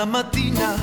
Una 0.00 0.06
mattina 0.06 0.76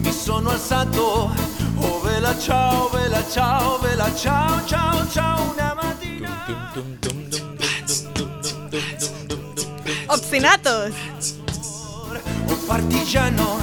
mi 0.00 0.10
sono 0.10 0.50
alzato, 0.50 1.32
oh 1.76 2.00
vela 2.00 2.36
ciao, 2.36 2.88
vela 2.88 3.22
ciao, 3.30 3.78
vela 3.78 4.12
ciao, 4.16 4.66
ciao, 4.66 5.08
ciao, 5.08 5.52
una 5.52 5.74
mattina. 5.74 6.72
Obstinatos. 10.06 10.92
Oh 12.48 12.56
partigiano, 12.66 13.58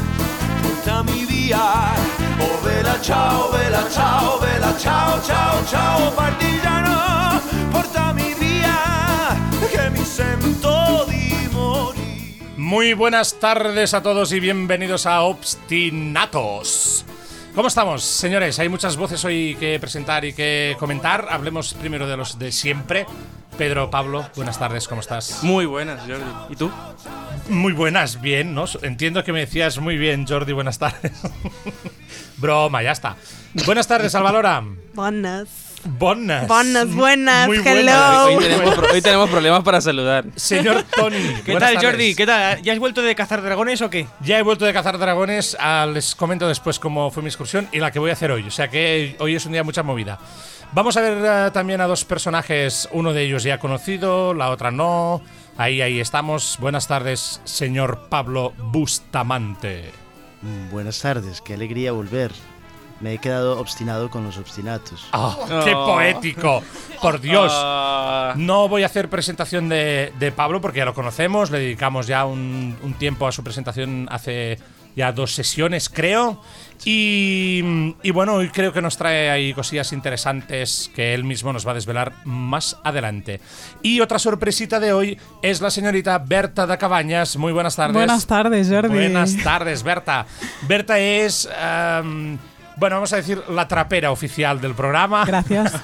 portami 0.61 1.25
via, 1.25 1.91
oh 2.39 2.61
vela 2.63 2.97
ciao, 3.01 3.51
vela 3.51 3.89
ciao, 3.89 4.39
vela 4.39 4.77
ciao, 4.77 5.21
ciao, 5.23 5.65
ciao, 5.65 6.11
partigiano, 6.13 7.41
portami 7.69 8.33
via, 8.39 9.35
che 9.69 9.89
mi 9.89 10.05
sento. 10.05 10.74
Muy 12.65 12.95
buenas 12.95 13.39
tardes 13.39 13.93
a 13.93 14.01
todos 14.01 14.31
y 14.31 14.39
bienvenidos 14.39 15.05
a 15.05 15.21
Obstinatos. 15.21 17.05
¿Cómo 17.53 17.67
estamos, 17.67 18.03
señores? 18.03 18.57
Hay 18.57 18.69
muchas 18.69 18.97
voces 18.97 19.23
hoy 19.23 19.55
que 19.59 19.79
presentar 19.79 20.25
y 20.25 20.33
que 20.33 20.75
comentar. 20.79 21.27
Hablemos 21.29 21.75
primero 21.75 22.07
de 22.07 22.17
los 22.17 22.39
de 22.39 22.51
siempre. 22.51 23.05
Pedro, 23.55 23.91
Pablo, 23.91 24.27
buenas 24.35 24.57
tardes, 24.57 24.87
¿cómo 24.87 25.01
estás? 25.01 25.43
Muy 25.43 25.67
buenas, 25.67 25.99
Jordi. 26.07 26.23
¿Y 26.49 26.55
tú? 26.55 26.71
Muy 27.49 27.71
buenas, 27.71 28.19
bien, 28.19 28.55
¿no? 28.55 28.65
Entiendo 28.81 29.23
que 29.23 29.31
me 29.31 29.41
decías 29.41 29.77
muy 29.77 29.99
bien, 29.99 30.25
Jordi, 30.25 30.51
buenas 30.51 30.79
tardes. 30.79 31.11
Broma, 32.37 32.81
ya 32.81 32.93
está. 32.93 33.15
Buenas 33.67 33.85
tardes, 33.85 34.15
Alvalora. 34.15 34.63
Buenas. 34.95 35.64
Buenas. 35.85 36.47
Buenas, 36.47 36.93
buenas, 36.95 37.47
Muy 37.47 37.57
hello. 37.57 37.71
buenas. 37.73 38.25
Hoy 38.27 38.37
tenemos, 38.43 38.75
pro- 38.75 38.91
hoy 38.91 39.01
tenemos 39.01 39.29
problemas 39.29 39.63
para 39.63 39.81
saludar. 39.81 40.25
Señor 40.35 40.83
Tony. 40.95 41.17
¿Qué 41.45 41.53
tal, 41.53 41.73
tardes. 41.75 41.83
Jordi? 41.83 42.15
¿Qué 42.15 42.25
tal? 42.25 42.61
¿Ya 42.63 42.73
has 42.73 42.79
vuelto 42.79 43.01
de 43.03 43.13
cazar 43.15 43.41
dragones 43.43 43.81
o 43.81 43.89
qué? 43.89 44.07
Ya 44.21 44.39
he 44.39 44.41
vuelto 44.41 44.65
de 44.65 44.73
cazar 44.73 44.97
dragones, 44.97 45.55
ah, 45.59 45.87
les 45.91 46.15
comento 46.15 46.47
después 46.47 46.79
cómo 46.79 47.11
fue 47.11 47.21
mi 47.23 47.29
excursión 47.29 47.67
y 47.71 47.79
la 47.79 47.91
que 47.91 47.99
voy 47.99 48.09
a 48.09 48.13
hacer 48.13 48.31
hoy. 48.31 48.43
O 48.47 48.51
sea 48.51 48.67
que 48.69 49.15
hoy 49.19 49.35
es 49.35 49.45
un 49.45 49.51
día 49.51 49.59
de 49.61 49.65
mucha 49.65 49.83
movida. 49.83 50.17
Vamos 50.71 50.97
a 50.97 51.01
ver 51.01 51.25
ah, 51.25 51.51
también 51.53 51.79
a 51.81 51.85
dos 51.87 52.03
personajes, 52.03 52.89
uno 52.91 53.13
de 53.13 53.23
ellos 53.23 53.43
ya 53.43 53.59
conocido, 53.59 54.33
la 54.33 54.49
otra 54.49 54.71
no. 54.71 55.21
Ahí, 55.57 55.81
ahí 55.81 55.99
estamos. 55.99 56.57
Buenas 56.59 56.87
tardes, 56.87 57.39
señor 57.45 58.07
Pablo 58.09 58.53
Bustamante. 58.57 59.91
Mm, 60.41 60.71
Buenas 60.71 60.99
tardes, 60.99 61.41
qué 61.41 61.53
alegría 61.53 61.91
volver. 61.91 62.31
Me 63.01 63.13
he 63.13 63.17
quedado 63.17 63.59
obstinado 63.59 64.09
con 64.09 64.23
los 64.23 64.37
obstinatos. 64.37 65.07
¡Ah, 65.11 65.35
¡Qué 65.65 65.73
Oh. 65.75 65.85
poético! 65.85 66.63
Por 67.01 67.19
Dios. 67.19 67.51
Ah, 67.53 68.33
No 68.37 68.67
voy 68.69 68.83
a 68.83 68.85
hacer 68.85 69.09
presentación 69.09 69.67
de, 69.69 70.13
de 70.17 70.31
Pablo 70.31 70.61
porque 70.61 70.79
ya 70.79 70.85
lo 70.85 70.93
conocemos, 70.93 71.51
le 71.51 71.59
dedicamos 71.59 72.07
ya 72.07 72.25
un, 72.25 72.77
un 72.81 72.93
tiempo 72.93 73.27
a 73.27 73.31
su 73.33 73.43
presentación 73.43 74.07
hace 74.09 74.57
ya 74.95 75.11
dos 75.11 75.33
sesiones, 75.35 75.89
creo. 75.89 76.41
Y, 76.85 77.93
y 78.01 78.11
bueno, 78.11 78.35
hoy 78.35 78.47
creo 78.49 78.71
que 78.71 78.81
nos 78.81 78.95
trae 78.95 79.29
ahí 79.29 79.53
cosillas 79.53 79.91
interesantes 79.91 80.89
que 80.95 81.13
él 81.13 81.25
mismo 81.25 81.51
nos 81.51 81.67
va 81.67 81.71
a 81.71 81.73
desvelar 81.73 82.13
más 82.23 82.77
adelante. 82.83 83.41
Y 83.81 83.99
otra 83.99 84.19
sorpresita 84.19 84.79
de 84.79 84.93
hoy 84.93 85.19
es 85.41 85.59
la 85.59 85.69
señorita 85.69 86.17
Berta 86.19 86.65
da 86.65 86.77
Cabañas. 86.77 87.35
Muy 87.35 87.51
buenas 87.51 87.75
tardes. 87.75 87.93
Buenas 87.95 88.25
tardes, 88.25 88.69
Jordi. 88.69 88.87
Buenas 88.87 89.35
tardes, 89.43 89.83
Berta. 89.83 90.25
Berta 90.67 90.97
es, 90.97 91.49
em, 91.59 92.37
bueno, 92.77 92.97
vamos 92.97 93.13
a 93.13 93.17
decir, 93.17 93.41
la 93.49 93.67
trapera 93.67 94.11
oficial 94.11 94.59
del 94.61 94.73
programa. 94.75 95.25
Gracias. 95.25 95.73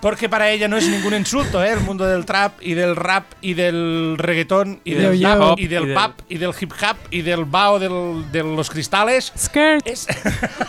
Porque 0.00 0.28
para 0.28 0.50
ella 0.50 0.68
no 0.68 0.76
es 0.76 0.88
ningún 0.88 1.14
insulto, 1.14 1.62
¿eh? 1.64 1.72
El 1.72 1.80
mundo 1.80 2.04
del 2.06 2.26
trap 2.26 2.58
y 2.60 2.74
del 2.74 2.94
rap 2.94 3.24
y 3.40 3.54
del 3.54 4.14
reggaetón 4.18 4.80
y, 4.84 4.92
Y 4.92 4.94
del 4.94 5.04
del 5.04 5.20
hip 5.22 5.40
hop 5.40 5.58
y 5.58 5.66
del 5.66 5.82
y 5.82 5.86
del- 5.86 5.94
pop 5.94 6.20
y 6.28 6.38
del 6.38 6.50
hip 6.60 6.72
hop 6.72 6.96
y 7.10 7.22
del 7.22 7.44
bao 7.46 7.78
del- 7.78 8.30
de 8.30 8.42
los 8.44 8.68
cristales. 8.70 9.32
Skirt. 9.36 9.86
Es, 9.86 10.06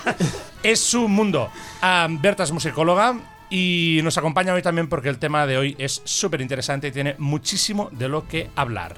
es 0.64 0.80
su 0.80 1.08
mundo. 1.10 1.50
Ah, 1.82 2.08
Berta 2.10 2.44
es 2.44 2.52
musicóloga 2.54 3.20
y 3.50 4.00
nos 4.02 4.18
acompaña 4.18 4.54
hoy 4.54 4.62
también 4.62 4.88
porque 4.88 5.10
el 5.10 5.20
tema 5.20 5.46
de 5.46 5.58
hoy 5.58 5.76
es 5.78 6.02
súper 6.06 6.40
interesante 6.42 6.88
y 6.88 6.92
tiene 6.92 7.16
muchísimo 7.18 7.90
de 7.92 8.08
lo 8.08 8.28
que 8.28 8.50
hablar. 8.56 8.96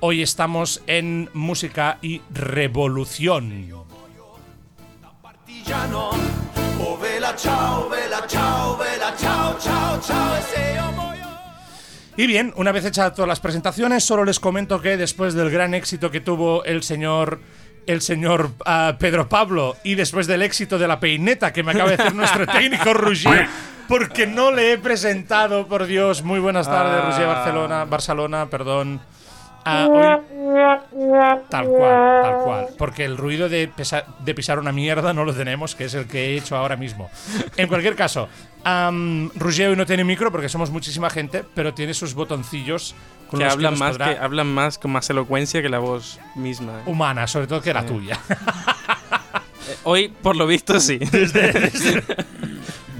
Hoy 0.00 0.22
estamos 0.22 0.80
en 0.86 1.28
música 1.34 1.98
y 2.02 2.22
revolución. 2.30 3.84
Oh 6.78 6.96
vela 6.98 7.34
ciao, 7.36 7.88
vela 7.88 8.24
ciao, 8.28 8.76
vela 8.76 9.12
ciao, 9.16 9.58
ciao, 9.58 10.00
ciao, 10.00 10.36
e 10.36 10.42
se 10.42 10.74
io 10.74 10.92
muoio. 10.92 11.26
Y 12.16 12.26
bien, 12.28 12.52
una 12.56 12.70
vez 12.70 12.84
hechas 12.84 13.12
todas 13.14 13.28
las 13.28 13.40
presentaciones, 13.40 14.04
solo 14.04 14.24
les 14.24 14.38
comento 14.38 14.80
que 14.80 14.96
después 14.96 15.34
del 15.34 15.50
gran 15.50 15.74
éxito 15.74 16.10
que 16.10 16.20
tuvo 16.20 16.64
el 16.64 16.82
señor 16.84 17.40
el 17.86 18.00
señor 18.00 18.50
ah, 18.64 18.96
Pedro 18.98 19.28
Pablo 19.28 19.76
y 19.84 19.94
después 19.96 20.26
del 20.26 20.42
éxito 20.42 20.78
de 20.78 20.88
la 20.88 20.98
peineta 21.00 21.52
que 21.52 21.62
me 21.62 21.70
acaba 21.72 21.88
de 21.90 21.94
hacer 21.94 22.14
nuestro 22.14 22.46
técnico 22.52 22.92
Roger, 22.94 23.48
porque 23.88 24.26
no 24.26 24.50
le 24.52 24.72
he 24.72 24.78
presentado, 24.78 25.66
por 25.66 25.86
Dios. 25.86 26.22
Muy 26.22 26.38
buenas 26.40 26.66
tardes, 26.66 27.00
Ah. 27.02 27.10
Roger 27.10 27.26
Barcelona, 27.26 27.84
Barcelona, 27.84 28.46
perdón. 28.46 29.00
Tal 29.66 31.66
cual, 31.66 32.22
tal 32.22 32.36
cual. 32.44 32.66
Porque 32.78 33.04
el 33.04 33.16
ruido 33.16 33.48
de, 33.48 33.68
pesa- 33.68 34.04
de 34.24 34.34
pisar 34.34 34.58
una 34.58 34.72
mierda 34.72 35.12
no 35.12 35.24
lo 35.24 35.34
tenemos, 35.34 35.74
que 35.74 35.84
es 35.84 35.94
el 35.94 36.06
que 36.06 36.26
he 36.26 36.36
hecho 36.36 36.56
ahora 36.56 36.76
mismo. 36.76 37.10
En 37.56 37.66
cualquier 37.68 37.96
caso, 37.96 38.28
Roger 38.64 39.70
hoy 39.70 39.76
no 39.76 39.86
tiene 39.86 40.04
micro 40.04 40.30
porque 40.30 40.48
somos 40.48 40.70
muchísima 40.70 41.10
gente, 41.10 41.44
pero 41.54 41.74
tiene 41.74 41.94
sus 41.94 42.14
botoncillos 42.14 42.94
Que 43.30 43.44
hablan 43.44 43.72
nos 43.72 43.80
más, 43.80 43.98
que 43.98 44.16
hablan 44.18 44.46
más 44.46 44.78
con 44.78 44.92
más 44.92 45.08
elocuencia 45.10 45.60
que 45.62 45.68
la 45.68 45.78
voz 45.78 46.18
misma. 46.36 46.80
¿eh? 46.80 46.82
humana, 46.86 47.26
sobre 47.26 47.46
todo 47.48 47.60
que 47.60 47.74
la 47.74 47.84
tuya. 47.84 48.18
Eh, 49.68 49.76
Hoy, 49.82 50.08
por 50.08 50.36
lo 50.36 50.46
visto, 50.46 50.78
sí. 50.78 50.98
Desde 50.98 51.72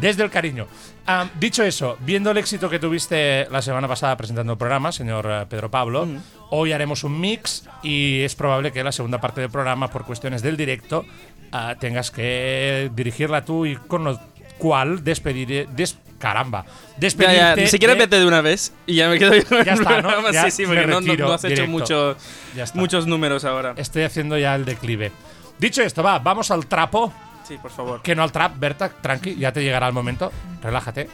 el 0.03 0.31
cariño. 0.31 0.67
Am, 1.07 1.29
dicho 1.39 1.63
eso, 1.63 1.97
viendo 2.01 2.31
el 2.31 2.37
éxito 2.39 2.69
que 2.69 2.79
tuviste 2.79 3.47
la 3.51 3.63
semana 3.63 3.87
pasada 3.89 4.17
presentando 4.17 4.53
el 4.53 4.59
programa, 4.59 4.93
señor 4.93 5.27
eh, 5.31 5.47
Pedro 5.49 5.71
Pablo, 5.71 6.07
hoy 6.51 6.73
haremos 6.73 7.05
un 7.05 7.21
mix 7.21 7.65
y 7.83 8.21
es 8.23 8.35
probable 8.35 8.73
que 8.73 8.83
la 8.83 8.93
segunda 8.93 9.21
parte 9.21 9.41
del 9.41 9.51
programa, 9.51 9.89
por 9.89 10.05
cuestiones 10.05 10.43
del 10.43 10.57
directo, 10.57 11.05
ah, 11.53 11.77
tengas 11.79 12.11
que 12.11 12.91
dirigirla 12.95 13.45
tú 13.45 13.67
y 13.67 13.77
con 13.77 14.05
lo 14.05 14.21
cual 14.59 15.05
despediré. 15.05 15.67
Des, 15.77 15.97
caramba. 16.19 16.65
Ya, 16.67 16.73
Despedirte. 16.97 17.37
ya, 17.37 17.57
ni 17.57 17.67
siquiera 17.67 17.95
de- 17.95 18.01
vete 18.01 18.19
de 18.19 18.27
una 18.27 18.41
vez 18.41 18.73
y 18.87 18.95
ya 18.97 19.09
me 19.09 19.19
quedo 19.19 19.35
yo 19.35 19.63
Ya 19.65 19.75
está, 19.75 20.01
¿no? 20.03 20.31
Ya 20.33 20.45
sí, 20.45 20.51
sí, 20.51 20.67
porque 20.67 20.87
no, 20.87 21.01
no- 21.01 21.33
has 21.33 21.45
hecho 21.45 21.67
mucho- 21.67 22.17
Ya 22.55 22.65
muchos 22.75 23.07
números 23.07 23.45
ahora. 23.45 23.75
Estoy 23.77 24.03
haciendo 24.05 24.39
ya 24.39 24.55
el 24.55 24.65
declive. 24.65 25.13
Dicho 25.59 25.83
esto, 25.83 26.03
va, 26.03 26.19
vamos 26.19 26.51
al 26.51 26.67
trapo. 26.67 27.13
Sí, 27.47 27.57
por 27.61 27.71
favor. 27.71 28.03
Que 28.03 28.15
no 28.15 28.23
al 28.23 28.33
trap, 28.33 28.59
Berta, 28.59 28.89
tranqui, 28.89 29.37
ya 29.37 29.53
te 29.53 29.63
llegará 29.63 29.87
el 29.87 29.93
momento. 29.93 30.33
Relájate. 30.63 31.09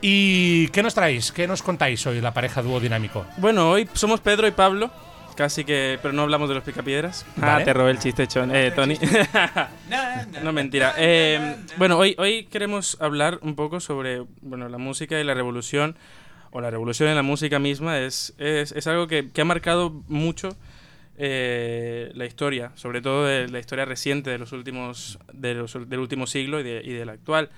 ¿Y 0.00 0.68
qué 0.68 0.82
nos 0.82 0.94
traéis? 0.94 1.32
¿Qué 1.32 1.46
nos 1.46 1.62
contáis 1.62 2.06
hoy, 2.06 2.20
la 2.20 2.32
pareja 2.32 2.62
dúo 2.62 2.80
dinámico? 2.80 3.26
Bueno, 3.38 3.70
hoy 3.70 3.88
somos 3.94 4.20
Pedro 4.20 4.46
y 4.46 4.52
Pablo. 4.52 4.90
Casi 5.36 5.64
que. 5.64 5.98
Pero 6.00 6.14
no 6.14 6.22
hablamos 6.22 6.48
de 6.48 6.54
los 6.54 6.64
picapiedras. 6.64 7.26
Vale. 7.36 7.62
Ah, 7.62 7.64
te 7.64 7.72
robé 7.74 7.90
el 7.90 7.98
chiste, 7.98 8.26
Chon- 8.26 8.54
eh, 8.54 8.70
Tony. 8.74 8.98
no, 10.42 10.52
mentira. 10.52 10.94
Eh, 10.96 11.56
bueno, 11.76 11.98
hoy, 11.98 12.14
hoy 12.18 12.44
queremos 12.46 12.96
hablar 13.00 13.38
un 13.42 13.54
poco 13.54 13.80
sobre 13.80 14.22
bueno, 14.40 14.68
la 14.68 14.78
música 14.78 15.18
y 15.20 15.24
la 15.24 15.34
revolución. 15.34 15.96
O 16.52 16.60
la 16.62 16.70
revolución 16.70 17.08
en 17.10 17.16
la 17.16 17.22
música 17.22 17.58
misma. 17.58 17.98
Es, 17.98 18.32
es, 18.38 18.72
es 18.72 18.86
algo 18.86 19.06
que, 19.08 19.30
que 19.30 19.40
ha 19.42 19.44
marcado 19.44 19.90
mucho 20.08 20.56
eh, 21.18 22.10
la 22.14 22.26
historia. 22.26 22.72
Sobre 22.74 23.00
todo 23.00 23.24
de 23.24 23.48
la 23.48 23.58
historia 23.58 23.84
reciente 23.84 24.30
de 24.30 24.38
los 24.38 24.52
últimos, 24.52 25.18
de 25.32 25.54
los, 25.54 25.72
del 25.88 25.98
último 25.98 26.26
siglo 26.26 26.60
y, 26.60 26.62
de, 26.62 26.82
y 26.84 27.08
actual. 27.08 27.50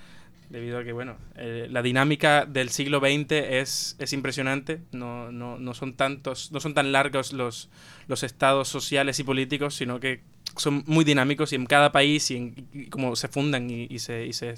Debido 0.49 0.79
a 0.79 0.83
que, 0.83 0.93
bueno, 0.93 1.15
eh, 1.35 1.67
la 1.69 1.83
dinámica 1.83 2.45
del 2.45 2.69
siglo 2.69 2.99
XX 2.99 3.31
es, 3.31 3.95
es 3.99 4.13
impresionante. 4.13 4.81
No, 4.91 5.31
no, 5.31 5.59
no 5.59 5.73
son 5.73 5.93
tantos, 5.93 6.51
no 6.51 6.59
son 6.59 6.73
tan 6.73 6.91
largos 6.91 7.33
los, 7.33 7.69
los 8.07 8.23
estados 8.23 8.67
sociales 8.67 9.19
y 9.19 9.23
políticos, 9.23 9.75
sino 9.75 9.99
que 9.99 10.21
son 10.57 10.83
muy 10.87 11.05
dinámicos 11.05 11.53
y 11.53 11.55
en 11.55 11.67
cada 11.67 11.91
país 11.91 12.31
y, 12.31 12.37
en, 12.37 12.67
y 12.73 12.87
como 12.87 13.15
se 13.15 13.27
fundan 13.27 13.69
y, 13.69 13.87
y 13.91 13.99
se, 13.99 14.25
y 14.25 14.33
se, 14.33 14.55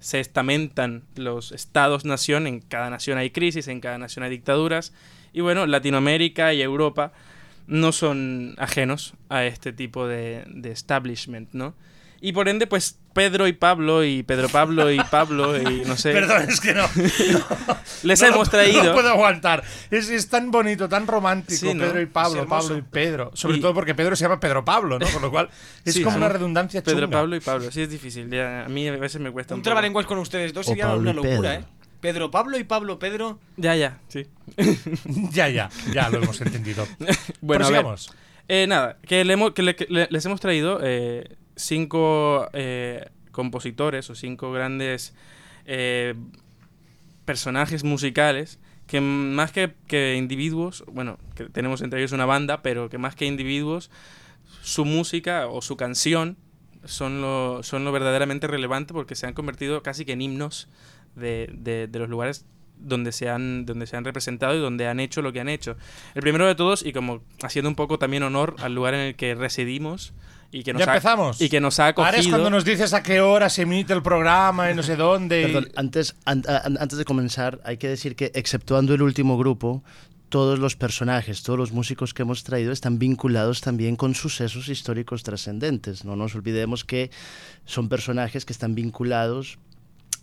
se 0.00 0.20
estamentan 0.20 1.04
los 1.16 1.52
estados-nación, 1.52 2.46
en 2.46 2.60
cada 2.60 2.90
nación 2.90 3.18
hay 3.18 3.30
crisis, 3.30 3.68
en 3.68 3.80
cada 3.80 3.98
nación 3.98 4.24
hay 4.24 4.30
dictaduras. 4.30 4.92
Y 5.32 5.40
bueno, 5.40 5.66
Latinoamérica 5.66 6.52
y 6.52 6.62
Europa 6.62 7.12
no 7.70 7.92
son 7.92 8.54
ajenos 8.58 9.14
a 9.30 9.44
este 9.44 9.72
tipo 9.72 10.06
de, 10.06 10.44
de 10.48 10.70
establishment, 10.72 11.48
¿no? 11.52 11.74
Y 12.22 12.32
por 12.34 12.50
ende, 12.50 12.66
pues 12.66 12.98
Pedro 13.14 13.46
y 13.48 13.54
Pablo 13.54 14.04
y 14.04 14.22
Pedro 14.22 14.50
Pablo 14.50 14.90
y 14.90 15.00
Pablo 15.10 15.56
y 15.56 15.84
no 15.86 15.96
sé. 15.96 16.12
Perdón, 16.12 16.42
es 16.50 16.60
que 16.60 16.74
no. 16.74 16.84
Les 18.02 18.20
no 18.20 18.28
lo- 18.28 18.34
hemos 18.34 18.50
traído. 18.50 18.84
No 18.84 18.92
puedo 18.92 19.08
aguantar. 19.08 19.62
Es, 19.90 20.10
es 20.10 20.28
tan 20.28 20.50
bonito, 20.50 20.86
tan 20.88 21.06
romántico. 21.06 21.58
Sí, 21.60 21.72
¿no? 21.74 21.84
Pedro 21.84 22.00
y 22.02 22.06
Pablo. 22.06 22.46
Pablo 22.46 22.76
y 22.76 22.82
Pedro. 22.82 23.30
Sobre 23.34 23.56
Y- 23.56 23.60
todo 23.60 23.72
porque 23.72 23.94
Pedro 23.94 24.16
se 24.16 24.24
llama 24.24 24.38
Pedro 24.38 24.64
Pablo, 24.64 24.98
¿no? 24.98 25.06
Con 25.08 25.22
lo 25.22 25.30
cual 25.30 25.48
es 25.84 25.94
Sí, 25.94 26.02
como 26.02 26.16
sí. 26.16 26.18
una 26.18 26.28
redundancia 26.28 26.82
chunga. 26.82 26.94
Pedro, 26.94 27.08
Pablo 27.10 27.36
y 27.36 27.40
Pablo. 27.40 27.70
Sí, 27.70 27.82
es 27.82 27.90
difícil. 27.90 28.28
ya, 28.30 28.66
a 28.66 28.68
mí 28.68 28.86
a 28.86 28.92
veces 28.96 29.20
me 29.20 29.30
cuesta 29.30 29.54
un, 29.54 29.60
Un 29.60 29.62
poco. 29.62 29.70
trabalenguas 29.70 30.04
con 30.06 30.18
ustedes 30.18 30.52
dos 30.52 30.66
sería 30.66 30.92
una 30.94 31.12
locura, 31.14 31.30
Pedro. 31.36 31.52
¿eh? 31.52 31.64
Pedro 32.00 32.30
Pablo 32.30 32.58
y 32.58 32.64
Pablo 32.64 32.98
Pedro. 32.98 33.38
Ya, 33.56 33.76
ya, 33.76 33.98
sí. 34.08 34.26
Ya, 35.32 35.48
ya, 35.48 35.68
ya 35.92 36.08
lo 36.10 36.18
hemos 36.22 36.40
entendido. 36.40 36.86
Bueno, 37.40 37.66
a 37.66 37.70
ver. 37.70 37.84
Eh, 38.48 38.66
nada, 38.66 38.98
que, 39.06 39.24
le 39.24 39.34
hemos- 39.34 39.52
que 39.52 39.62
le- 39.62 39.76
que 39.76 39.86
le- 39.88 40.08
les 40.10 40.24
hemos 40.26 40.40
traído 40.40 40.80
eh, 40.82 41.36
cinco 41.56 42.48
eh, 42.52 43.08
compositores 43.30 44.10
o 44.10 44.14
cinco 44.14 44.50
grandes 44.52 45.14
eh, 45.66 46.14
personajes 47.24 47.84
musicales 47.84 48.58
que 48.86 49.00
más 49.00 49.52
que, 49.52 49.72
que 49.86 50.16
individuos, 50.16 50.82
bueno, 50.90 51.16
que 51.36 51.44
tenemos 51.44 51.80
entre 51.80 52.00
ellos 52.00 52.10
una 52.12 52.26
banda, 52.26 52.60
pero 52.60 52.88
que 52.90 52.98
más 52.98 53.14
que 53.14 53.24
individuos, 53.24 53.88
su 54.62 54.84
música 54.84 55.46
o 55.46 55.62
su 55.62 55.76
canción 55.76 56.36
son 56.84 57.20
lo, 57.20 57.62
son 57.62 57.84
lo 57.84 57.92
verdaderamente 57.92 58.48
relevante 58.48 58.92
porque 58.92 59.14
se 59.14 59.26
han 59.28 59.34
convertido 59.34 59.82
casi 59.84 60.04
que 60.04 60.12
en 60.12 60.22
himnos 60.22 60.68
de, 61.16 61.50
de- 61.52 61.86
de 61.88 61.98
los 61.98 62.08
lugares 62.08 62.44
donde 62.78 63.12
se, 63.12 63.28
han, 63.28 63.66
donde 63.66 63.86
se 63.86 63.96
han 63.96 64.04
representado 64.04 64.54
y 64.56 64.58
donde 64.60 64.86
han 64.88 65.00
hecho 65.00 65.20
lo 65.20 65.32
que 65.34 65.40
han 65.40 65.48
hecho. 65.50 65.76
El 66.14 66.22
primero 66.22 66.46
de 66.46 66.54
todos, 66.54 66.84
y 66.84 66.92
como 66.94 67.20
haciendo 67.42 67.68
un 67.68 67.74
poco 67.74 67.98
también 67.98 68.22
honor 68.22 68.56
al 68.60 68.74
lugar 68.74 68.94
en 68.94 69.00
el 69.00 69.14
que 69.16 69.34
residimos 69.34 70.14
y 70.50 70.62
que 70.62 70.72
nos, 70.72 70.80
¿Ya 70.80 70.90
ha, 70.90 70.94
empezamos? 70.94 71.40
y 71.42 71.50
que 71.50 71.60
nos 71.60 71.78
ha 71.78 71.88
acogido... 71.88 72.06
Ahora 72.06 72.18
es 72.18 72.28
cuando 72.28 72.48
nos 72.48 72.64
dices 72.64 72.94
a 72.94 73.02
qué 73.02 73.20
hora 73.20 73.50
se 73.50 73.62
emite 73.62 73.92
el 73.92 74.02
programa 74.02 74.70
y 74.70 74.74
no 74.74 74.82
sé 74.82 74.96
dónde. 74.96 75.42
y- 75.42 75.44
Perdón, 75.44 75.68
antes, 75.76 76.16
an- 76.24 76.42
an- 76.48 76.78
antes 76.80 76.96
de 76.98 77.04
comenzar, 77.04 77.60
hay 77.64 77.76
que 77.76 77.86
decir 77.88 78.16
que, 78.16 78.32
exceptuando 78.34 78.94
el 78.94 79.02
último 79.02 79.36
grupo, 79.36 79.84
todos 80.30 80.58
los 80.58 80.74
personajes, 80.76 81.42
todos 81.42 81.58
los 81.58 81.72
músicos 81.72 82.14
que 82.14 82.22
hemos 82.22 82.44
traído 82.44 82.72
están 82.72 82.98
vinculados 82.98 83.60
también 83.60 83.96
con 83.96 84.14
sucesos 84.14 84.68
históricos 84.70 85.22
trascendentes. 85.22 86.04
No 86.06 86.16
nos 86.16 86.34
olvidemos 86.34 86.84
que 86.84 87.10
son 87.66 87.88
personajes 87.90 88.44
que 88.46 88.52
están 88.54 88.74
vinculados 88.74 89.58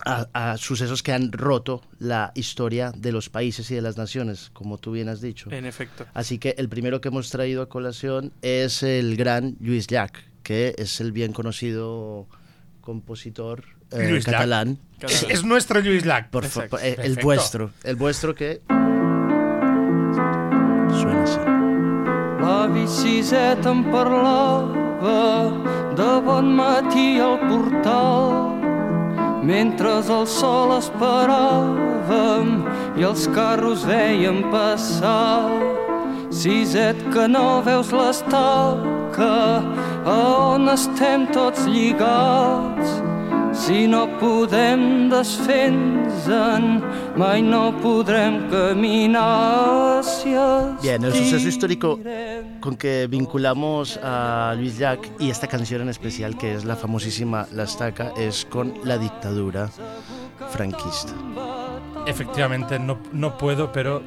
a, 0.05 0.27
a 0.33 0.57
sucesos 0.57 1.01
que 1.03 1.11
han 1.11 1.31
roto 1.31 1.81
la 1.99 2.31
historia 2.35 2.91
de 2.95 3.11
los 3.11 3.29
países 3.29 3.69
y 3.71 3.75
de 3.75 3.81
las 3.81 3.97
naciones, 3.97 4.49
como 4.53 4.77
tú 4.77 4.91
bien 4.91 5.09
has 5.09 5.21
dicho. 5.21 5.51
En 5.51 5.65
efecto. 5.65 6.05
Así 6.13 6.37
que 6.37 6.55
el 6.57 6.69
primero 6.69 7.01
que 7.01 7.07
hemos 7.09 7.29
traído 7.29 7.61
a 7.61 7.69
colación 7.69 8.31
es 8.41 8.83
el 8.83 9.15
gran 9.17 9.55
Lluís 9.59 9.87
Llach, 9.87 10.13
que 10.43 10.75
es 10.77 11.01
el 11.01 11.11
bien 11.11 11.33
conocido 11.33 12.27
compositor 12.81 13.63
eh, 13.91 14.09
Llach. 14.11 14.25
catalán. 14.25 14.79
es, 15.01 15.23
es 15.29 15.43
nuestro 15.43 15.81
Luis 15.81 16.05
Lac. 16.05 16.29
Por 16.29 16.45
eh, 16.45 16.47
el 16.47 16.59
Perfecto. 16.95 17.21
vuestro, 17.23 17.71
el 17.83 17.95
vuestro 17.95 18.33
que 18.35 18.61
suena 21.01 21.23
así. 21.23 21.39
L'avi 22.39 22.85
Siset 22.87 23.65
em 23.65 23.81
parlava 23.91 25.51
de 25.97 26.21
bon 26.23 26.53
matí 26.55 27.19
al 27.19 27.39
portal 27.49 28.56
mentre 29.47 29.93
el 30.03 30.25
sol 30.27 30.73
esperàvem 30.75 32.49
i 32.99 33.05
els 33.07 33.27
carros 33.35 33.85
veiem 33.87 34.43
passar. 34.51 35.47
Siset 36.37 36.99
que 37.13 37.27
no 37.31 37.61
veus 37.65 37.93
l'estaca 37.95 39.33
a 40.03 40.17
on 40.53 40.67
estem 40.73 41.25
tots 41.31 41.63
lligats 41.71 42.99
si 43.57 43.87
no 43.87 44.07
podem 44.19 45.09
desfer-nos-en, 45.09 46.81
mai 47.17 47.41
no 47.41 47.73
podrem 47.81 48.47
caminar 48.49 49.99
hacia 49.99 50.77
Bien, 50.81 51.03
el 51.03 51.13
suceso 51.13 51.47
histórico 51.47 51.99
con 52.61 52.77
que 52.77 53.07
vinculamos 53.07 53.99
a 54.03 54.53
Luis 54.55 54.77
Llach 54.77 55.01
y 55.19 55.29
esta 55.29 55.47
canción 55.47 55.81
en 55.81 55.89
especial, 55.89 56.37
que 56.37 56.53
es 56.53 56.65
la 56.65 56.75
famosísima 56.75 57.47
La 57.51 57.63
Estaca, 57.63 58.13
es 58.17 58.45
con 58.45 58.73
la 58.83 58.97
dictadura 58.97 59.69
franquista. 60.51 61.13
Efectivamente, 62.05 62.79
no, 62.79 62.99
no 63.11 63.37
puedo, 63.37 63.71
pero 63.71 64.03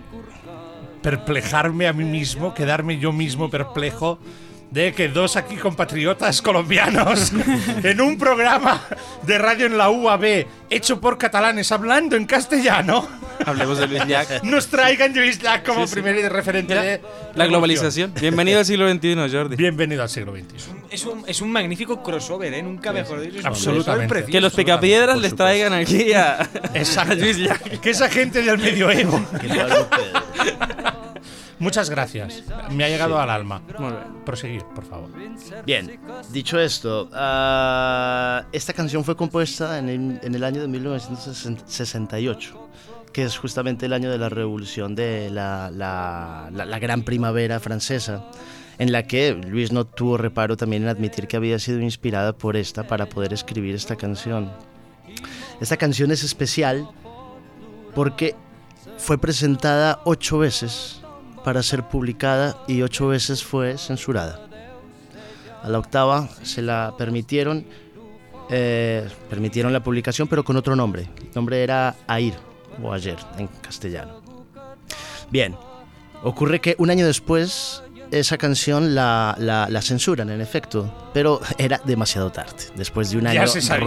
perplejarme 1.03 1.89
a 1.89 1.93
mí 1.93 2.05
mismo, 2.05 2.55
quedarme 2.55 2.99
yo 2.99 3.13
mismo 3.13 3.51
perplejo 3.51 4.19
de 4.71 4.93
que 4.93 5.09
dos 5.09 5.37
aquí 5.37 5.57
compatriotas 5.57 6.41
colombianos 6.43 7.33
en 7.83 8.01
un 8.01 8.17
programa 8.19 8.81
de 9.23 9.39
radio 9.39 9.67
en 9.67 9.77
la 9.77 9.91
UAB 9.91 10.47
hecho 10.71 11.01
por 11.01 11.19
catalanes 11.19 11.73
hablando 11.73 12.15
en 12.17 12.25
castellano 12.27 13.09
Hablemos 13.47 13.79
de 13.79 13.89
Luis 13.89 14.05
Llach. 14.07 14.29
nos 14.43 14.67
traigan 14.69 15.15
Luis 15.15 15.41
Llach 15.41 15.65
como 15.65 15.87
Sí, 15.87 15.95
sí. 15.95 16.01
primer 16.03 16.31
referente 16.31 16.75
Mira, 16.75 16.83
de 16.83 17.01
La 17.35 17.47
globalización. 17.47 18.13
Bienvenido 18.21 18.59
al 18.59 18.67
siglo 18.67 18.87
XXI, 18.93 19.15
Jordi. 19.33 19.57
Bienvenido 19.57 20.03
al 20.03 20.11
siglo 20.11 20.33
XXI. 20.37 20.71
Es 20.91 21.07
un, 21.07 21.25
es 21.27 21.41
un 21.41 21.51
magnífico 21.51 22.03
crossover, 22.03 22.53
¿eh? 22.53 22.63
Nunca 22.63 22.93
mejor 22.93 23.21
dicho. 23.23 23.37
Es 23.39 23.41
un 23.41 23.47
Absolutamente. 23.47 24.09
precioso. 24.09 24.33
Que 24.33 24.41
los 24.43 24.53
picapiedras 24.53 25.19
les 25.19 25.35
traigan 25.35 25.73
aquí 25.73 26.13
a, 26.13 26.47
Exacto. 26.75 27.13
a 27.13 27.17
Luis 27.17 27.39
Llach. 27.39 27.63
Que 27.81 27.91
esa 27.91 28.11
gente 28.11 28.43
del 28.43 28.59
medioevo. 28.59 29.25
Muchas 31.61 31.91
gracias. 31.91 32.43
Me 32.71 32.85
ha 32.85 32.89
llegado 32.89 33.21
al 33.21 33.31
alma. 33.31 33.63
Muy 33.79 33.93
bien. 33.93 34.25
Proseguir, 34.25 34.65
por 34.75 34.85
favor. 34.85 35.11
Bien, 35.65 36.01
dicho 36.33 36.59
esto, 36.59 37.09
ah, 37.13 38.45
esta 38.51 38.73
canción 38.73 39.05
fue 39.05 39.17
compuesta 39.17 39.79
en 39.79 39.89
el, 39.89 40.21
en 40.23 40.35
el 40.35 40.43
año 40.43 40.61
de 40.63 40.69
1968, 40.69 42.69
que 43.13 43.25
es 43.25 43.37
justamente 43.37 43.87
el 43.87 43.93
año 43.93 44.11
de 44.11 44.19
la 44.19 44.29
revolución 44.29 44.95
de 44.95 45.31
la, 45.31 45.71
la- 45.71 46.49
la- 46.53 46.65
la 46.65 46.79
gran 46.79 47.03
primavera 47.03 47.61
francesa, 47.61 48.25
en 48.79 48.93
la 48.93 49.03
que 49.07 49.35
Luis 49.35 49.73
no 49.73 49.85
tuvo 49.87 50.17
reparo 50.17 50.57
también 50.57 50.85
en 50.85 50.89
admitir 50.89 51.29
que 51.29 51.37
había 51.37 51.59
sido 51.59 51.81
inspirada 51.81 52.33
por 52.33 52.57
esta 52.57 52.87
para 52.87 53.07
poder 53.07 53.33
escribir 53.35 53.75
esta 53.75 53.97
canción. 53.97 54.51
Esta 55.61 55.77
canción 55.77 56.11
es 56.11 56.25
especial 56.25 56.89
porque 57.95 58.35
fue 58.97 59.19
presentada 59.19 60.01
ocho 60.05 60.39
veces 60.39 61.00
para 61.45 61.63
ser 61.63 61.85
publicada 61.89 62.57
y 62.67 62.83
ocho 62.83 63.09
veces 63.09 63.43
fue 63.45 63.79
censurada. 63.79 64.41
A 65.63 65.69
la 65.69 65.79
octava 65.79 66.29
se 66.43 66.63
la 66.63 66.95
permitieron, 66.97 67.65
eh, 68.51 69.09
permitieron 69.29 69.73
la 69.73 69.83
publicación, 69.83 70.27
pero 70.29 70.45
con 70.45 70.57
otro 70.57 70.75
nombre. 70.77 71.09
El 71.21 71.31
nombre 71.35 71.63
era 71.63 71.95
Air 72.09 72.35
o 72.83 72.93
Ayer 72.93 73.17
en 73.39 73.47
castellano. 73.61 74.21
Bien, 75.31 75.57
ocurre 76.23 76.61
que 76.61 76.75
un 76.79 76.91
año 76.91 77.07
después 77.07 77.83
esa 78.11 78.37
canción 78.39 78.97
la, 78.97 79.37
la- 79.39 79.69
la 79.69 79.83
censuran, 79.83 80.31
en 80.31 80.41
efecto, 80.41 81.11
pero 81.15 81.41
era 81.59 81.81
demasiado 81.85 82.33
tarde. 82.33 82.57
Después 82.75 83.11
de 83.11 83.19
un 83.19 83.27
año, 83.29 83.41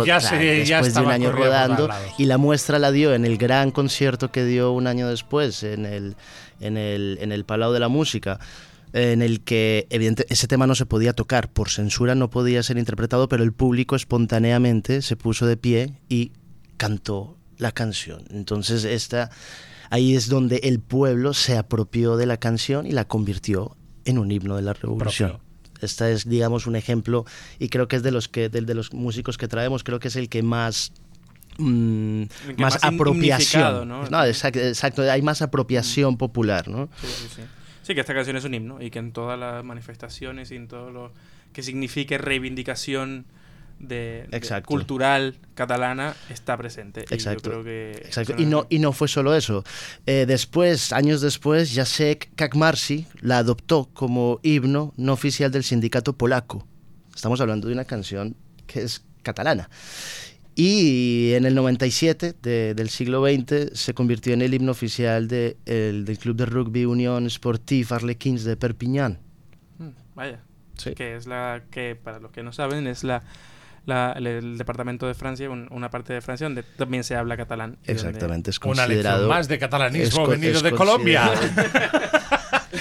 ya 0.06 0.20
se- 0.22 0.66
ya 0.66 0.78
después 0.78 0.94
de 0.94 1.00
un 1.02 1.12
año 1.12 1.32
rodando, 1.50 1.90
y 2.18 2.26
la 2.26 2.38
muestra 2.38 2.80
la 2.80 2.92
dio 2.92 3.14
en 3.14 3.26
el 3.26 3.38
gran 3.38 3.72
concierto 3.72 4.32
que 4.32 4.46
dio 4.46 4.72
un 4.72 4.88
año 4.88 5.10
después 5.10 5.64
en 5.64 5.86
el, 5.86 6.16
en 6.66 6.78
el, 6.78 7.18
en 7.22 7.32
el 7.32 7.46
Palau 7.46 7.72
de 7.74 7.80
la 7.80 7.88
Música, 7.88 8.40
en 8.94 9.22
el 9.22 9.42
que 9.42 9.88
evidente, 9.90 10.26
ese 10.30 10.48
tema 10.48 10.68
no 10.68 10.76
se 10.76 10.86
podía 10.86 11.14
tocar, 11.14 11.52
por 11.52 11.70
censura 11.70 12.16
no 12.16 12.30
podía 12.30 12.62
ser 12.64 12.78
interpretado, 12.78 13.28
pero 13.28 13.44
el 13.44 13.52
público 13.52 13.96
espontáneamente 13.96 15.02
se 15.02 15.16
puso 15.16 15.48
de 15.48 15.58
pie 15.58 15.94
y 16.10 16.32
cantó 16.78 17.38
la 17.58 17.72
canción. 17.72 18.24
Entonces 18.30 18.84
esta, 18.84 19.32
ahí 19.90 20.16
es 20.16 20.30
donde 20.30 20.58
el 20.64 20.80
pueblo 20.80 21.34
se 21.34 21.58
apropió 21.58 22.18
de 22.18 22.28
la 22.28 22.38
canción 22.38 22.86
y 22.86 22.92
la 22.92 23.06
convirtió 23.06 23.76
en 24.06 24.20
un 24.20 24.32
himno 24.32 24.56
de 24.56 24.62
la 24.62 24.74
revolución. 24.74 25.30
Propio. 25.30 25.54
Esta 25.82 26.10
es, 26.10 26.30
digamos, 26.30 26.66
un 26.66 26.76
ejemplo 26.76 27.26
y 27.60 27.70
creo 27.70 27.88
que 27.88 27.98
es 27.98 28.04
de 28.04 28.12
los 28.12 28.30
que 28.30 28.48
de 28.48 28.74
los 28.74 28.94
músicos 28.94 29.38
que 29.38 29.48
traemos, 29.48 29.84
creo 29.84 30.00
que 30.00 30.08
es 30.08 30.16
el 30.16 30.30
que 30.30 30.42
más 30.42 30.94
mm, 31.58 32.24
más, 32.58 32.74
más 32.76 32.84
apropiación. 32.84 33.88
¿no? 33.88 34.10
No, 34.10 34.26
exacto, 34.26 34.60
exacto, 34.60 35.02
hay 35.10 35.22
más 35.22 35.42
apropiación 35.42 36.18
popular, 36.18 36.68
¿no? 36.68 36.90
Sí, 37.02 37.08
sí, 37.08 37.28
sí. 37.36 37.42
Sí, 37.84 37.94
que 37.94 38.00
esta 38.00 38.14
canción 38.14 38.38
es 38.38 38.46
un 38.46 38.54
himno 38.54 38.82
y 38.82 38.90
que 38.90 39.00
en 39.00 39.12
todas 39.12 39.38
las 39.38 39.64
manifestaciones 39.64 40.52
y 40.52 40.56
en 40.56 40.70
todo 40.70 40.90
lo 40.90 41.12
que 41.52 41.62
signifique 41.62 42.18
reivindicación 42.18 43.26
de, 43.80 44.26
de 44.30 44.62
cultural 44.64 45.36
catalana 45.56 46.16
está 46.30 46.58
presente. 46.58 47.02
Y 47.02 47.10
yo 47.10 47.16
Exacto. 47.16 47.50
creo 47.50 47.64
que 47.64 47.92
Exacto. 48.06 48.36
Y 48.38 48.46
no, 48.46 48.66
y 48.70 48.80
no 48.80 48.94
fue 48.94 49.08
solo 49.08 49.36
eso. 49.36 49.64
Eh, 50.06 50.26
después, 50.26 50.94
años 50.94 51.22
después, 51.22 51.74
Jacek 51.74 52.34
Kakmarsi 52.36 53.06
la 53.20 53.40
adoptó 53.40 53.90
como 53.94 54.40
himno 54.44 54.94
no 54.96 55.14
oficial 55.14 55.52
del 55.52 55.64
sindicato 55.64 56.14
polaco. 56.14 56.66
Estamos 57.14 57.42
hablando 57.42 57.68
de 57.68 57.74
una 57.74 57.86
canción 57.86 58.36
que 58.66 58.84
es 58.84 59.04
catalana. 59.22 59.70
Y 60.56 61.34
en 61.34 61.46
el 61.46 61.56
97 61.56 62.34
de- 62.42 62.74
del 62.76 62.90
siglo 62.90 63.26
XX 63.26 63.72
se 63.78 63.94
convirtió 63.94 64.34
en 64.34 64.42
el 64.44 64.54
himno 64.54 64.72
oficial 64.72 65.28
de, 65.28 65.58
el- 65.66 66.06
del 66.06 66.18
club 66.20 66.36
de 66.36 66.46
rugby 66.46 66.86
Unión 66.86 67.28
Sportive 67.30 67.88
Arlequins 67.96 68.44
de 68.44 68.56
Perpiñán. 68.56 69.20
Mm, 69.80 69.88
Vaya. 70.16 70.40
Sí. 70.78 70.94
Que 70.94 71.16
es 71.16 71.28
la 71.28 71.64
que, 71.72 71.96
para 71.96 72.20
los 72.20 72.32
que 72.32 72.44
no 72.44 72.52
saben, 72.54 72.86
es 72.88 73.04
la, 73.04 73.24
la- 73.86 74.14
el, 74.16 74.28
el 74.28 74.58
departamento 74.58 75.08
de 75.08 75.14
Francia, 75.16 75.50
un- 75.50 75.68
una 75.72 75.90
parte 75.90 76.14
de 76.14 76.22
Francia 76.22 76.46
donde 76.46 76.64
también 76.64 77.04
se 77.04 77.16
habla 77.16 77.36
catalán. 77.38 77.78
Exactamente, 77.86 78.52
es 78.52 78.58
Una 78.60 78.68
considerado... 78.84 79.18
lección 79.18 79.30
más 79.30 79.48
de 79.48 79.60
catalanismo 79.60 80.24
es 80.24 80.30
venido 80.30 80.54
es 80.58 80.64
de 80.64 80.72
Colombia. 80.72 81.32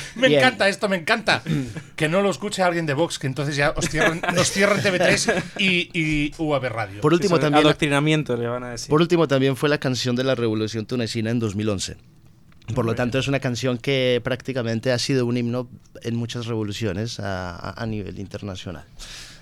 me 0.16 0.28
Bien. 0.28 0.40
encanta 0.40 0.68
esto, 0.68 0.88
me 0.88 0.96
encanta. 0.96 1.42
Que 1.96 2.08
no 2.08 2.20
lo 2.22 2.30
escuche 2.30 2.62
alguien 2.62 2.84
de 2.86 2.94
Vox, 2.94 3.18
que 3.18 3.26
entonces 3.28 3.54
ya 3.54 3.72
os 3.76 3.88
cierran- 3.88 4.20
nos 4.34 4.50
cierran 4.50 4.80
TV3 4.80 5.42
y, 5.58 5.90
y 5.98 6.32
UAB 6.38 6.64
Radio. 6.64 7.00
Por 7.00 7.12
último, 7.12 7.38
también 7.38 7.64
Adoctrinamiento, 7.66 8.36
le 8.36 8.48
van 8.48 8.64
a 8.64 8.70
decir. 8.70 8.88
Por 8.88 9.00
último, 9.00 9.28
también 9.28 9.56
fue 9.56 9.68
la 9.68 9.78
canción 9.78 10.16
de 10.16 10.24
la 10.24 10.34
Revolución 10.34 10.84
Tunecina 10.86 11.30
en 11.30 11.38
2011. 11.38 11.96
Por 12.74 12.86
lo 12.86 12.94
tanto, 12.94 13.18
es 13.18 13.28
una 13.28 13.38
canción 13.40 13.78
que 13.78 14.20
prácticamente 14.24 14.92
ha 14.92 14.98
sido 14.98 15.26
un 15.26 15.36
himno 15.36 15.68
en 16.02 16.16
muchas 16.16 16.46
revoluciones 16.46 17.20
a, 17.20 17.70
a 17.80 17.86
nivel 17.86 18.18
internacional. 18.18 18.84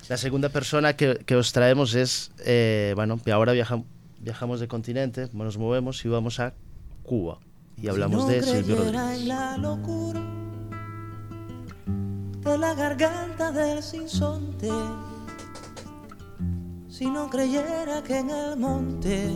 La 0.09 0.17
segunda 0.17 0.49
persona 0.49 0.97
que, 0.97 1.21
que 1.25 1.37
os 1.37 1.53
traemos 1.53 1.95
es, 1.95 2.33
eh, 2.45 2.93
bueno, 2.97 3.21
ahora 3.33 3.53
viaja, 3.53 3.81
viajamos 4.19 4.59
de 4.61 4.69
continente, 4.69 5.29
nos 5.33 5.57
movemos 5.57 6.05
y 6.05 6.09
vamos 6.09 6.41
a 6.41 6.53
Cuba. 7.05 7.39
Y 7.83 7.89
hablamos 7.89 8.23
si 8.23 8.27
no 8.27 8.33
de 8.33 8.43
Silvio 8.43 8.77
Rodríguez. 8.77 9.21
En 9.21 9.29
la 9.29 9.57
locura 9.57 10.21
de 12.41 12.59
la 12.59 12.75
garganta 12.75 13.53
del 13.53 13.83
sinsonte, 13.83 14.71
si 16.89 17.07
no 17.07 17.29
creyera 17.31 18.03
que 18.03 18.19
en 18.19 18.31
el 18.31 18.57
monte 18.57 19.31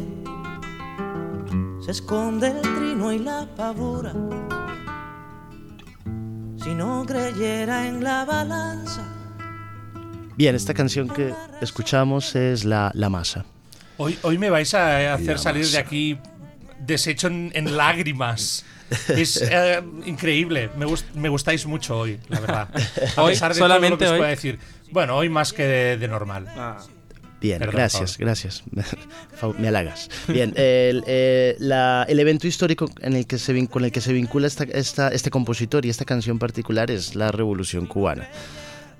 se 1.84 1.90
esconde 1.90 2.48
el 2.48 2.60
trino 2.60 3.12
y 3.12 3.18
la 3.18 3.46
pavura, 3.54 4.12
si 6.62 6.74
no 6.74 7.04
creyera 7.06 7.86
en 7.86 8.02
la 8.02 8.24
balanza. 8.24 9.02
Bien, 10.36 10.54
esta 10.54 10.74
canción 10.74 11.08
que 11.08 11.32
escuchamos 11.60 12.34
es 12.34 12.64
La, 12.64 12.90
la 12.94 13.08
Masa. 13.08 13.44
Hoy, 13.96 14.18
hoy 14.22 14.36
me 14.38 14.50
vais 14.50 14.74
a 14.74 15.14
hacer 15.14 15.36
La 15.36 15.38
salir 15.38 15.66
de 15.68 15.78
aquí 15.78 16.18
deshecho 16.86 17.26
en, 17.28 17.50
en 17.54 17.76
lágrimas. 17.76 18.64
Es 19.08 19.36
eh, 19.50 19.82
increíble. 20.06 20.70
Me, 20.76 20.86
gust- 20.86 21.12
me 21.14 21.28
gustáis 21.28 21.66
mucho 21.66 21.98
hoy, 21.98 22.18
la 22.28 22.40
verdad. 22.40 22.68
A 23.16 23.22
Hoy, 23.22 23.32
pesar 23.32 23.52
de 23.54 23.58
solamente 23.58 23.96
todo 23.96 23.96
lo 23.96 23.98
que 23.98 24.04
os 24.06 24.10
hoy. 24.12 24.18
pueda 24.18 24.30
decir. 24.30 24.58
Bueno, 24.90 25.16
hoy 25.16 25.28
más 25.28 25.52
que 25.52 25.64
de, 25.64 25.96
de 25.96 26.08
normal. 26.08 26.46
Ah, 26.56 26.78
Bien, 27.40 27.58
Perdón, 27.58 27.74
gracias, 27.76 28.16
gracias. 28.16 28.62
Me 29.58 29.68
halagas. 29.68 30.08
Bien, 30.28 30.54
el, 30.56 31.04
eh, 31.06 31.56
la- 31.58 32.06
el 32.08 32.18
evento 32.20 32.46
histórico 32.46 32.88
en 33.02 33.14
el 33.16 33.26
que 33.26 33.36
se 33.38 33.52
vin- 33.54 33.68
con 33.68 33.84
el 33.84 33.92
que 33.92 34.00
se 34.00 34.12
vincula 34.14 34.46
esta, 34.46 34.64
esta- 34.64 35.08
este 35.08 35.30
compositor 35.30 35.84
y 35.84 35.90
esta 35.90 36.04
canción 36.06 36.38
particular 36.38 36.90
es 36.90 37.14
la 37.14 37.32
Revolución 37.32 37.86
Cubana. 37.86 38.28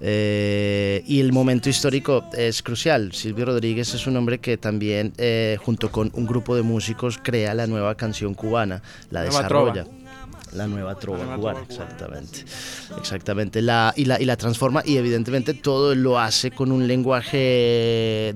Eh, 0.01 1.03
y 1.07 1.21
el 1.21 1.33
momento 1.33 1.69
histórico 1.69 2.25
es 2.37 2.63
crucial. 2.63 3.13
Silvio 3.13 3.47
Rodríguez 3.47 3.95
es 3.95 4.07
un 4.07 4.17
hombre 4.17 4.39
que 4.39 4.57
también, 4.57 5.13
eh, 5.19 5.57
junto 5.63 5.91
con 5.91 6.11
un 6.15 6.27
grupo 6.27 6.55
de 6.57 6.63
músicos, 6.63 7.19
crea 7.23 7.55
la 7.55 7.67
nueva 7.67 7.95
canción 7.95 8.35
cubana, 8.35 8.83
la 9.11 9.23
desarrolla. 9.23 9.87
La 10.53 10.69
nueva 10.69 10.95
trova 10.95 11.19
cubana, 11.19 11.37
trova 11.37 11.53
cubana. 11.53 11.67
exactamente. 11.69 12.45
Exactamente. 12.97 13.61
La, 13.61 13.93
y, 13.97 14.05
la, 14.05 14.21
y 14.21 14.25
la 14.25 14.37
transforma 14.37 14.83
y 14.85 14.99
evidentemente 14.99 15.53
todo 15.53 15.97
lo 15.97 16.21
hace 16.21 16.53
con 16.53 16.71
un 16.71 16.87
lenguaje 16.87 17.37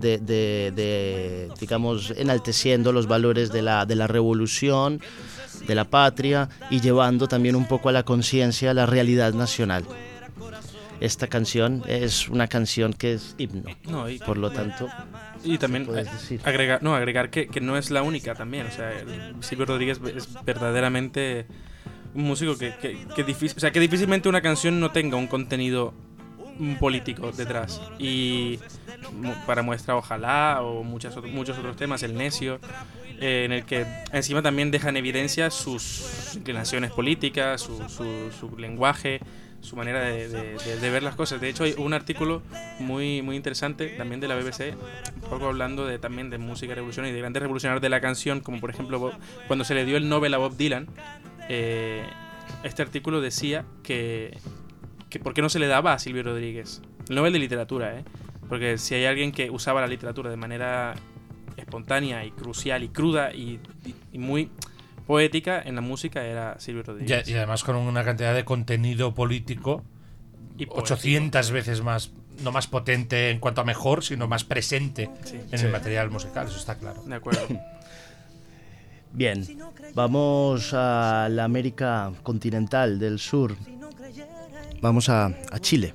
de, 0.00 0.18
de- 0.20 0.72
de, 0.74 1.48
digamos, 1.60 2.12
enalteciendo 2.16 2.92
los 2.92 3.06
valores 3.06 3.52
de 3.52 3.62
la, 3.62 3.86
de 3.86 3.94
la 3.94 4.08
revolución, 4.08 5.00
de 5.68 5.74
la 5.76 5.84
patria 5.84 6.48
y 6.70 6.80
llevando 6.80 7.28
también 7.28 7.54
un 7.54 7.68
poco 7.68 7.88
a 7.88 7.92
la 7.92 8.02
conciencia 8.02 8.74
la 8.74 8.86
realidad 8.86 9.32
nacional. 9.34 9.84
Esta 11.00 11.26
canción 11.28 11.82
es 11.86 12.28
una 12.28 12.48
canción 12.48 12.92
que 12.92 13.14
es 13.14 13.34
himno. 13.38 13.70
no, 13.84 14.08
y, 14.08 14.18
Por 14.18 14.36
lo 14.38 14.50
tanto, 14.50 14.88
y 15.44 15.58
también 15.58 15.86
decir. 15.86 16.40
agregar, 16.44 16.82
no, 16.82 16.94
agregar 16.94 17.30
que, 17.30 17.46
que 17.48 17.60
no 17.60 17.76
es 17.76 17.90
la 17.90 18.02
única 18.02 18.34
también. 18.34 18.66
O 18.66 18.70
sea, 18.70 18.92
Silvio 19.40 19.66
Rodríguez 19.66 20.00
es 20.14 20.28
verdaderamente 20.44 21.46
un 22.14 22.24
músico 22.24 22.56
que, 22.58 22.74
que, 22.76 23.06
que 23.14 23.24
difícil, 23.24 23.56
o 23.56 23.60
sea, 23.60 23.70
que 23.70 23.80
difícilmente 23.80 24.28
una 24.28 24.40
canción 24.40 24.80
no 24.80 24.90
tenga 24.90 25.16
un 25.16 25.26
contenido 25.26 25.94
político 26.78 27.32
detrás. 27.32 27.80
Y 27.98 28.58
para 29.46 29.62
muestra 29.62 29.96
Ojalá 29.96 30.62
o 30.62 30.82
muchas, 30.82 31.16
muchos 31.24 31.58
otros 31.58 31.76
temas, 31.76 32.02
El 32.02 32.14
Necio, 32.14 32.58
eh, 33.20 33.44
en 33.44 33.52
el 33.52 33.64
que 33.64 33.86
encima 34.12 34.42
también 34.42 34.70
deja 34.70 34.88
en 34.88 34.96
evidencia 34.96 35.50
sus 35.50 36.34
inclinaciones 36.36 36.90
políticas, 36.92 37.60
su, 37.60 37.76
su, 37.88 38.30
su 38.38 38.56
lenguaje, 38.58 39.20
su 39.60 39.74
manera 39.74 40.00
de, 40.00 40.28
de- 40.28 40.56
de- 40.56 40.76
de 40.80 40.90
ver 40.90 41.02
las 41.02 41.16
cosas. 41.16 41.40
De 41.40 41.48
hecho, 41.48 41.64
hay 41.64 41.74
un 41.78 41.92
artículo 41.92 42.42
muy, 42.78 43.22
muy 43.22 43.34
interesante 43.36 43.88
también 43.88 44.20
de 44.20 44.28
la 44.28 44.36
BBC, 44.36 44.74
un 45.22 45.28
poco 45.30 45.46
hablando 45.46 45.84
de, 45.84 45.98
también 45.98 46.30
de 46.30 46.38
música 46.38 46.74
revolucionaria 46.74 47.10
y 47.10 47.14
de 47.14 47.20
grandes 47.20 47.42
revolucionarios 47.42 47.82
de 47.82 47.88
la 47.88 48.00
canción, 48.00 48.40
como 48.40 48.60
por 48.60 48.70
ejemplo 48.70 49.00
Bob- 49.00 49.18
cuando 49.48 49.64
se 49.64 49.74
le 49.74 49.84
dio 49.84 49.96
el 49.96 50.08
Nobel 50.08 50.32
a 50.34 50.38
Bob 50.38 50.56
Dylan, 50.56 50.86
eh, 51.48 52.04
este 52.62 52.82
artículo 52.82 53.20
decía 53.20 53.64
que, 53.82 54.36
que 55.10 55.18
por 55.18 55.34
qué 55.34 55.42
no 55.42 55.48
se 55.48 55.58
le 55.58 55.66
daba 55.66 55.92
a 55.92 55.98
Silvio 55.98 56.22
Rodríguez 56.22 56.80
el 57.08 57.14
Nobel 57.16 57.32
de 57.32 57.38
Literatura, 57.38 57.98
¿eh? 57.98 58.04
porque 58.48 58.78
si 58.78 58.94
hay 58.94 59.06
alguien 59.06 59.32
que 59.32 59.50
usaba 59.50 59.80
la 59.80 59.86
literatura 59.86 60.30
de 60.30 60.36
manera 60.36 60.94
espontánea 61.58 62.24
y 62.24 62.30
crucial 62.30 62.82
y 62.84 62.88
cruda 62.88 63.32
y, 63.34 63.60
y- 63.84 63.94
y 64.12 64.18
muy 64.18 64.50
poética 65.06 65.60
en 65.62 65.74
la 65.74 65.80
música 65.80 66.24
era 66.24 66.58
Silvio 66.60 66.82
Rodríguez. 66.82 67.28
y 67.28 67.34
además 67.34 67.64
con 67.64 67.76
una 67.76 68.04
cantidad 68.04 68.34
de 68.34 68.44
contenido 68.44 69.14
político 69.14 69.82
Y 70.58 70.66
poético. 70.66 70.78
800 70.94 71.50
veces 71.50 71.82
más, 71.82 72.10
no 72.42 72.52
más 72.52 72.66
potente 72.66 73.30
en 73.30 73.38
cuanto 73.40 73.60
a 73.62 73.64
mejor, 73.64 74.04
sino 74.04 74.28
más 74.28 74.44
presente 74.44 75.08
Sí. 75.24 75.40
en 75.50 75.60
el 75.60 75.70
material 75.72 76.10
musical, 76.10 76.46
eso 76.48 76.58
está 76.58 76.76
claro. 76.76 77.02
De 77.04 77.14
acuerdo. 77.14 77.40
Bien, 79.12 79.42
vamos 79.94 80.74
a 80.74 81.28
la 81.30 81.44
América 81.44 82.12
continental 82.22 82.98
del 82.98 83.18
sur. 83.18 83.56
Vamos 84.82 85.08
a, 85.08 85.26
a 85.26 85.58
Chile. 85.60 85.94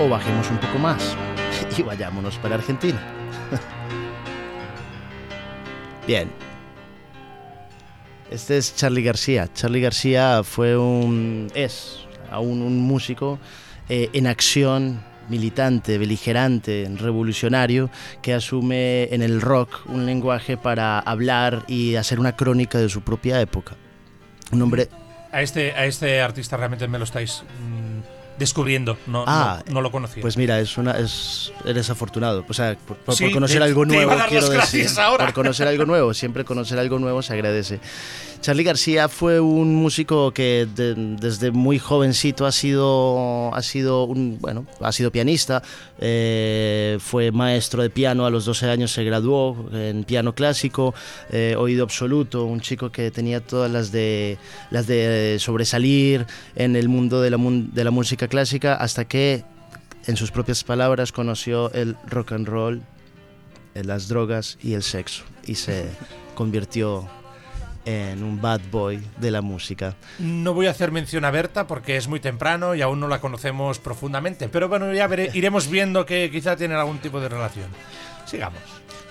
O 0.00 0.08
bajemos 0.08 0.48
un 0.50 0.58
poco 0.58 0.78
más 0.78 1.16
y 1.76 1.82
vayámonos 1.82 2.36
para 2.38 2.54
Argentina. 2.54 3.00
Bien. 6.06 6.30
Este 8.30 8.58
es 8.58 8.76
Charlie 8.76 9.02
García. 9.02 9.52
Charlie 9.52 9.80
García 9.80 10.42
fue 10.44 10.76
un. 10.76 11.50
es 11.54 12.06
aún 12.30 12.62
un 12.62 12.78
músico 12.78 13.38
eh, 13.88 14.10
en 14.12 14.26
acción, 14.26 15.00
militante, 15.28 15.98
beligerante, 15.98 16.88
revolucionario, 16.96 17.90
que 18.22 18.34
asume 18.34 19.12
en 19.12 19.22
el 19.22 19.40
rock 19.40 19.80
un 19.86 20.06
lenguaje 20.06 20.56
para 20.56 21.00
hablar 21.00 21.64
y 21.66 21.96
hacer 21.96 22.20
una 22.20 22.36
crónica 22.36 22.78
de 22.78 22.88
su 22.88 23.00
propia 23.00 23.40
época. 23.40 23.74
Un 24.52 24.62
hombre. 24.62 24.88
A 25.32 25.42
este, 25.42 25.72
a 25.72 25.86
este 25.86 26.20
artista 26.20 26.56
realmente 26.56 26.86
me 26.88 26.98
lo 26.98 27.04
estáis 27.04 27.42
descubriendo, 28.38 28.96
no, 29.06 29.24
Ah, 29.26 29.62
no, 29.66 29.74
no 29.74 29.80
lo 29.80 29.90
conocía. 29.90 30.20
Pues 30.20 30.36
mira, 30.36 30.58
es 30.60 30.76
una, 30.78 30.92
es, 30.92 31.52
eres 31.64 31.90
afortunado. 31.90 32.44
O 32.48 32.54
sea, 32.54 32.76
por, 32.76 32.96
por- 32.98 33.14
Sí, 33.14 33.24
por 33.24 33.32
conocer 33.34 33.58
te- 33.58 33.64
algo 33.64 33.84
nuevo, 33.84 34.12
quiero 34.28 34.48
decir. 34.48 34.88
ahora. 34.98 35.24
Por 35.26 35.34
conocer 35.34 35.66
algo 35.68 35.84
nuevo, 35.84 36.14
siempre 36.14 36.44
conocer 36.44 36.78
algo 36.78 36.98
nuevo 36.98 37.22
se 37.22 37.32
agradece. 37.32 37.80
Charlie 38.40 38.62
García 38.64 39.08
fue 39.08 39.40
un 39.40 39.74
músico 39.74 40.32
que 40.32 40.66
de- 40.74 40.94
desde 41.20 41.50
muy 41.50 41.78
jovencito 41.78 42.46
ha 42.46 42.52
sido, 42.52 43.52
ha 43.52 43.60
sido 43.62 44.06
bueno, 44.06 44.64
ha 44.80 44.92
sido 44.92 45.10
pianista, 45.10 45.62
eh, 45.98 46.98
fue 47.00 47.30
maestro 47.32 47.82
de 47.82 47.90
piano 47.90 48.24
a 48.26 48.30
los 48.30 48.44
12 48.44 48.70
años, 48.70 48.92
se 48.92 49.02
graduó 49.04 49.68
en 49.72 50.04
piano 50.04 50.34
clásico, 50.34 50.94
eh, 51.30 51.56
oído 51.58 51.82
absoluto, 51.84 52.44
un 52.44 52.60
chico 52.60 52.90
que 52.90 53.10
tenía 53.10 53.40
todas 53.40 53.70
las 53.70 53.90
de, 53.92 54.38
las 54.70 54.86
de 54.86 55.36
sobresalir 55.40 56.24
en 56.54 56.76
el 56.76 56.88
mundo 56.88 57.20
de 57.20 57.30
la, 57.30 57.38
de 57.38 57.84
la 57.84 57.90
música 57.90 58.28
clásica 58.28 58.74
hasta 58.76 59.04
que, 59.06 59.44
en 60.06 60.16
sus 60.16 60.30
propias 60.30 60.62
palabras, 60.64 61.12
conoció 61.12 61.70
el 61.72 61.96
rock 62.06 62.32
and 62.32 62.46
roll, 62.48 62.82
las 63.74 64.08
drogas 64.08 64.58
y 64.62 64.72
el 64.72 64.82
sexo 64.82 65.24
y 65.46 65.54
se 65.54 65.84
convirtió 66.34 67.06
en 67.88 68.22
un 68.22 68.40
bad 68.40 68.60
boy 68.70 69.00
de 69.18 69.30
la 69.30 69.40
música. 69.40 69.94
No 70.18 70.52
voy 70.52 70.66
a 70.66 70.70
hacer 70.72 70.92
mención 70.92 71.24
a 71.24 71.30
Berta 71.30 71.66
porque 71.66 71.96
es 71.96 72.06
muy 72.06 72.20
temprano 72.20 72.74
y 72.74 72.82
aún 72.82 73.00
no 73.00 73.08
la 73.08 73.20
conocemos 73.20 73.78
profundamente, 73.78 74.48
pero 74.50 74.68
bueno, 74.68 74.92
ya 74.92 75.08
veré- 75.08 75.30
iremos 75.34 75.68
viendo 75.70 76.04
que 76.04 76.30
quizá 76.30 76.54
tienen 76.56 76.76
algún 76.76 76.98
tipo 76.98 77.18
de 77.20 77.28
relación. 77.30 77.68
Sigamos. 78.26 78.60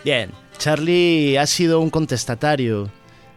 Bien, 0.06 0.30
Charlie 0.60 1.38
ha 1.38 1.48
sido 1.48 1.80
un 1.80 1.90
contestatario. 1.90 2.90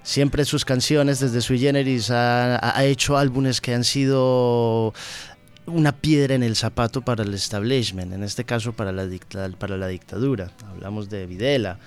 Siempre 0.02 0.44
sus 0.44 0.64
canciones, 0.64 1.20
desde 1.20 1.40
Sui 1.40 1.58
Generis, 1.58 2.10
ha, 2.10 2.76
ha 2.76 2.84
hecho 2.84 3.16
álbumes 3.16 3.60
que 3.60 3.74
han 3.74 3.84
sido 3.84 4.92
una 5.66 5.92
piedra 5.92 6.34
en 6.34 6.42
el 6.42 6.56
zapato 6.56 7.02
para 7.02 7.22
el 7.22 7.32
establishment, 7.34 8.12
en 8.12 8.24
este 8.24 8.44
caso 8.44 8.72
para 8.72 8.92
la, 8.92 9.06
dicta- 9.06 9.50
para 9.58 9.76
la 9.76 9.86
dictadura. 9.88 10.50
Hablamos 10.68 11.08
de 11.08 11.26
Videla. 11.26 11.78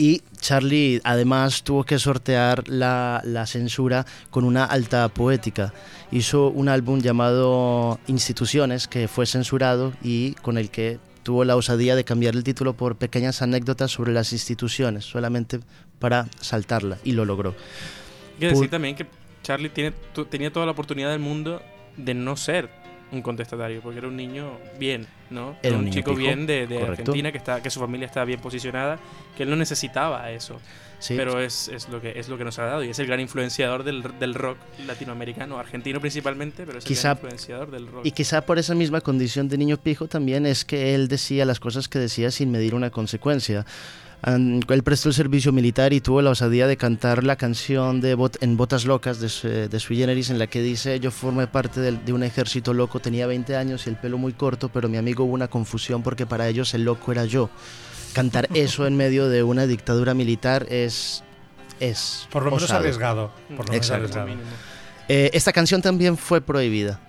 Y 0.00 0.22
Charlie 0.40 0.98
además 1.04 1.62
tuvo 1.62 1.84
que 1.84 1.98
sortear 1.98 2.66
la, 2.68 3.20
la 3.22 3.44
censura 3.44 4.06
con 4.30 4.44
una 4.44 4.64
alta 4.64 5.06
poética. 5.10 5.74
Hizo 6.10 6.48
un 6.48 6.70
álbum 6.70 7.02
llamado 7.02 8.00
Instituciones 8.06 8.88
que 8.88 9.08
fue 9.08 9.26
censurado 9.26 9.92
y 10.02 10.32
con 10.40 10.56
el 10.56 10.70
que 10.70 10.98
tuvo 11.22 11.44
la 11.44 11.54
osadía 11.54 11.96
de 11.96 12.04
cambiar 12.04 12.34
el 12.34 12.44
título 12.44 12.72
por 12.72 12.96
pequeñas 12.96 13.42
anécdotas 13.42 13.90
sobre 13.90 14.14
las 14.14 14.32
instituciones, 14.32 15.04
solamente 15.04 15.60
para 15.98 16.28
saltarla, 16.40 16.96
y 17.04 17.12
lo 17.12 17.26
logró. 17.26 17.54
Que 18.38 18.48
decir 18.48 18.70
también 18.70 18.96
que 18.96 19.06
Charlie 19.42 19.68
tiene, 19.68 19.92
tenía 20.30 20.50
toda 20.50 20.64
la 20.64 20.72
oportunidad 20.72 21.10
del 21.10 21.20
mundo 21.20 21.60
de 21.98 22.14
no 22.14 22.38
ser 22.38 22.70
un 23.12 23.20
contestatario, 23.20 23.82
porque 23.82 23.98
era 23.98 24.08
un 24.08 24.16
niño 24.16 24.58
bien. 24.78 25.06
¿No? 25.30 25.56
Era 25.62 25.76
un 25.78 25.90
chico 25.90 26.14
bien 26.14 26.46
de. 26.46 26.66
Argentina, 26.86 27.32
que, 27.32 27.38
está, 27.38 27.62
que 27.62 27.70
su 27.70 27.80
familia 27.80 28.06
está 28.06 28.24
bien 28.24 28.40
posicionada, 28.40 28.98
que 29.36 29.44
él 29.44 29.50
no 29.50 29.56
necesitaba 29.56 30.30
eso. 30.30 30.60
Sí. 30.98 31.14
Pero 31.16 31.40
es, 31.40 31.68
es, 31.68 31.88
lo 31.88 31.98
que, 31.98 32.18
es 32.18 32.28
lo 32.28 32.36
que 32.36 32.44
nos 32.44 32.58
ha 32.58 32.64
dado 32.66 32.84
y 32.84 32.90
es 32.90 32.98
el 32.98 33.06
gran 33.06 33.20
influenciador 33.20 33.84
del, 33.84 34.02
del 34.18 34.34
rock 34.34 34.58
latinoamericano, 34.86 35.58
argentino 35.58 35.98
principalmente, 35.98 36.64
pero 36.66 36.76
es 36.78 36.84
el 36.84 36.88
Quizá- 36.88 37.02
gran 37.14 37.16
influenciador 37.16 37.70
del 37.70 37.86
rock. 37.86 38.04
Y 38.04 38.10
quizá 38.12 38.42
por 38.42 38.58
esa 38.58 38.74
misma 38.74 39.00
condición 39.00 39.48
de 39.48 39.56
niño 39.56 39.78
pijo 39.78 40.08
también 40.08 40.44
es 40.44 40.66
que 40.66 40.94
él 40.94 41.08
decía 41.08 41.46
las 41.46 41.58
cosas 41.58 41.88
que 41.88 41.98
decía 41.98 42.30
sin 42.30 42.50
medir 42.50 42.74
una 42.74 42.90
consecuencia. 42.90 43.64
Él 44.26 44.82
prestó 44.84 45.08
el 45.08 45.14
servicio 45.14 45.50
militar 45.52 45.92
y 45.94 46.00
tuvo 46.00 46.20
la 46.20 46.30
osadía 46.30 46.66
de 46.66 46.76
cantar 46.76 47.24
la 47.24 47.36
canción 47.36 48.00
de 48.02 48.14
Bot- 48.16 48.36
en 48.42 48.56
Botas 48.56 48.84
Locas 48.84 49.18
de, 49.18 49.28
su- 49.30 49.48
de 49.48 49.80
Sui 49.80 49.96
Generis 49.96 50.28
en 50.28 50.38
la 50.38 50.46
que 50.46 50.60
dice 50.60 51.00
yo 51.00 51.10
formé 51.10 51.46
parte 51.46 51.80
de 51.80 52.12
un 52.12 52.22
ejército 52.22 52.74
loco, 52.74 53.00
tenía 53.00 53.26
20 53.26 53.56
años 53.56 53.86
y 53.86 53.90
el 53.90 53.96
pelo 53.96 54.18
muy 54.18 54.32
corto, 54.34 54.68
pero 54.68 54.88
mi 54.90 54.98
amigo 54.98 55.24
hubo 55.24 55.32
una 55.32 55.48
confusión 55.48 56.02
porque 56.02 56.26
para 56.26 56.48
ellos 56.48 56.74
el 56.74 56.84
loco 56.84 57.12
era 57.12 57.24
yo. 57.24 57.48
Cantar 58.12 58.48
eso 58.54 58.86
en 58.86 58.96
medio 58.96 59.28
de 59.28 59.42
una 59.42 59.66
dictadura 59.66 60.12
militar 60.12 60.66
es... 60.68 61.24
es 61.80 62.28
Por 62.30 62.42
lo 62.44 62.50
menos 62.50 62.64
osado. 62.64 62.80
arriesgado. 62.80 63.32
Por 63.56 63.66
lo 63.66 63.72
menos 63.72 63.90
arriesgado. 63.90 64.28
Eh, 65.08 65.30
esta 65.32 65.52
canción 65.52 65.80
también 65.80 66.16
fue 66.18 66.40
prohibida. 66.42 67.00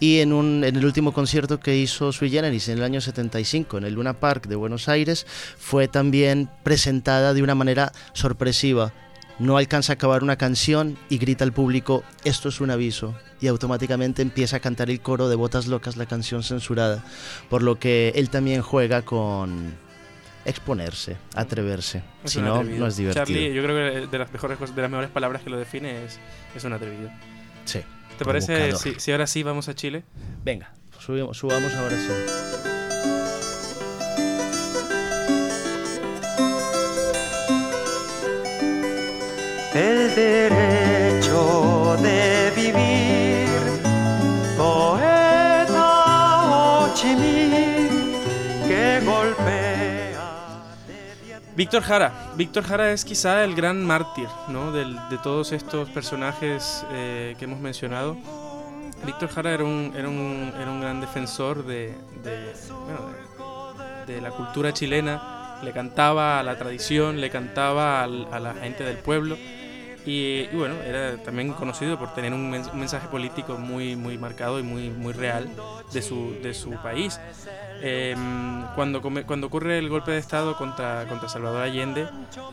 Y 0.00 0.20
en, 0.20 0.32
un, 0.32 0.64
en 0.64 0.76
el 0.76 0.84
último 0.84 1.12
concierto 1.12 1.60
que 1.60 1.76
hizo 1.76 2.10
Sui 2.10 2.30
Generis 2.30 2.68
en 2.70 2.78
el 2.78 2.84
año 2.84 3.00
75 3.02 3.78
en 3.78 3.84
el 3.84 3.94
Luna 3.94 4.14
Park 4.14 4.46
de 4.48 4.56
Buenos 4.56 4.88
Aires, 4.88 5.26
fue 5.58 5.88
también 5.88 6.48
presentada 6.62 7.34
de 7.34 7.42
una 7.42 7.54
manera 7.54 7.92
sorpresiva. 8.14 8.92
No 9.38 9.56
alcanza 9.56 9.92
a 9.92 9.94
acabar 9.94 10.22
una 10.22 10.36
canción 10.36 10.98
y 11.08 11.18
grita 11.18 11.44
al 11.44 11.52
público, 11.52 12.02
esto 12.24 12.48
es 12.48 12.60
un 12.60 12.70
aviso. 12.70 13.14
Y 13.42 13.46
automáticamente 13.46 14.20
empieza 14.22 14.56
a 14.56 14.60
cantar 14.60 14.90
el 14.90 15.00
coro 15.00 15.28
de 15.28 15.36
Botas 15.36 15.66
Locas, 15.66 15.96
la 15.96 16.04
canción 16.06 16.42
censurada. 16.42 17.02
Por 17.48 17.62
lo 17.62 17.78
que 17.78 18.12
él 18.16 18.28
también 18.30 18.60
juega 18.62 19.02
con 19.02 19.74
exponerse, 20.44 21.16
atreverse. 21.34 22.02
Es 22.24 22.32
Si 22.32 22.40
no, 22.40 22.54
atrevido. 22.56 22.78
no 22.80 22.86
es 22.86 22.96
divertido. 22.96 23.24
Charlie, 23.24 23.54
yo 23.54 23.62
creo 23.62 23.76
que 23.76 24.06
de 24.08 24.18
las 24.18 24.32
mejores 24.32 24.58
cosas- 24.58 24.74
de 24.76 24.82
las 24.82 24.90
mejores 24.90 25.10
palabras 25.10 25.42
que 25.42 25.50
lo 25.50 25.58
define 25.58 26.04
es, 26.04 26.18
es 26.54 26.64
un 26.64 26.72
atrevido. 26.72 27.10
Sí. 27.64 27.80
¿Te 28.20 28.26
parece 28.26 28.76
si, 28.76 29.00
si 29.00 29.12
ahora 29.12 29.26
sí 29.26 29.42
vamos 29.42 29.70
a 29.70 29.74
Chile? 29.74 30.02
Venga, 30.44 30.74
subimos- 30.98 31.38
subamos 31.38 31.72
ahora 31.72 31.96
sí. 31.96 32.12
el 39.74 40.14
derecho 40.14 40.69
Víctor 51.56 51.82
Jara. 51.82 52.12
Víctor 52.36 52.64
Jara 52.64 52.92
es 52.92 53.04
quizá 53.04 53.44
el 53.44 53.54
gran 53.54 53.84
mártir 53.84 54.28
¿no? 54.48 54.72
De 54.72 55.18
todos 55.22 55.52
estos 55.52 55.88
personajes 55.90 56.84
eh, 56.92 57.34
que 57.38 57.44
hemos 57.44 57.60
mencionado. 57.60 58.16
Víctor 59.04 59.30
Jara 59.30 59.54
era 59.54 59.64
un, 59.64 59.92
era 59.96 60.08
un, 60.08 60.52
era 60.60 60.70
un 60.70 60.80
gran 60.80 61.00
defensor 61.00 61.64
de, 61.64 61.94
de, 62.22 62.52
bueno, 62.68 63.10
la 64.20 64.30
cultura 64.30 64.72
chilena. 64.72 65.58
Le 65.62 65.72
cantaba 65.72 66.40
a 66.40 66.42
la 66.42 66.56
tradición, 66.56 67.20
le 67.20 67.28
cantaba 67.28 68.02
a 68.02 68.06
la 68.06 68.54
gente 68.54 68.84
del 68.84 68.96
pueblo. 68.96 69.36
Y, 70.06 70.48
y 70.50 70.56
bueno, 70.56 70.76
era 70.82 71.16
también 71.18 71.52
conocido 71.52 71.98
por 71.98 72.14
tener 72.14 72.32
un, 72.32 72.50
mens- 72.50 72.72
un 72.72 72.78
mensaje 72.80 73.08
político 73.08 73.58
muy, 73.58 73.96
muy 73.96 74.16
marcado 74.18 74.58
y 74.58 74.62
muy, 74.62 74.88
muy 74.90 75.12
real 75.12 75.48
de 75.92 76.02
su, 76.02 76.34
de 76.42 76.54
su 76.54 76.70
país. 76.82 77.20
Eh, 77.82 78.14
cuando, 78.74 79.00
come- 79.02 79.24
cuando 79.24 79.46
ocurre 79.46 79.78
el 79.78 79.88
golpe 79.88 80.10
de 80.12 80.18
Estado 80.18 80.56
contra, 80.56 81.06
contra 81.08 81.28
Salvador 81.28 81.62
Allende, 81.62 82.06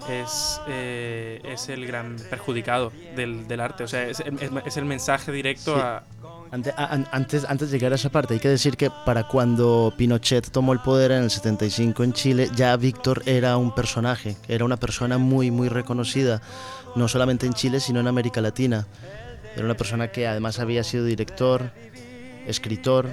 es, 0.10 0.62
eh, 0.68 1.42
es 1.44 1.70
el 1.70 1.86
gran 1.86 2.16
perjudicado 2.30 2.92
del, 3.16 3.48
del 3.48 3.60
arte. 3.60 3.84
O 3.84 3.88
sea, 3.88 4.04
es, 4.08 4.20
es- 4.22 4.52
es 4.66 4.78
el 4.78 4.86
mensaje 4.86 5.32
directo 5.32 5.76
Sí. 5.76 5.82
a. 5.82 6.04
Ante- 6.52 6.74
a- 6.78 6.86
an- 6.86 7.08
antes, 7.12 7.46
antes 7.46 7.72
de 7.72 7.78
llegar 7.78 7.92
a 7.92 7.96
esa 7.96 8.10
parte, 8.10 8.34
hay 8.36 8.40
que 8.40 8.48
decir 8.50 8.78
que 8.78 8.90
para 9.06 9.28
cuando 9.28 9.94
Pinochet 9.98 10.50
tomó 10.50 10.72
el 10.74 10.80
poder 10.80 11.12
en 11.12 11.24
el 11.24 11.30
75 11.32 12.04
en 12.04 12.14
Chile, 12.14 12.50
ya 12.56 12.76
Víctor 12.78 13.22
era 13.26 13.58
un 13.58 13.76
personaje, 13.76 14.38
era 14.48 14.64
una 14.64 14.78
persona 14.78 15.18
muy, 15.18 15.52
muy 15.52 15.68
reconocida, 15.70 16.42
no 16.96 17.08
solamente 17.08 17.46
en 17.46 17.54
Chile, 17.54 17.80
sino 17.80 18.00
en 18.00 18.08
América 18.08 18.40
Latina. 18.42 18.88
Era 19.56 19.66
una 19.66 19.74
persona 19.76 20.10
que 20.10 20.26
además 20.28 20.60
había 20.60 20.84
sido 20.84 21.04
director, 21.06 21.72
escritor 22.46 23.10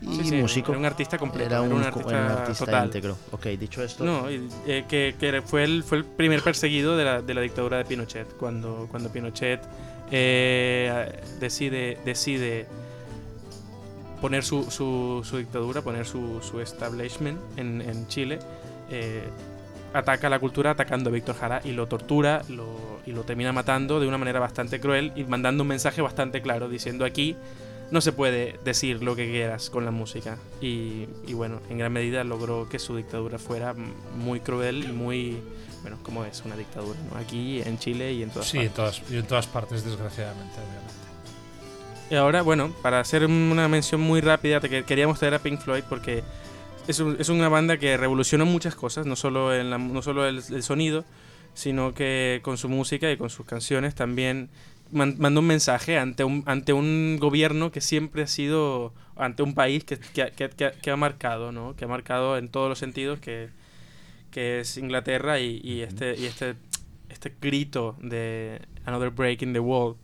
y 0.00 0.14
sí, 0.16 0.24
sí, 0.28 0.36
músico. 0.36 0.70
Era 0.72 0.78
un 0.78 0.84
artista 0.86 1.18
completo. 1.18 1.50
Era 1.50 1.62
un, 1.62 1.82
artista, 1.82 2.10
era 2.10 2.20
un 2.26 2.30
artista 2.38 2.64
total. 2.66 2.84
íntegro. 2.86 3.16
Ok, 3.32 3.46
dicho 3.58 3.82
esto, 3.82 4.04
No, 4.04 4.26
eh, 4.28 4.84
que, 4.88 5.16
que 5.18 5.42
fue, 5.44 5.64
el, 5.64 5.82
fue 5.82 5.98
el 5.98 6.04
primer 6.04 6.42
perseguido 6.42 6.96
de 6.96 7.04
la, 7.04 7.20
de 7.22 7.34
la 7.34 7.40
dictadura 7.40 7.78
de 7.78 7.84
Pinochet. 7.84 8.36
Cuando, 8.36 8.86
cuando 8.90 9.10
Pinochet 9.10 9.60
eh, 10.10 11.20
decide, 11.40 11.98
decide 12.04 12.66
poner 14.20 14.44
su, 14.44 14.70
su, 14.70 15.36
dictadura, 15.36 15.82
poner 15.82 16.06
su, 16.06 16.40
su 16.42 16.60
establishment 16.60 17.38
en, 17.56 17.80
en 17.82 18.06
Chile, 18.08 18.38
eh, 18.90 19.22
ataca 19.92 20.28
la 20.28 20.38
cultura 20.38 20.72
atacando 20.72 21.10
a 21.10 21.12
Víctor 21.12 21.36
Jara 21.36 21.60
y 21.64 21.72
lo 21.72 21.86
tortura 21.86 22.42
lo, 22.48 22.66
y 23.06 23.12
lo 23.12 23.22
termina 23.22 23.52
matando 23.52 24.00
de 24.00 24.06
una 24.06 24.18
manera 24.18 24.40
bastante 24.40 24.80
cruel 24.80 25.12
y 25.16 25.24
mandando 25.24 25.62
un 25.62 25.68
mensaje 25.68 26.02
bastante 26.02 26.42
claro 26.42 26.68
diciendo 26.68 27.04
aquí 27.04 27.36
no 27.90 28.00
se 28.00 28.12
puede 28.12 28.58
decir 28.64 29.02
lo 29.02 29.16
que 29.16 29.30
quieras 29.30 29.70
con 29.70 29.84
la 29.84 29.90
música. 29.90 30.36
Y, 30.60 31.06
y 31.26 31.32
bueno, 31.34 31.60
en 31.70 31.78
gran 31.78 31.92
medida 31.92 32.22
logró 32.24 32.68
que 32.68 32.78
su 32.78 32.96
dictadura 32.96 33.38
fuera 33.38 33.74
muy 34.16 34.40
cruel 34.40 34.84
y 34.84 34.92
muy, 34.92 35.38
bueno, 35.82 35.98
como 36.02 36.24
es 36.24 36.42
una 36.44 36.56
dictadura, 36.56 36.98
¿no? 37.12 37.18
Aquí, 37.18 37.60
en 37.64 37.78
Chile 37.78 38.12
y 38.12 38.22
en 38.22 38.30
todas 38.30 38.48
Sí, 38.48 38.58
en 38.58 38.68
partes. 38.70 38.76
todas, 39.00 39.10
y 39.12 39.16
en 39.16 39.26
todas 39.26 39.46
partes, 39.46 39.84
desgraciadamente, 39.84 40.54
obviamente. 40.54 40.94
Y 42.10 42.14
ahora, 42.14 42.42
bueno, 42.42 42.72
para 42.82 43.00
hacer 43.00 43.24
una 43.26 43.68
mención 43.68 44.00
muy 44.00 44.20
rápida, 44.20 44.60
queríamos 44.60 45.18
traer 45.18 45.34
a 45.34 45.38
Pink 45.40 45.60
Floyd 45.60 45.82
porque 45.88 46.22
es, 46.86 47.00
un- 47.00 47.16
es 47.20 47.28
una 47.28 47.48
banda 47.50 47.76
que 47.76 47.96
revolucionó 47.98 48.46
muchas 48.46 48.74
cosas, 48.74 49.04
no 49.06 49.14
solo, 49.14 49.54
en 49.54 49.68
la- 49.70 49.78
no 49.78 50.00
solo 50.00 50.26
el, 50.26 50.42
el 50.50 50.62
sonido, 50.62 51.04
sino 51.54 51.92
que 51.92 52.40
con 52.42 52.56
su 52.56 52.68
música 52.68 53.10
y 53.10 53.16
con 53.18 53.28
sus 53.30 53.44
canciones 53.44 53.94
también 53.94 54.48
man- 54.90 55.16
mandó 55.18 55.40
un 55.40 55.46
mensaje 55.48 55.98
ante 55.98 56.24
un, 56.24 56.44
ante 56.46 56.72
un 56.72 57.18
gobierno 57.20 57.70
que 57.72 57.82
siempre 57.82 58.22
ha 58.22 58.26
sido, 58.26 58.94
ante 59.16 59.42
un 59.42 59.54
país 59.54 59.84
que, 59.84 59.98
que- 59.98 60.30
que- 60.32 60.72
que 60.80 60.90
ha 60.90 60.96
marcado, 60.96 61.52
¿no? 61.52 61.76
Que 61.76 61.84
ha 61.84 61.88
marcado 61.88 62.38
en 62.38 62.48
todos 62.48 62.70
los 62.70 62.78
sentidos 62.78 63.20
que, 63.20 63.50
que 64.30 64.60
es 64.60 64.76
Inglaterra 64.76 65.40
y, 65.40 65.60
y 65.64 65.80
este, 65.82 66.16
y 66.18 66.26
este, 66.26 66.54
este 67.08 67.34
grito 67.40 67.96
de 68.00 68.60
Another 68.84 69.10
Break 69.10 69.42
in 69.42 69.52
the 69.52 69.60
Wall. 69.60 69.96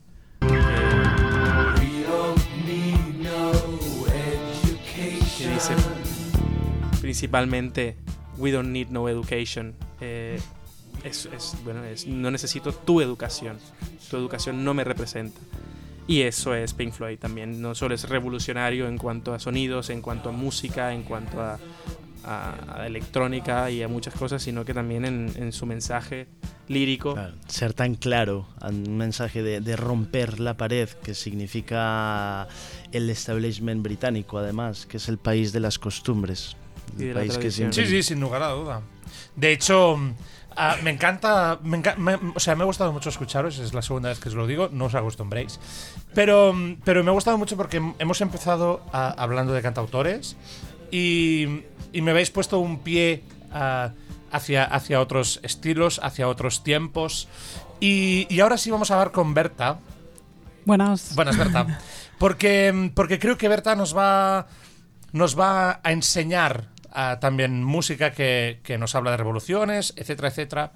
que- 4.94 5.18
que 5.38 5.48
dice 5.50 5.74
principalmente 7.00 7.96
We 8.36 8.50
don't 8.50 8.70
need 8.70 8.88
no 8.88 9.08
education. 9.08 9.74
Eh, 10.00 10.40
es, 11.04 11.26
es- 11.26 11.56
bueno, 11.64 11.84
es, 11.84 12.06
no 12.06 12.30
necesito 12.32 12.72
tu 12.72 13.00
educación. 13.00 13.58
Tu 14.10 14.16
educación 14.16 14.64
no 14.64 14.74
me 14.74 14.82
representa. 14.82 15.40
Y 16.06 16.22
eso 16.22 16.54
es 16.54 16.74
Pink 16.74 16.92
Floyd 16.92 17.18
también. 17.18 17.62
No 17.62 17.74
solo 17.76 17.94
es 17.94 18.08
revolucionario 18.08 18.88
en 18.88 18.98
cuanto 18.98 19.32
a 19.34 19.38
sonidos, 19.38 19.88
en 19.90 20.02
cuanto 20.02 20.30
a 20.30 20.32
música, 20.32 20.92
en 20.92 21.02
cuanto 21.04 21.40
a, 21.40 21.58
a- 22.26 22.80
a 22.82 22.86
electrónica 22.86 23.70
y 23.70 23.82
a 23.82 23.88
muchas 23.88 24.14
cosas, 24.14 24.42
sino 24.42 24.64
que 24.64 24.74
también 24.74 25.04
en, 25.04 25.32
en 25.36 25.52
su 25.52 25.66
mensaje 25.66 26.26
lírico. 26.68 27.14
Claro, 27.14 27.34
ser 27.46 27.74
tan 27.74 27.94
claro, 27.94 28.46
un 28.62 28.96
mensaje 28.96 29.42
de, 29.42 29.60
de 29.60 29.76
romper 29.76 30.40
la 30.40 30.56
pared, 30.56 30.88
que 30.88 31.14
significa 31.14 32.48
el 32.92 33.10
establishment 33.10 33.82
británico, 33.82 34.38
además, 34.38 34.86
que 34.86 34.96
es 34.98 35.08
el 35.08 35.18
país 35.18 35.52
de 35.52 35.60
las 35.60 35.78
costumbres. 35.78 36.56
Y 36.98 37.02
el 37.02 37.08
de 37.08 37.14
la 37.14 37.20
país 37.20 37.32
que 37.32 37.38
tradición. 37.40 37.72
Sí, 37.72 37.80
siempre- 37.82 38.02
sí, 38.02 38.08
sin 38.08 38.20
lugar 38.20 38.42
a 38.42 38.48
duda. 38.50 38.80
De 39.36 39.52
hecho, 39.52 39.96
mm, 39.96 40.12
ah, 40.56 40.76
me 40.82 40.90
encanta, 40.90 41.58
me 41.62 41.82
enca- 41.82 41.96
me- 41.96 42.18
o 42.34 42.40
sea, 42.40 42.54
me 42.56 42.62
ha 42.62 42.66
gustado 42.66 42.92
mucho 42.92 43.08
escucharos, 43.08 43.58
es 43.58 43.74
la 43.74 43.82
segunda 43.82 44.08
vez 44.10 44.18
que 44.20 44.28
os 44.28 44.34
lo 44.34 44.46
digo, 44.46 44.68
no 44.72 44.86
os 44.86 44.94
acostumbréis. 44.94 45.58
Pero, 46.14 46.52
mm, 46.52 46.76
pero 46.84 47.02
me 47.02 47.10
ha 47.10 47.14
gustado 47.14 47.36
mucho 47.38 47.56
porque 47.56 47.82
hemos 47.98 48.20
empezado 48.20 48.82
a- 48.92 49.10
hablando 49.10 49.52
de 49.52 49.62
cantautores 49.62 50.36
y, 50.90 51.62
y 51.92 52.00
me 52.02 52.10
habéis 52.10 52.30
puesto 52.30 52.58
un 52.58 52.80
pie 52.80 53.22
ah, 53.52 53.90
hacia, 54.30 54.64
hacia 54.64 55.00
otros 55.00 55.40
estilos, 55.42 56.00
hacia 56.02 56.28
otros 56.28 56.64
tiempos. 56.64 57.28
Y, 57.80 58.26
y 58.30 58.40
ahora 58.40 58.56
sí 58.56 58.70
vamos 58.70 58.90
a 58.90 58.94
hablar 58.94 59.12
con 59.12 59.34
Berta, 59.34 59.78
Buenas. 60.64 61.14
Buenas, 61.14 61.36
Berta. 61.36 61.78
Porque, 62.18 62.92
porque 62.94 63.18
creo 63.18 63.36
que 63.36 63.48
Berta 63.48 63.74
nos 63.74 63.94
va, 63.94 64.46
nos 65.12 65.38
va 65.38 65.80
a 65.82 65.92
enseñar 65.92 66.68
ah, 66.92 67.18
también 67.20 67.62
música 67.64 68.12
que, 68.12 68.60
que 68.62 68.78
nos 68.78 68.94
habla 68.94 69.10
de 69.10 69.16
revoluciones, 69.16 69.92
etcétera, 69.96 70.28
etcétera. 70.28 70.72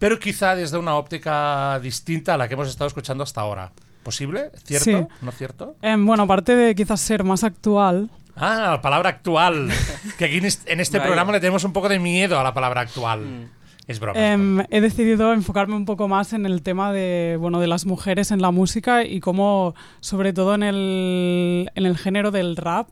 Pero 0.00 0.18
quizá 0.18 0.56
desde 0.56 0.78
una 0.78 0.96
óptica 0.96 1.78
distinta 1.78 2.34
a 2.34 2.36
la 2.36 2.48
que 2.48 2.54
hemos 2.54 2.68
estado 2.68 2.88
escuchando 2.88 3.22
hasta 3.22 3.40
ahora. 3.40 3.72
¿Posible? 4.02 4.50
¿Cierto? 4.64 4.84
Sí. 4.84 5.06
¿No 5.22 5.30
cierto? 5.30 5.76
Em, 5.80 6.04
bueno, 6.04 6.24
aparte 6.24 6.56
de 6.56 6.74
quizás 6.74 7.00
ser 7.00 7.22
más 7.22 7.44
actual, 7.44 8.10
Ah, 8.40 8.70
la 8.72 8.80
palabra 8.80 9.10
actual. 9.10 9.68
que 10.18 10.24
aquí 10.24 10.38
en 10.38 10.44
este, 10.80 10.98
Vaya. 10.98 11.06
programa 11.06 11.32
le 11.32 11.40
tenemos 11.40 11.62
un 11.64 11.72
poco 11.72 11.88
de 11.88 11.98
miedo 11.98 12.38
a 12.38 12.42
la 12.42 12.54
palabra 12.54 12.80
actual. 12.80 13.48
Es 13.86 13.98
broma. 14.00 14.18
es 14.18 14.38
broma. 14.38 14.60
Em, 14.60 14.66
he 14.70 14.80
decidido 14.80 15.32
enfocarme 15.32 15.74
un 15.76 15.84
poco 15.84 16.08
más 16.08 16.32
en 16.32 16.46
el 16.46 16.62
tema 16.62 16.92
de, 16.92 17.36
bueno, 17.40 17.60
de 17.60 17.66
las 17.66 17.86
mujeres 17.86 18.30
en 18.30 18.40
la 18.40 18.50
música 18.50 19.04
y 19.04 19.20
cómo, 19.20 19.74
sobre 20.00 20.32
todo 20.32 20.54
en 20.54 20.62
el, 20.62 21.70
en 21.74 21.86
el 21.86 21.98
género 21.98 22.30
del 22.30 22.56
rap, 22.56 22.88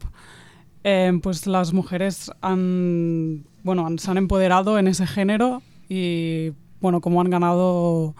em, 0.84 1.20
pues 1.20 1.46
las 1.46 1.72
mujeres 1.72 2.30
han, 2.40 3.44
bueno, 3.62 3.86
han- 3.86 3.98
se 3.98 4.10
han 4.10 4.16
empoderado 4.18 4.78
en 4.78 4.88
ese 4.88 5.06
género 5.06 5.62
y 5.88 6.50
bueno, 6.80 7.00
cómo 7.00 7.20
han 7.20 7.30
ganado 7.30 8.14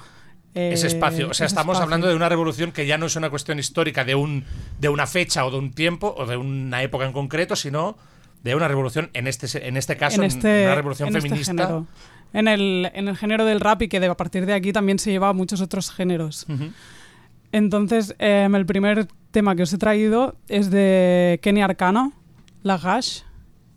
ese 0.54 0.86
espacio. 0.86 1.28
O 1.30 1.34
sea, 1.34 1.46
estamos 1.46 1.74
espacio. 1.74 1.84
hablando 1.84 2.08
de 2.08 2.14
una 2.14 2.28
revolución 2.28 2.72
que 2.72 2.86
ya 2.86 2.98
no 2.98 3.06
es 3.06 3.16
una 3.16 3.30
cuestión 3.30 3.58
histórica 3.58 4.04
de, 4.04 4.14
un, 4.14 4.44
de 4.80 4.88
una 4.88 5.06
fecha 5.06 5.44
o 5.44 5.50
de 5.50 5.58
un 5.58 5.72
tiempo 5.72 6.14
o 6.16 6.26
de 6.26 6.36
una 6.36 6.82
época 6.82 7.04
en 7.04 7.12
concreto, 7.12 7.56
sino 7.56 7.96
de 8.42 8.54
una 8.54 8.68
revolución, 8.68 9.10
en 9.14 9.26
este, 9.26 9.66
en 9.66 9.76
este 9.76 9.96
caso, 9.96 10.22
en 10.22 10.26
este, 10.26 10.64
una 10.66 10.74
revolución 10.74 11.08
en 11.08 11.16
este 11.16 11.28
feminista. 11.28 11.84
En 12.32 12.46
el, 12.46 12.90
en 12.94 13.08
el 13.08 13.16
género 13.16 13.44
del 13.44 13.60
rap 13.60 13.82
y 13.82 13.88
que 13.88 14.00
de, 14.00 14.06
a 14.06 14.16
partir 14.16 14.46
de 14.46 14.52
aquí 14.52 14.72
también 14.72 14.98
se 14.98 15.10
lleva 15.10 15.30
a 15.30 15.32
muchos 15.32 15.60
otros 15.60 15.90
géneros. 15.90 16.46
Entonces, 17.52 18.14
em, 18.18 18.54
el 18.54 18.66
primer 18.66 19.08
tema 19.30 19.56
que 19.56 19.62
os 19.62 19.72
he 19.72 19.78
traído 19.78 20.36
es 20.48 20.70
de 20.70 21.40
Kenny 21.42 21.62
Arcana, 21.62 22.12
La 22.62 22.76
Gash. 22.76 23.22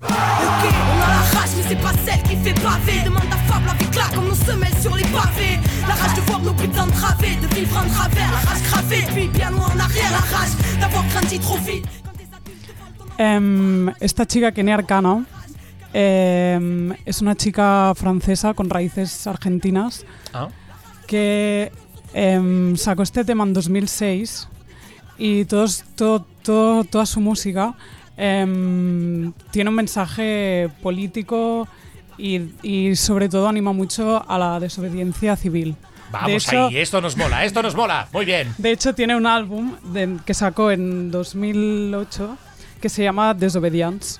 Ok, 0.03 0.11
on 0.13 1.01
a 1.01 1.07
la 1.07 1.21
rage, 1.33 1.49
mais 1.57 1.63
c'est 1.67 1.81
pas 1.81 1.93
celle 2.05 2.21
qui 2.23 2.35
fait 2.37 2.53
baver. 2.63 3.01
Demande 3.05 3.23
à 3.31 3.37
Fab, 3.51 3.65
la 3.65 3.73
vie 3.73 3.85
claque 3.91 4.13
comme 4.15 4.27
nos 4.27 4.35
semelles 4.35 4.75
sur 4.81 4.95
les 4.95 5.03
pavés. 5.03 5.59
La 5.87 5.93
rage 5.95 6.15
de 6.15 6.21
voir 6.21 6.39
nos 6.41 6.53
putains 6.53 6.87
de 6.87 6.91
travées, 6.91 7.35
de 7.41 7.47
vivre 7.55 7.77
en 7.77 7.87
travers. 7.89 8.31
La 8.31 8.37
rage 8.49 8.63
gravée, 8.69 9.03
puis 9.13 9.27
bien 9.27 9.51
loin 9.51 9.67
en 9.75 9.79
arrière. 9.79 10.11
La 10.11 10.37
rage 10.37 10.49
d'avoir 10.79 11.03
grandi 11.13 11.39
trop 11.39 11.57
vite. 11.57 11.85
Quand 12.03 12.11
tes 12.17 12.27
adultes 12.33 12.67
te 12.67 12.71
volent 12.79 13.15
ton 13.17 13.23
Em, 13.23 13.93
esta 13.99 14.25
chica, 14.25 14.51
Kenny 14.51 14.71
Arcana, 14.71 15.23
em, 15.93 16.93
es 17.05 17.21
una 17.21 17.35
chica 17.35 17.93
francesa 17.95 18.53
con 18.53 18.69
raíces 18.69 19.27
argentinas 19.27 20.05
Ah. 20.33 20.47
que 21.07 21.71
em, 22.13 22.75
sacó 22.75 23.03
este 23.03 23.23
tema 23.23 23.43
en 23.43 23.53
2006 23.53 24.47
y 25.17 25.45
todos, 25.45 25.83
todo, 25.95 26.25
todo- 26.43 26.83
toda 26.85 27.05
su 27.05 27.21
música 27.21 27.73
em, 28.17 29.33
tiene 29.51 29.69
un 29.69 29.75
mensaje 29.75 30.69
político 30.81 31.67
y, 32.17 32.41
y 32.61 32.95
sobre 32.95 33.29
todo 33.29 33.47
anima 33.47 33.73
mucho 33.73 34.23
a 34.29 34.37
la 34.37 34.59
desobediencia 34.59 35.35
civil. 35.35 35.75
Vamos 36.11 36.27
de 36.27 36.35
hecho, 36.35 36.65
ahí, 36.67 36.77
esto 36.77 36.99
nos 36.99 37.15
mola, 37.15 37.45
esto 37.45 37.61
nos 37.63 37.73
mola. 37.73 38.07
Muy 38.11 38.25
bien. 38.25 38.53
de 38.57 38.71
hecho, 38.71 38.93
tiene 38.93 39.15
un 39.15 39.25
álbum 39.25 39.75
de- 39.93 40.17
que 40.25 40.33
sacó 40.33 40.69
en 40.71 41.09
2008 41.09 42.37
que 42.81 42.89
se 42.89 43.03
llama 43.03 43.33
Desobedience. 43.33 44.19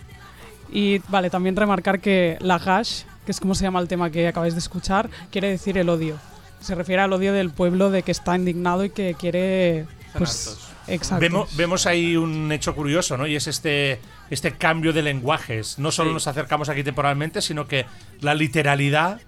Y 0.72 1.00
vale, 1.10 1.30
también 1.30 1.56
remarcar 1.56 2.00
que 2.00 2.38
la 2.40 2.58
gash, 2.60 3.02
que 3.26 3.32
es 3.34 3.40
como 3.42 3.56
se 3.56 3.64
llama 3.66 3.80
el 3.82 3.90
tema 3.90 4.10
que 4.10 4.28
acabáis 4.28 4.54
de 4.54 4.60
escuchar, 4.60 5.10
quiere 5.32 5.50
decir 5.50 5.78
el 5.78 5.90
odio. 5.90 6.16
Se 6.62 6.76
refiere 6.76 7.02
al 7.02 7.12
odio 7.12 7.34
del 7.34 7.50
pueblo 7.50 7.90
de 7.92 8.04
que 8.04 8.12
está 8.12 8.36
indignado 8.38 8.86
y 8.86 8.90
que 8.92 9.16
quiere. 9.16 9.86
Pues. 10.18 10.58
Exacto. 10.94 11.22
Vemos, 11.22 11.56
vemos 11.56 11.86
ahí 11.88 12.16
un 12.18 12.52
hecho 12.52 12.76
curioso, 12.76 13.18
¿no? 13.18 13.28
Y 13.28 13.36
es 13.36 13.48
este, 13.48 14.00
este 14.30 14.52
cambio 14.54 14.94
de 14.94 15.02
lenguajes. 15.02 15.80
No 15.80 15.92
solo 15.92 16.10
Sí. 16.12 16.14
nos 16.16 16.28
acercamos 16.28 16.70
aquí 16.70 16.84
temporalmente, 16.84 17.42
sino 17.42 17.68
que 17.68 17.86
la 18.20 18.34
literalidad 18.36 19.20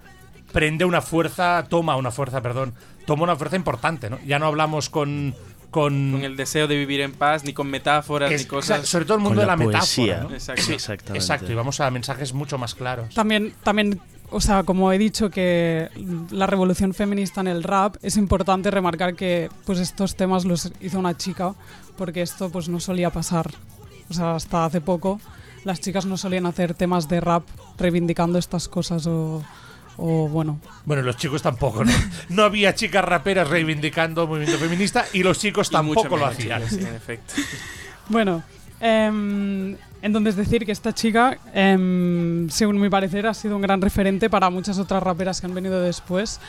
prende 0.52 0.84
una 0.84 1.00
fuerza, 1.02 1.64
toma 1.68 1.96
una 1.96 2.10
fuerza, 2.10 2.40
perdón, 2.40 2.74
toma 3.06 3.24
una 3.24 3.36
fuerza 3.36 3.56
importante, 3.56 4.08
¿no? 4.10 4.18
Ya 4.24 4.38
no 4.38 4.46
hablamos 4.46 4.88
con. 4.90 5.34
con, 5.70 6.12
Con 6.12 6.22
el 6.24 6.36
deseo 6.36 6.68
de 6.68 6.76
vivir 6.76 7.00
en 7.00 7.10
paz, 7.12 7.42
ni 7.42 7.52
con 7.52 7.66
metáforas, 7.68 8.30
es- 8.30 8.42
ni 8.42 8.46
cosas. 8.48 8.86
sobre 8.88 9.04
todo 9.06 9.16
el 9.16 9.22
mundo 9.24 9.40
Con 9.40 9.42
de 9.42 9.46
la 9.46 9.56
la 9.56 9.64
poesía. 9.80 10.04
metáfora. 10.04 10.28
¿no? 10.30 10.34
Exacto. 10.36 10.62
Sí, 10.62 10.72
Exactamente. 10.74 11.18
exacto, 11.18 11.50
y 11.50 11.54
vamos 11.56 11.80
a 11.80 11.90
mensajes 11.90 12.32
mucho 12.32 12.58
más 12.58 12.76
claros. 12.76 13.12
También, 13.12 13.52
también, 13.64 14.00
o 14.30 14.40
sea, 14.40 14.62
como 14.62 14.92
he 14.92 14.98
dicho 14.98 15.30
que 15.30 15.88
la 16.30 16.46
revolución 16.46 16.94
feminista 16.94 17.40
en 17.40 17.48
el 17.48 17.62
rap, 17.62 17.96
es 18.02 18.16
importante 18.16 18.70
remarcar 18.70 19.14
que 19.14 19.48
pues 19.64 19.78
estos 19.78 20.16
temas 20.16 20.44
los 20.44 20.72
hizo 20.80 20.98
una 20.98 21.16
chica, 21.16 21.54
porque 21.96 22.22
esto 22.22 22.50
pues 22.50 22.68
no 22.68 22.80
solía 22.80 23.10
pasar. 23.10 23.50
O 24.10 24.14
sea, 24.14 24.34
hasta 24.34 24.64
hace 24.64 24.80
poco 24.80 25.20
las 25.64 25.80
chicas 25.80 26.04
no 26.06 26.16
solían 26.16 26.46
hacer 26.46 26.74
temas 26.74 27.08
de 27.08 27.20
rap 27.20 27.44
reivindicando 27.78 28.38
estas 28.38 28.68
cosas 28.68 29.06
o, 29.06 29.42
o 29.96 30.28
bueno. 30.28 30.60
Bueno, 30.84 31.02
los 31.02 31.16
chicos 31.16 31.40
tampoco, 31.42 31.84
¿no? 31.84 31.92
No 32.28 32.42
había 32.42 32.74
chicas 32.74 33.04
raperas 33.04 33.48
reivindicando 33.48 34.24
el 34.24 34.28
movimiento 34.28 34.58
feminista 34.58 35.06
y 35.12 35.22
los 35.22 35.38
chicos 35.38 35.70
Y 35.72 35.76
mucho 35.82 36.02
tampoco 36.02 36.16
lo 36.18 36.26
hacían. 36.26 36.62
chicas, 36.68 36.86
en 36.86 36.94
efecto. 36.94 37.34
Bueno, 38.08 38.42
em, 38.80 39.76
entonces 40.04 40.36
decir 40.36 40.66
que 40.66 40.72
esta 40.72 40.92
chica, 40.92 41.38
em, 41.54 42.46
según 42.50 42.78
mi 42.78 42.90
parecer, 42.90 43.26
ha 43.26 43.32
sido 43.32 43.56
un 43.56 43.62
gran 43.62 43.80
referente 43.80 44.28
para 44.28 44.50
muchas 44.50 44.78
otras 44.78 45.02
raperas 45.02 45.40
que 45.40 45.46
han 45.46 45.54
venido 45.54 45.80
después, 45.80 46.40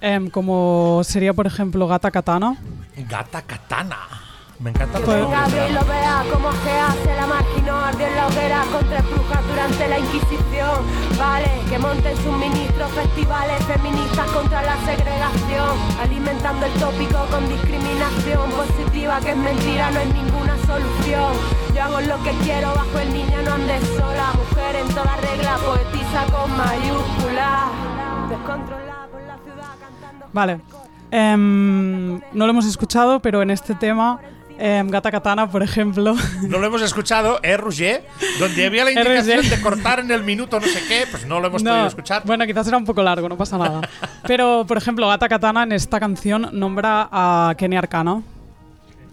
em, 0.00 0.30
como 0.30 1.02
sería, 1.02 1.32
por 1.32 1.48
ejemplo, 1.48 1.88
Gata 1.88 2.12
Katana. 2.12 2.56
Gata 3.08 3.42
Katana. 3.42 3.98
Me 4.58 4.70
encanta 4.70 4.98
Pues- 5.00 5.16
el 5.18 5.22
nombre. 5.30 5.68
y 5.68 5.72
lo 5.72 5.84
vea 5.84 6.24
como 6.32 6.50
se 6.52 6.70
hace 6.70 7.14
la 7.14 7.26
máquina 7.26 7.88
ardió 7.88 8.06
en 8.06 8.16
la 8.16 8.26
hoguera 8.26 8.62
contra 8.72 9.02
brujas 9.02 9.46
durante 9.48 9.88
la 9.88 9.98
Inquisición. 9.98 10.80
Vale, 11.18 11.50
que 11.68 11.78
monten 11.78 12.16
suministros, 12.24 12.90
festivales 12.92 13.62
feministas 13.64 14.26
contra 14.30 14.62
la 14.62 14.76
segregación, 14.84 15.70
alimentando 16.02 16.66
el 16.66 16.72
tópico 16.72 17.18
con 17.30 17.48
discriminación 17.48 18.50
positiva 18.50 19.20
que 19.20 19.30
es 19.32 19.36
mentira, 19.36 19.90
no 19.90 20.00
es 20.00 20.14
ninguna 20.14 20.56
solución. 20.66 21.32
Yo 21.74 21.82
hago 21.82 22.00
lo 22.00 22.22
que 22.24 22.30
quiero 22.42 22.68
bajo 22.74 22.98
el 22.98 23.12
niño, 23.12 23.42
no 23.44 23.52
andes 23.54 23.82
sola, 23.96 24.32
mujer 24.32 24.76
en 24.76 24.88
toda 24.88 25.16
regla, 25.16 25.56
poetisa 25.64 26.24
con 26.32 26.56
mayúsculas, 26.56 27.70
descontrolada 28.30 29.06
por 29.12 29.20
la 29.22 29.36
ciudad 29.44 29.74
cantando. 29.80 30.26
Vale. 30.32 30.60
Em, 31.10 32.14
no 32.32 32.46
lo 32.46 32.50
hemos 32.50 32.66
escuchado, 32.66 33.20
pero 33.20 33.42
en 33.42 33.50
este 33.50 33.74
tema, 33.76 34.18
em, 34.58 34.88
Gata 34.88 35.10
Katana, 35.10 35.50
por 35.50 35.62
ejemplo, 35.62 36.14
No 36.42 36.58
lo 36.58 36.66
hemos 36.66 36.82
escuchado, 36.82 37.38
¿eh, 37.42 37.56
Roger? 37.56 38.04
Donde 38.38 38.66
había 38.66 38.84
la 38.84 38.90
Eh, 38.92 38.94
indicación 38.94 39.48
de 39.48 39.60
cortar 39.60 40.00
en 40.00 40.10
el 40.10 40.22
minuto 40.22 40.58
no 40.60 40.66
sé 40.66 40.82
qué, 40.88 41.04
pues 41.10 41.26
no 41.26 41.40
lo 41.40 41.48
hemos 41.48 41.62
No, 41.62 41.70
podido 41.70 41.86
escuchar. 41.86 42.22
Bueno, 42.24 42.46
quizás 42.46 42.66
era 42.68 42.76
un 42.76 42.84
poco 42.84 43.02
largo, 43.02 43.28
no 43.28 43.36
pasa 43.36 43.58
nada. 43.58 43.80
Pero, 44.26 44.64
por 44.66 44.76
ejemplo, 44.76 45.06
Gata 45.08 45.28
Katana 45.28 45.62
en 45.64 45.72
esta 45.72 46.00
canción 46.00 46.48
nombra 46.52 47.08
a 47.10 47.54
Kenny 47.56 47.76
Arcana, 47.76 48.22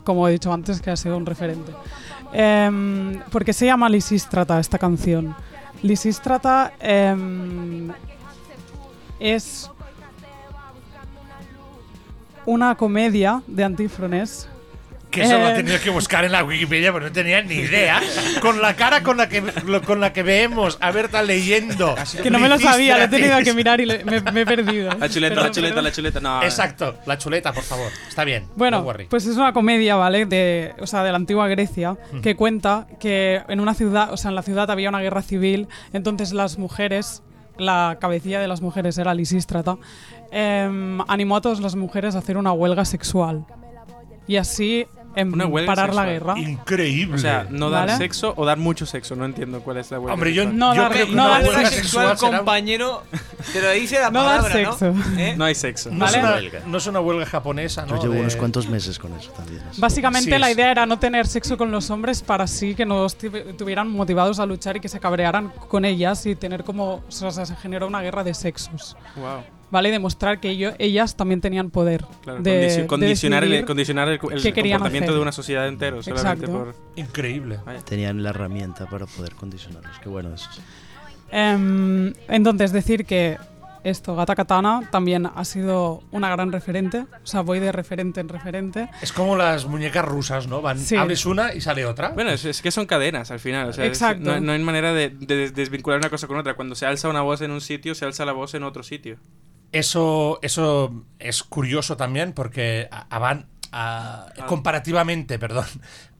como 0.04 0.28
he 0.28 0.32
dicho 0.32 0.52
antes, 0.54 0.82
que 0.82 0.92
ha 0.92 0.96
sido 0.98 1.18
un 1.18 1.26
referente. 1.26 1.72
Em, 2.34 3.20
¿Por 3.32 3.46
qué 3.46 3.54
se 3.54 3.66
llama 3.66 3.88
Lisístrata 3.90 4.60
esta 4.60 4.78
canción? 4.78 5.36
Lisístrata 5.82 6.74
em, 6.80 7.92
es 9.20 9.70
una 12.46 12.76
comedia 12.76 13.42
de 13.48 13.64
Antífrones. 13.64 14.50
Que 15.14 15.22
eso 15.22 15.38
lo 15.38 15.48
he 15.48 15.52
eh. 15.52 15.56
tenido 15.56 15.80
que 15.80 15.90
buscar 15.92 16.26
en 16.26 16.32
la 16.32 16.44
Wikipedia, 16.44 16.92
pero 16.92 17.06
no 17.06 17.12
tenía 17.12 17.42
ni 17.44 17.56
idea. 17.56 18.02
Con 18.42 18.62
la 18.62 18.76
cara 18.76 19.04
con 19.04 19.16
la 19.18 19.30
que, 19.30 19.42
lo- 19.66 19.82
con 19.84 20.00
la 20.02 20.12
que 20.12 20.24
vemos 20.24 20.78
a 20.82 20.92
Berta 20.92 21.22
leyendo. 21.22 21.96
Que 22.22 22.30
no 22.32 22.40
me 22.40 22.50
lo 22.50 22.58
sabía, 22.60 22.98
lo 22.98 23.04
he 23.04 23.08
tenido 23.08 23.38
que 23.44 23.54
mirar 23.54 23.80
y 23.80 23.86
le- 23.86 24.04
me, 24.04 24.20
me 24.22 24.42
he 24.42 24.46
perdido. 24.46 24.92
La 25.00 25.08
chuleta, 25.10 25.36
Perdón, 25.36 25.46
la 25.46 25.52
chuleta, 25.52 25.74
perdón. 25.76 25.84
la 25.84 25.92
chuleta. 25.92 26.20
No, 26.20 26.44
Exacto, 26.44 26.96
la 27.06 27.18
chuleta, 27.18 27.54
por 27.54 27.64
favor. 27.64 27.92
Está 28.10 28.24
bien. 28.24 28.48
Bueno, 28.56 28.80
no 28.80 28.84
worry. 28.86 29.06
pues 29.06 29.26
es 29.26 29.38
una 29.38 29.54
comedia, 29.54 29.96
¿vale? 29.96 30.26
De, 30.26 30.74
o 30.80 30.88
sea, 30.88 31.04
de 31.04 31.12
la 31.12 31.18
antigua 31.18 31.48
Grecia, 31.48 31.96
que 32.22 32.36
cuenta 32.36 32.88
que 33.00 33.42
en 33.48 33.60
una 33.60 33.74
ciudad, 33.76 34.12
o 34.12 34.18
sea, 34.18 34.30
en 34.30 34.36
la 34.36 34.42
ciudad 34.42 34.70
había 34.72 34.90
una 34.90 35.00
guerra 35.02 35.22
civil, 35.22 35.68
entonces 35.94 36.34
las 36.34 36.58
mujeres, 36.58 37.22
la 37.58 37.98
cabecilla 38.02 38.40
de 38.40 38.48
las 38.48 38.62
mujeres 38.62 38.98
era 38.98 39.14
Lisístrata, 39.14 39.78
em, 40.32 41.00
animó 41.08 41.38
a 41.38 41.42
todas 41.42 41.60
las 41.60 41.76
mujeres 41.76 42.16
a 42.16 42.20
hacer 42.20 42.38
una 42.38 42.52
huelga 42.52 42.86
sexual. 42.86 43.46
Y 44.28 44.38
así 44.38 44.88
em, 45.16 45.32
Una 45.34 45.46
huelga 45.46 45.74
parar 45.76 45.94
la 45.94 46.06
sexual. 46.06 46.36
guerra. 46.38 46.50
Increíble. 46.52 47.16
O 47.16 47.18
sea, 47.20 47.48
no 47.50 47.70
dar 47.70 47.88
¿Vale? 47.88 47.98
sexo 47.98 48.34
o 48.36 48.46
dar 48.46 48.58
mucho 48.58 48.86
sexo. 48.86 49.16
No 49.16 49.26
entiendo 49.26 49.62
cuál 49.62 49.78
es 49.78 49.92
la 49.92 50.00
huelga. 50.00 50.14
Hombre, 50.14 50.34
yo, 50.34 50.44
sexual. 50.44 50.60
No 50.60 50.76
yo 50.76 50.82
dar- 50.82 50.92
creo 50.92 51.06
que 51.08 51.14
no 51.16 51.24
una 51.26 51.32
dar 51.32 51.44
huelga 51.44 51.60
sexo 51.70 51.76
sexual 51.84 52.18
será- 52.18 52.38
compañero, 52.38 53.04
te 53.54 53.62
lo 53.62 53.70
dice 53.72 54.00
la 54.00 54.10
No 54.12 54.24
dar 54.24 54.42
palabra, 54.42 54.54
sexo. 54.72 54.92
¿no? 54.94 55.20
¿Eh? 55.20 55.36
No 55.38 55.46
hay 55.46 55.56
sexo. 55.56 55.90
no, 55.92 56.06
es 56.06 56.12
¿Vale? 56.14 56.24
una, 56.26 56.36
Huelga. 56.36 56.60
no 56.66 56.78
es 56.78 56.88
una 56.88 57.00
huelga 57.00 57.26
japonesa, 57.26 57.86
¿no? 57.86 57.96
Yo 57.96 58.02
llevo 58.04 58.14
De- 58.16 58.20
unos 58.22 58.36
cuantos 58.36 58.68
meses 58.68 58.98
con 59.00 59.14
eso 59.16 59.32
también. 59.32 59.62
así. 59.70 59.80
Básicamente 59.80 60.32
Sí, 60.34 60.40
la 60.40 60.50
es- 60.50 60.56
idea 60.56 60.72
era 60.72 60.86
no 60.86 60.98
tener 61.00 61.28
sexo 61.28 61.58
con 61.58 61.72
los 61.72 61.90
hombres 61.90 62.22
para 62.22 62.46
así 62.46 62.76
que 62.76 62.86
no 62.86 63.06
estu- 63.06 63.36
estuvieran 63.50 63.90
motivados 63.90 64.40
a 64.40 64.46
luchar 64.46 64.78
y 64.78 64.80
que 64.80 64.90
se 64.90 65.00
cabrearan 65.00 65.50
con 65.70 65.86
ellas 65.86 66.26
y 66.26 66.36
tener 66.36 66.64
como, 66.64 67.04
o 67.08 67.12
sea, 67.12 67.32
se 67.32 67.56
generó 67.56 67.88
una 67.88 68.02
guerra 68.02 68.24
de 68.24 68.34
sexos. 68.34 68.98
Wow. 69.16 69.44
¿Vale? 69.74 69.90
Y 69.90 69.92
demostrar 69.92 70.40
que 70.40 70.52
ello- 70.52 70.74
ellas 70.78 71.16
también 71.18 71.42
tenían 71.42 71.72
poder. 71.72 72.06
Claro, 72.22 72.44
de, 72.44 72.52
condici- 72.70 72.82
de 72.82 72.86
condicionar 72.88 73.44
el, 73.44 73.66
condicionar 73.66 74.08
el, 74.08 74.14
el 74.14 74.20
comportamiento 74.20 74.88
hacer. 75.06 75.14
de 75.16 75.20
una 75.20 75.32
sociedad 75.32 75.68
entero 75.68 76.04
solamente 76.04 76.48
por. 76.48 76.76
Increíble. 76.96 77.58
Tenían 77.84 78.22
la 78.22 78.30
herramienta 78.30 78.86
para 78.86 79.08
poder 79.08 79.34
condicionarlos. 79.34 79.98
Qué 79.98 80.10
bueno 80.10 80.32
eso. 80.32 80.48
Em, 81.32 82.14
entonces, 82.28 82.72
decir 82.72 83.06
que 83.06 83.38
esto, 83.84 84.16
Gata 84.16 84.36
Katana 84.36 84.88
también 84.92 85.26
ha 85.26 85.44
sido 85.44 86.04
una 86.12 86.30
gran 86.30 86.52
referente. 86.52 87.00
O 87.24 87.26
sea, 87.28 87.42
voy 87.42 87.60
de 87.60 87.72
referente 87.72 88.22
en 88.22 88.30
referente. 88.30 88.88
Es 89.02 89.12
como 89.12 89.36
las 89.36 89.66
muñecas 89.66 90.06
rusas, 90.06 90.48
¿no? 90.48 90.62
Van, 90.62 90.78
Sí. 90.80 90.96
Abres 90.96 91.26
una 91.26 91.54
y 91.54 91.60
sale 91.62 91.86
otra. 91.86 92.10
Bueno, 92.10 92.30
es, 92.30 92.46
es 92.46 92.62
que 92.62 92.72
son 92.72 92.86
cadenas 92.86 93.32
al 93.32 93.40
final. 93.40 93.70
O 93.70 93.74
sea, 93.74 93.84
es- 93.86 93.90
Exacto. 93.92 94.24
no, 94.36 94.40
no 94.40 94.52
hay 94.54 94.60
manera 94.60 94.94
de, 94.94 95.10
de 95.10 95.50
desvincular 95.52 96.00
una 96.00 96.10
cosa 96.10 96.28
con 96.28 96.38
otra. 96.38 96.54
Cuando 96.54 96.76
se 96.76 96.86
alza 96.86 97.10
una 97.10 97.22
voz 97.22 97.42
en 97.42 97.52
un 97.52 97.60
sitio, 97.60 97.96
se 97.96 98.06
alza 98.06 98.24
la 98.24 98.32
voz 98.34 98.54
en 98.54 98.64
otro 98.64 98.84
sitio. 98.84 99.18
Eso, 99.74 100.40
eso 100.42 101.04
es 101.20 101.44
curioso 101.44 101.98
también 101.98 102.32
porque 102.34 102.88
avan- 103.10 103.48
a- 103.72 104.28
comparativamente, 104.48 105.38
perdón, 105.40 105.66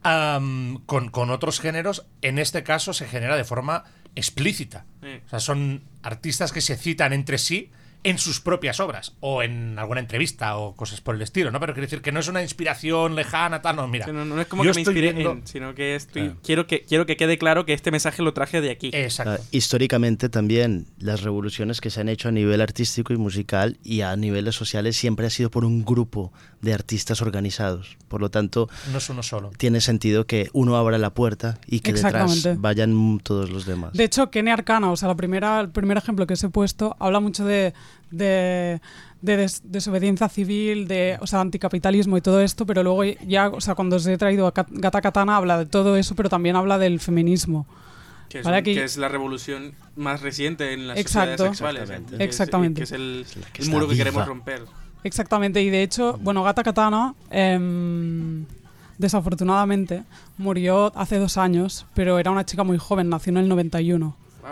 con, 0.86 1.10
con 1.10 1.30
otros 1.30 1.60
géneros, 1.60 2.06
en 2.22 2.40
este 2.40 2.64
caso 2.64 2.94
se 2.94 3.08
genera 3.08 3.38
de 3.38 3.44
forma 3.46 3.84
explícita. 4.16 4.86
Sí. 5.02 5.22
O 5.26 5.30
sea, 5.30 5.40
son 5.40 5.84
artistas 6.02 6.52
que 6.52 6.62
se 6.62 6.76
citan 6.78 7.14
entre 7.14 7.38
sí 7.38 7.72
en 8.04 8.18
sus 8.18 8.40
propias 8.42 8.80
obras 8.80 9.16
o 9.22 9.44
en 9.44 9.80
alguna 9.80 10.00
entrevista 10.02 10.58
o 10.58 10.76
cosas 10.76 11.00
por 11.02 11.16
el 11.16 11.22
estilo, 11.22 11.52
¿no? 11.52 11.60
Pero 11.60 11.74
quiero 11.74 11.86
decir 11.86 12.02
que 12.02 12.12
no 12.12 12.20
es 12.20 12.28
una 12.28 12.42
inspiración 12.42 13.16
lejana, 13.16 13.62
tal, 13.62 13.76
no, 13.78 13.88
mira. 13.88 14.08
No, 14.08 14.26
no 14.26 14.42
es 14.42 14.48
como 14.48 14.64
yo 14.64 14.72
que 14.72 14.76
me 14.76 14.82
estoy 14.82 14.94
inspiré 14.96 15.14
viendo- 15.14 15.32
en, 15.32 15.48
sino 15.48 15.74
que 15.74 15.96
estoy, 15.96 16.36
quiero, 16.44 16.68
que, 16.68 16.84
quiero 16.84 17.06
que 17.06 17.16
quede 17.18 17.38
claro 17.38 17.66
que 17.66 17.74
este 17.74 17.92
mensaje 17.92 18.22
lo 18.22 18.34
traje 18.34 18.62
de 18.62 18.72
aquí. 18.72 18.90
Exacto. 18.94 19.42
Ah, 19.42 19.48
históricamente 19.52 20.30
también 20.30 20.88
las 21.00 21.22
revoluciones 21.24 21.80
que 21.82 21.90
se 21.90 22.02
han 22.02 22.10
hecho 22.10 22.28
a 22.30 22.32
nivel 22.32 22.62
artístico 22.62 23.14
y 23.14 23.18
musical 23.18 23.78
y 23.84 24.02
a 24.02 24.16
niveles 24.16 24.56
sociales 24.56 24.98
siempre 24.98 25.26
ha 25.28 25.30
sido 25.30 25.50
por 25.50 25.64
un 25.66 25.86
grupo 25.86 26.32
de 26.62 26.74
artistas 26.74 27.22
organizados. 27.22 27.98
Por 28.08 28.22
lo 28.22 28.30
tanto, 28.30 28.70
No 28.92 28.98
es 28.98 29.10
uno 29.10 29.24
solo. 29.24 29.52
tiene 29.58 29.82
sentido 29.82 30.26
que 30.28 30.50
uno 30.54 30.78
abra 30.78 30.98
la 30.98 31.14
puerta 31.14 31.60
y 31.68 31.80
que 31.80 31.94
detrás 31.94 32.48
vayan 32.58 33.20
todos 33.24 33.50
los 33.50 33.66
demás. 33.66 33.94
De 33.94 34.04
hecho, 34.04 34.30
Kenia 34.30 34.54
Arcana, 34.54 34.92
o 34.92 34.98
sea, 34.98 35.08
la 35.08 35.16
primera, 35.16 35.60
el 35.60 35.70
primer 35.70 35.98
ejemplo 35.98 36.26
que 36.28 36.34
os 36.34 36.44
he 36.44 36.50
puesto, 36.50 36.96
habla 37.00 37.20
mucho 37.20 37.46
de, 37.46 37.74
de, 38.18 38.80
de 39.22 39.38
des- 39.38 39.62
desobediencia 39.66 40.30
civil, 40.30 40.88
de, 40.88 41.18
o 41.22 41.28
sea, 41.28 41.42
anticapitalismo 41.42 42.18
y 42.18 42.22
todo 42.22 42.42
esto, 42.42 42.66
pero 42.66 42.84
luego 42.84 43.04
ya, 43.28 43.50
o 43.50 43.62
sea, 43.62 43.76
cuando 43.76 43.96
os 43.98 44.06
he 44.08 44.18
traído 44.18 44.48
a 44.48 44.54
Kat- 44.54 44.70
Gata 44.72 45.02
Katana, 45.02 45.36
habla 45.38 45.58
de 45.58 45.66
todo 45.66 45.96
eso, 45.98 46.16
pero 46.16 46.30
también 46.30 46.56
habla 46.56 46.78
del 46.78 47.00
feminismo. 47.00 47.66
Que 48.30 48.40
es, 48.40 48.46
Vale, 48.46 48.58
un- 48.60 48.64
que- 48.64 48.74
que 48.76 48.84
es 48.84 48.98
la 48.98 49.10
revolución 49.10 49.74
más 49.96 50.22
reciente 50.22 50.74
en 50.74 50.88
las 50.88 50.98
Exacto. 50.98 51.48
sociedades 51.54 51.88
sexuales. 51.88 51.90
¿eh? 51.90 51.94
Exactamente. 51.94 52.18
Que 52.18 52.24
es- 52.24 52.30
Exactamente. 52.30 52.80
Que 52.80 52.84
es 52.84 52.92
el, 52.92 53.26
que 53.54 53.62
el 53.62 53.66
está 53.68 53.72
muro 53.72 53.88
que 53.88 53.94
viva. 53.94 54.06
queremos 54.06 54.28
romper. 54.28 54.62
Exactamente, 55.04 55.62
y 55.62 55.70
de 55.70 55.84
hecho, 55.84 56.18
bueno, 56.22 56.44
Gata 56.44 56.64
Katana 56.64 57.14
em, 57.30 58.46
desafortunadamente 58.98 60.04
murió 60.38 60.92
hace 60.98 61.20
dos 61.20 61.38
años, 61.38 61.86
pero 61.94 62.20
era 62.20 62.32
una 62.32 62.46
chica 62.46 62.64
muy 62.64 62.78
joven, 62.78 63.10
nació 63.10 63.32
en 63.32 63.38
el 63.38 63.50
91. 63.50 64.16
Wow. 64.42 64.52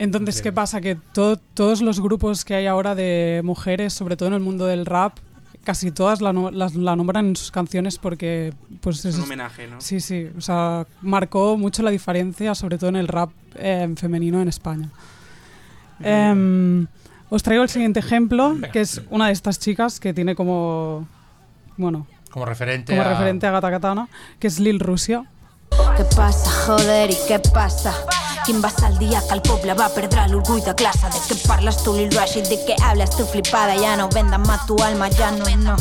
Entonces, 0.00 0.40
¿qué 0.42 0.50
pasa? 0.50 0.80
Que 0.80 0.96
to- 0.96 1.36
todos 1.54 1.80
los 1.82 2.00
grupos 2.00 2.44
que 2.44 2.54
hay 2.54 2.66
ahora 2.66 2.94
de 2.94 3.42
mujeres, 3.44 3.92
sobre 3.92 4.16
todo 4.16 4.28
en 4.28 4.34
el 4.34 4.40
mundo 4.40 4.66
del 4.66 4.86
rap, 4.86 5.18
casi 5.62 5.90
todas 5.92 6.20
la, 6.22 6.32
no- 6.32 6.50
las- 6.50 6.74
la 6.74 6.96
nombran 6.96 7.26
en 7.26 7.36
sus 7.36 7.50
canciones 7.50 7.98
porque 7.98 8.52
pues 8.80 8.98
Es 9.00 9.04
es- 9.04 9.16
un 9.16 9.24
homenaje, 9.24 9.68
¿no? 9.68 9.80
Sí, 9.80 10.00
sí, 10.00 10.26
o 10.36 10.40
sea, 10.40 10.86
marcó 11.02 11.56
mucho 11.58 11.82
la 11.82 11.90
diferencia, 11.90 12.54
sobre 12.54 12.78
todo 12.78 12.88
en 12.88 12.96
el 12.96 13.08
rap 13.08 13.30
eh, 13.56 13.92
femenino 13.96 14.40
en 14.40 14.48
España. 14.48 14.88
Em, 16.02 16.86
os 17.28 17.42
traigo 17.42 17.62
el 17.62 17.68
siguiente 17.68 18.00
ejemplo, 18.00 18.56
que 18.72 18.80
es 18.80 19.02
una 19.10 19.26
de 19.26 19.32
estas 19.32 19.58
chicas 19.58 20.00
que 20.00 20.14
tiene 20.14 20.34
como, 20.34 21.06
bueno, 21.76 22.06
Como 22.30 22.46
referente 22.46 22.92
como 22.96 23.06
a... 23.06 23.10
referente 23.12 23.46
a 23.46 23.50
Gata 23.50 23.70
Katana, 23.70 24.08
que 24.38 24.46
es 24.46 24.58
Lil 24.58 24.80
Rusia. 24.80 25.24
Què 25.70 26.04
passa, 26.16 26.50
joder, 26.66 27.10
i 27.12 27.16
què 27.28 27.38
passa? 27.52 27.92
Quin 28.50 28.64
va 28.64 28.68
ser 28.74 28.88
el 28.88 28.96
dia 28.98 29.20
que 29.28 29.36
el 29.36 29.40
poble 29.46 29.74
va 29.78 29.84
perdre 29.94 30.24
l'orgull 30.26 30.58
de 30.66 30.72
classe? 30.74 31.06
De 31.14 31.20
què 31.22 31.36
parles 31.44 31.76
tu, 31.84 31.92
Lil 31.94 32.10
Rashid? 32.16 32.48
De 32.50 32.56
què 32.66 32.74
hables 32.82 33.12
tu, 33.14 33.22
flipada? 33.30 33.76
Ja 33.78 33.92
no 33.94 34.08
venden 34.10 34.42
más 34.42 34.64
tu 34.66 34.74
alma, 34.82 35.06
ja 35.14 35.28
no, 35.36 35.46
no. 35.60 35.76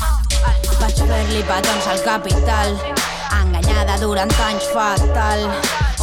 Vaig 0.78 1.02
fer-li 1.02 1.42
petons 1.50 1.88
al 1.90 2.04
capital, 2.06 2.78
enganyada 3.40 3.98
durant 4.04 4.36
anys 4.46 4.70
fatal, 4.70 5.48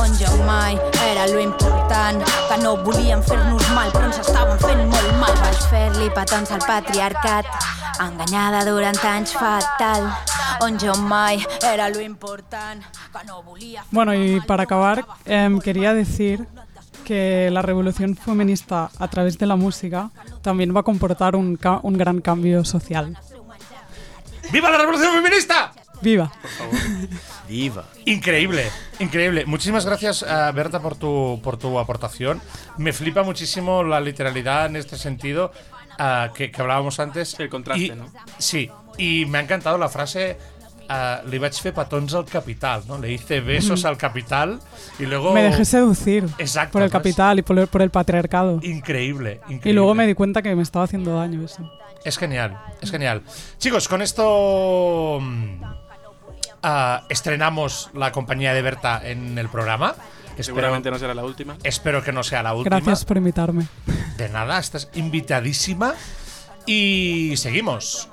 on 0.03 0.19
jo 0.19 0.35
mai 0.43 0.75
era 1.07 1.31
lo 1.31 1.39
important, 1.39 2.27
que 2.51 2.59
no 2.65 2.75
volien 2.83 3.23
fer-nos 3.23 3.71
mal, 3.71 3.95
però 3.95 4.11
ens 4.11 4.19
estaven 4.27 4.59
fent 4.67 4.89
molt 4.91 5.21
mal. 5.23 5.39
Vaig 5.47 5.69
fer-li 5.71 6.11
petons 6.19 6.51
al 6.51 6.67
patriarcat, 6.67 7.47
enganyada 8.03 8.67
durant 8.67 9.05
anys 9.15 9.39
fatal, 9.39 10.11
era 11.63 11.89
lo 11.89 12.01
Bueno, 13.91 14.15
y 14.15 14.41
para 14.41 14.65
acabar, 14.65 15.05
em, 15.25 15.61
quería 15.61 15.95
decir 15.95 16.47
que 17.05 17.51
la 17.53 17.63
revolución 17.63 18.17
feminista 18.17 18.91
a 18.99 19.09
través 19.09 19.39
de 19.39 19.47
la 19.47 19.57
música 19.57 20.11
también 20.43 20.75
va 20.75 20.81
a 20.81 20.83
comportar 20.83 21.37
un, 21.37 21.57
ca- 21.57 21.81
un 21.83 21.97
gran 21.97 22.21
cambio 22.21 22.65
social. 22.65 23.17
¡Viva 24.53 24.71
la 24.71 24.79
revolución 24.79 25.13
feminista! 25.13 25.73
¡Viva! 26.03 26.31
Viva. 27.49 27.85
Increíble, 28.05 28.71
increíble. 28.99 29.47
Muchísimas 29.47 29.87
gracias, 29.87 30.23
eh, 30.29 30.51
Berta, 30.55 30.81
por 30.81 30.97
tu, 30.97 31.41
por 31.43 31.57
tu 31.57 31.79
aportación. 31.79 32.41
Me 32.77 32.93
flipa 32.93 33.23
muchísimo 33.23 33.83
la 33.83 34.01
literalidad 34.01 34.67
en 34.67 34.77
este 34.77 34.99
sentido 34.99 35.53
eh, 35.99 36.31
que, 36.35 36.51
que 36.51 36.61
hablábamos 36.63 36.99
antes. 37.01 37.39
El 37.41 37.49
contraste, 37.49 37.85
Y- 37.87 37.91
¿no? 37.91 38.07
Sí, 38.39 38.71
y 38.99 39.25
me 39.27 39.39
ha 39.39 39.41
encantado 39.43 39.79
la 39.79 39.89
frase. 39.89 40.37
eh, 40.89 41.17
li 41.27 41.39
vaig 41.43 41.51
fer 41.59 41.73
petons 41.75 42.15
al 42.15 42.25
capital, 42.31 42.85
¿no? 42.87 42.97
Le 42.99 43.11
hice 43.11 43.41
besos 43.41 43.85
al 43.85 43.97
capital 43.99 44.61
y 45.01 45.07
luego... 45.07 45.33
Me 45.33 45.43
dejé 45.43 45.65
seducir 45.65 46.29
Exacto, 46.39 46.75
por 46.75 46.83
el 46.83 46.91
capital 46.93 47.41
y 47.41 47.43
por 47.43 47.59
el, 47.59 47.67
por 47.67 47.83
el 47.83 47.91
patriarcado. 47.91 48.61
Increíble, 48.63 49.41
increíble. 49.49 49.71
Y 49.71 49.73
luego 49.73 49.97
me 49.97 50.07
di 50.07 50.15
cuenta 50.15 50.43
que 50.43 50.55
me 50.55 50.63
estaba 50.63 50.85
haciendo 50.85 51.17
daño 51.17 51.45
eso. 51.45 51.69
Es 52.05 52.17
genial, 52.19 52.57
es 52.81 52.93
genial. 52.93 53.23
Chicos, 53.59 53.89
con 53.89 54.01
esto 54.01 55.19
mm, 55.21 55.63
ah, 56.63 57.03
estrenamos 57.09 57.91
la 57.95 58.13
compañía 58.13 58.55
de 58.55 58.63
Berta 58.63 59.01
en 59.03 59.37
el 59.39 59.49
programa. 59.49 59.97
Espero, 60.37 60.57
Seguramente 60.57 60.91
no 60.91 60.99
será 60.99 61.15
la 61.15 61.25
última. 61.25 61.57
espero 61.65 62.03
que 62.03 62.13
no 62.13 62.23
sea 62.23 62.43
la 62.43 62.55
última. 62.55 62.77
Gracias 62.77 63.05
por 63.05 63.17
invitarme. 63.17 63.67
De 64.17 64.29
nada, 64.29 64.59
estás 64.59 64.89
invitadísima. 64.95 65.95
Y 66.67 67.33
seguimos. 67.37 68.09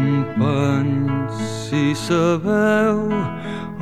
Companys, 0.00 1.34
si 1.68 1.94
sabeu 1.94 3.00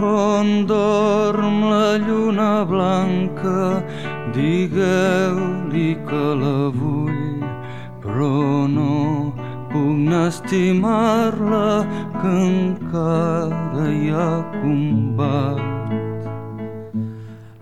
on 0.00 0.66
dorm 0.66 1.56
la 1.70 1.98
lluna 2.06 2.64
blanca, 2.64 3.82
digueu-li 4.36 5.88
que 6.08 6.24
la 6.42 6.58
vull, 6.78 7.42
però 8.02 8.66
no 8.76 9.34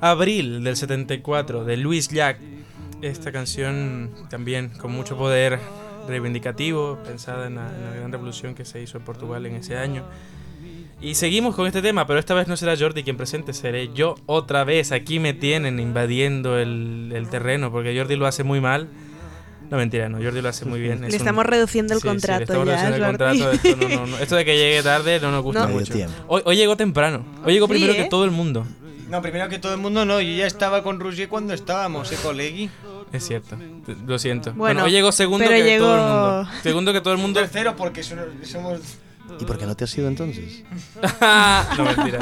Abril 0.01 0.65
del 0.65 0.77
74 0.77 1.65
de 1.65 1.77
Luis 1.77 2.09
Llach. 2.09 2.39
Esta 3.03 3.33
canción 3.33 4.11
también 4.31 4.71
con 4.71 4.93
mucho 4.93 5.17
poder 5.17 5.59
reivindicativo, 6.09 6.99
pensada 7.05 7.47
en 7.49 7.57
la, 7.57 7.69
en 7.75 7.85
la 7.85 7.97
gran 7.97 8.13
revolución 8.13 8.55
que 8.55 8.65
se 8.65 8.81
hizo 8.81 8.99
en 8.99 9.05
Portugal 9.05 9.45
en 9.47 9.57
ese 9.57 9.77
año. 9.77 10.05
Y 11.01 11.15
seguimos 11.15 11.55
con 11.55 11.67
este 11.67 11.83
tema, 11.83 12.07
pero 12.07 12.19
esta 12.19 12.33
vez 12.33 12.49
no 12.49 12.57
será 12.57 12.75
Jordi 12.77 13.03
quien 13.03 13.19
presente, 13.19 13.53
seré 13.53 13.93
yo 13.93 14.15
otra 14.25 14.65
vez. 14.65 14.93
Aquí 14.93 15.19
me 15.19 15.35
tienen 15.35 15.79
invadiendo 15.79 16.59
el, 16.59 17.13
el 17.15 17.29
terreno, 17.29 17.71
porque 17.71 17.97
Jordi 17.97 18.17
lo 18.17 18.27
hace 18.27 18.45
muy 18.45 18.61
mal. 18.63 18.89
No, 19.71 19.77
mentira, 19.77 20.09
no, 20.09 20.19
Jordi 20.23 20.41
lo 20.41 20.49
hace 20.49 20.65
muy 20.65 20.81
bien. 20.81 21.01
Le 21.01 21.07
un- 21.07 21.15
estamos 21.15 21.45
reduciendo 21.47 21.95
el 21.95 22.01
Sí, 22.01 22.03
sí, 22.03 22.07
le 22.09 22.13
contrato 22.13 22.43
estamos 22.45 22.67
ya, 22.69 22.73
reduciendo 22.89 22.97
el 22.97 23.03
contrato, 23.07 23.51
Esto, 23.69 23.77
no, 23.77 23.89
no, 23.89 24.07
no. 24.07 24.19
Esto 24.19 24.37
de 24.37 24.45
que 24.45 24.57
llegue 24.57 24.83
tarde 24.83 25.21
no 25.21 25.31
nos 25.31 25.43
gusta 25.43 25.67
mucho. 25.67 25.95
Hoy, 26.29 26.43
hoy 26.45 26.57
llegó 26.57 26.77
temprano. 26.77 27.25
Hoy 27.45 27.53
llegó 27.55 27.67
Sí, 27.67 27.73
primero 27.73 27.93
¿eh? 27.93 27.97
que 27.97 28.05
todo 28.05 28.25
el 28.25 28.31
mundo. 28.31 28.67
No, 29.11 29.23
primero 29.23 29.49
que 29.49 29.59
todo 29.59 29.73
el 29.73 29.79
mundo 29.81 30.05
no, 30.05 30.21
yo 30.21 30.37
ya 30.37 30.47
estaba 30.47 30.83
con 30.83 30.99
Roger 30.99 31.29
cuando 31.29 31.55
estábamos, 31.55 32.11
eh, 32.13 32.17
colegui. 32.23 32.69
Es 33.13 33.25
cierto, 33.27 33.57
lo 34.07 34.19
siento. 34.19 34.51
Bueno, 34.51 34.57
Bueno, 34.81 34.85
hoy 34.85 34.91
llegó 34.91 35.13
segundo 35.13 35.49
que 35.49 35.77
todo 35.79 35.95
el 35.95 36.01
mundo. 36.03 36.49
Segundo 36.63 36.93
que 36.93 37.01
todo 37.01 37.13
el 37.15 37.19
mundo. 37.21 37.41
Tercero 37.41 37.77
porque 37.77 38.03
somos... 38.03 38.81
¿Y 39.41 39.45
por 39.45 39.59
qué 39.59 39.67
no 39.67 39.77
te 39.77 39.85
has 39.85 39.97
ido 39.99 40.09
entonces? 40.09 40.63
no, 41.79 41.85
mentira. 41.85 42.19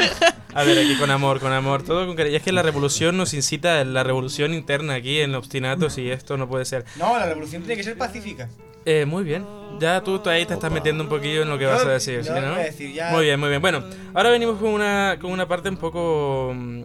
A 0.54 0.62
ver, 0.64 0.78
aquí 0.78 0.96
con 0.96 1.10
amor, 1.10 1.40
con 1.40 1.52
amor, 1.52 1.82
todo 1.82 2.06
con 2.06 2.16
cariño. 2.16 2.36
Es 2.36 2.42
que 2.42 2.52
la 2.52 2.62
revolución 2.62 3.16
nos 3.16 3.34
incita, 3.34 3.84
la 3.84 4.02
revolución 4.04 4.54
interna 4.54 4.94
aquí 4.94 5.20
en 5.20 5.34
obstinatos 5.34 5.98
y 5.98 6.10
esto 6.10 6.36
no 6.36 6.48
puede 6.48 6.64
ser. 6.64 6.84
No, 6.96 7.16
la 7.18 7.26
revolución 7.26 7.62
tiene 7.62 7.76
que 7.76 7.82
ser 7.84 7.96
pacífica. 7.98 8.48
Eh, 8.86 9.04
muy 9.06 9.24
bien. 9.24 9.44
Ya 9.80 10.00
tú, 10.02 10.18
tú 10.18 10.28
ahí 10.30 10.44
te 10.46 10.54
estás 10.54 10.70
metiendo 10.70 11.02
un 11.04 11.08
poquillo 11.08 11.42
en 11.42 11.48
lo 11.48 11.56
que 11.58 11.64
Yo- 11.64 11.70
vas 11.70 11.84
a 11.84 11.88
decir, 11.90 12.22
¿sí, 12.22 12.30
voy 12.30 12.40
no? 12.40 12.54
a 12.54 12.58
decir, 12.58 12.92
ya- 12.92 13.10
Muy 13.10 13.24
bien, 13.24 13.40
muy 13.40 13.48
bien. 13.48 13.60
Bueno, 13.62 13.82
ahora 14.12 14.30
venimos 14.30 14.58
con 14.58 14.68
una, 14.70 15.16
con 15.20 15.32
una 15.32 15.48
parte 15.48 15.68
un 15.68 15.76
poco 15.78 16.52
mm, 16.54 16.82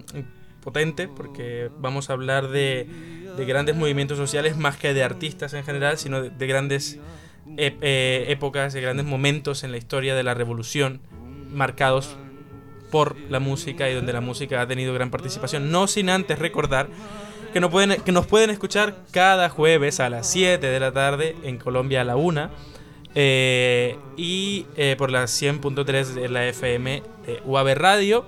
potente 0.64 1.08
porque 1.08 1.70
vamos 1.80 2.10
a 2.10 2.14
hablar 2.14 2.48
de, 2.50 2.88
de 3.38 3.46
grandes 3.46 3.76
movimientos 3.76 4.18
sociales 4.18 4.58
más 4.58 4.78
que 4.78 4.94
de 4.94 5.04
artistas 5.04 5.54
en 5.54 5.64
general, 5.64 5.98
sino 5.98 6.22
de, 6.22 6.30
de 6.30 6.48
grandes 6.48 6.98
épocas, 7.58 8.74
de 8.74 8.82
grandes 8.82 9.06
momentos 9.06 9.64
en 9.64 9.72
la 9.72 9.78
historia 9.78 10.16
de 10.16 10.24
la 10.24 10.34
revolución 10.34 11.02
marcados 11.52 12.16
por 12.92 13.16
la 13.30 13.40
música 13.40 13.90
y 13.90 13.94
donde 13.94 14.14
la 14.14 14.22
música 14.22 14.62
ha 14.62 14.68
tenido 14.68 14.94
gran 14.94 15.12
participación. 15.12 15.72
No 15.72 15.88
sin 15.88 16.10
antes 16.10 16.40
recordar 16.40 16.88
que 17.54 17.60
nos 17.60 17.72
pueden, 17.72 18.02
que 18.02 18.12
nos 18.12 18.28
pueden 18.28 18.50
escuchar 18.50 18.96
cada 19.12 19.50
jueves 19.50 20.00
a 20.00 20.10
las 20.10 20.30
7 20.30 20.66
de 20.66 20.80
la 20.80 20.92
tarde, 20.92 21.36
en 21.44 21.58
Colombia 21.58 22.02
a 22.02 22.04
la 22.04 22.16
1. 22.16 22.50
eh, 23.16 23.98
y 24.18 24.68
eh, 24.78 24.96
por 24.98 25.10
la 25.12 25.24
100.3 25.24 26.14
de 26.14 26.30
la 26.30 26.48
FM 26.48 27.04
de 27.26 27.42
UAB 27.44 27.74
Radio. 27.76 28.26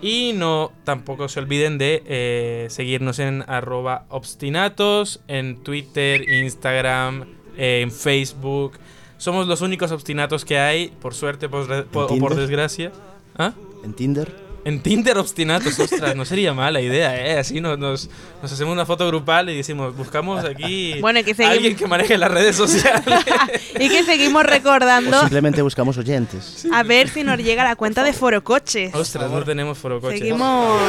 Y 0.00 0.32
no 0.34 0.70
tampoco 0.84 1.28
se 1.28 1.40
olviden 1.40 1.76
de 1.76 2.02
eh, 2.06 2.66
seguirnos 2.70 3.18
en 3.18 3.42
arroba 3.48 4.06
obstinatos, 4.10 5.22
en 5.26 5.62
Twitter, 5.64 6.28
Instagram, 6.28 7.37
eh, 7.58 7.80
en 7.82 7.92
Facebook. 7.92 8.72
Somos 9.18 9.46
los 9.46 9.60
únicos 9.60 9.90
obstinatos 9.92 10.44
que 10.44 10.58
hay, 10.58 10.88
por 10.88 11.12
suerte 11.14 11.48
por 11.48 11.84
por- 11.86 12.10
o 12.10 12.18
por 12.18 12.34
desgracia. 12.36 12.92
¿Ah? 13.36 13.52
¿En 13.84 13.92
Tinder? 13.92 14.48
En 14.64 14.82
Tinder 14.82 15.16
obstinatos, 15.16 15.78
ostras, 15.78 16.14
no 16.14 16.24
sería 16.26 16.52
mala 16.52 16.80
idea, 16.80 17.16
¿eh? 17.26 17.38
Así 17.38 17.58
nos, 17.60 17.78
nos, 17.78 18.10
nos 18.42 18.52
hacemos 18.52 18.72
una 18.72 18.84
foto 18.84 19.06
grupal 19.06 19.48
y 19.48 19.56
decimos, 19.56 19.96
buscamos 19.96 20.44
aquí 20.44 20.94
Bueno, 21.00 21.22
que 21.24 21.34
seguimos- 21.34 21.52
alguien 21.56 21.76
que 21.76 21.86
maneje 21.86 22.18
las 22.18 22.30
redes 22.30 22.56
sociales. 22.56 23.02
Y 23.80 23.88
que 23.88 24.02
seguimos 24.04 24.44
recordando 24.44 25.16
O 25.16 25.20
simplemente 25.20 25.62
buscamos 25.62 25.96
oyentes. 25.96 26.66
a 26.72 26.82
ver 26.82 27.08
si 27.08 27.22
nos 27.22 27.38
llega 27.38 27.64
la 27.64 27.76
cuenta 27.76 28.02
de 28.02 28.12
Forocoches. 28.12 28.94
Ostras, 28.94 29.30
no 29.30 29.42
tenemos 29.44 29.78
forocoches. 29.78 30.18
Seguimos. 30.18 30.80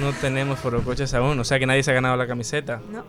No 0.00 0.12
tenemos 0.20 0.58
forocoches 0.58 1.14
aún, 1.14 1.38
o 1.38 1.44
sea 1.44 1.58
que 1.58 1.66
nadie 1.66 1.82
se 1.84 1.92
ha 1.92 1.94
ganado 1.94 2.16
la 2.16 2.26
camiseta. 2.26 2.80
No. 2.92 3.04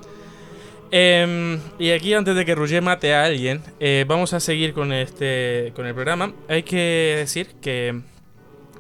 Em, 0.96 1.60
y 1.80 1.90
aquí, 1.90 2.14
antes 2.14 2.36
de 2.36 2.46
que 2.46 2.54
Roger 2.54 2.84
mate 2.84 3.16
a 3.16 3.24
alguien, 3.24 3.64
eh, 3.80 4.06
vamos 4.08 4.34
a 4.34 4.40
seguir 4.40 4.74
con, 4.74 4.94
este, 4.94 5.74
con 5.76 5.88
el 5.88 5.96
programa. 5.96 6.36
Hay 6.48 6.62
que 6.62 7.16
decir 7.18 7.48
que 7.64 8.00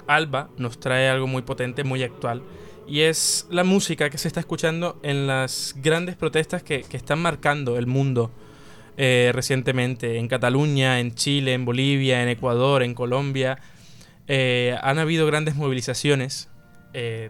Alba 0.06 0.52
nos 0.58 0.80
trae 0.80 1.10
algo 1.10 1.26
muy 1.26 1.42
potente, 1.42 1.84
muy 1.84 2.04
actual. 2.04 2.44
Y 2.88 3.00
es 3.00 3.48
la 3.50 3.64
música 3.64 4.12
que 4.12 4.20
se 4.20 4.28
está 4.28 4.40
escuchando 4.42 5.00
en 5.02 5.26
las 5.26 5.74
grandes 5.78 6.16
protestas 6.16 6.62
que, 6.62 6.84
que 6.84 6.98
están 6.98 7.18
marcando 7.18 7.80
el 7.80 7.88
mundo 7.88 8.30
eh, 8.96 9.32
recientemente. 9.34 10.20
En 10.20 10.28
Cataluña, 10.28 11.00
en 11.00 11.16
Chile, 11.16 11.54
en 11.54 11.66
Bolivia, 11.66 12.22
en 12.22 12.30
Ecuador, 12.30 12.84
en 12.84 12.94
Colombia. 12.94 13.58
Eh, 14.28 14.78
han 14.84 15.00
habido 15.00 15.26
grandes 15.26 15.56
movilizaciones, 15.56 16.48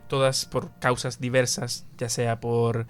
todas 0.09 0.45
por 0.45 0.77
causas 0.79 1.21
diversas, 1.21 1.85
ya 1.97 2.09
sea 2.09 2.41
por 2.41 2.85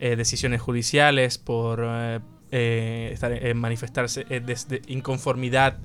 eh, 0.00 0.16
decisiones 0.16 0.60
judiciales, 0.60 1.38
por 1.38 1.82
eh, 1.84 2.20
eh, 2.50 3.10
estar- 3.14 3.54
manifestarse 3.54 4.24
desde 4.24 4.82
inconformidad 4.86 5.78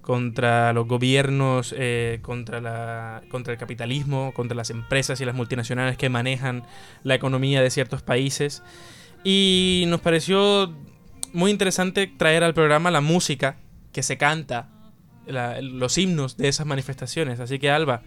contra 0.00 0.72
los 0.72 0.86
gobiernos, 0.86 1.74
contra, 2.22 2.60
la, 2.60 3.22
contra 3.28 3.52
el 3.52 3.58
capitalismo, 3.58 4.32
contra 4.34 4.54
las 4.56 4.70
empresas 4.70 5.20
y 5.20 5.24
las 5.24 5.34
multinacionales 5.34 5.96
que 5.96 6.08
manejan 6.08 6.62
la 7.02 7.16
economía 7.16 7.60
de 7.60 7.70
ciertos 7.70 8.02
países. 8.02 8.62
Y 9.24 9.84
nos 9.88 10.00
pareció 10.00 10.72
muy 11.32 11.50
interesante 11.50 12.06
traer 12.06 12.44
al 12.44 12.54
programa 12.54 12.92
la 12.92 13.00
música 13.00 13.56
que 13.92 14.04
se 14.04 14.16
canta, 14.16 14.68
los 15.60 15.98
himnos 15.98 16.36
de 16.36 16.48
esas 16.48 16.66
manifestaciones. 16.66 17.40
Así 17.40 17.58
que 17.58 17.70
Alba, 17.70 18.02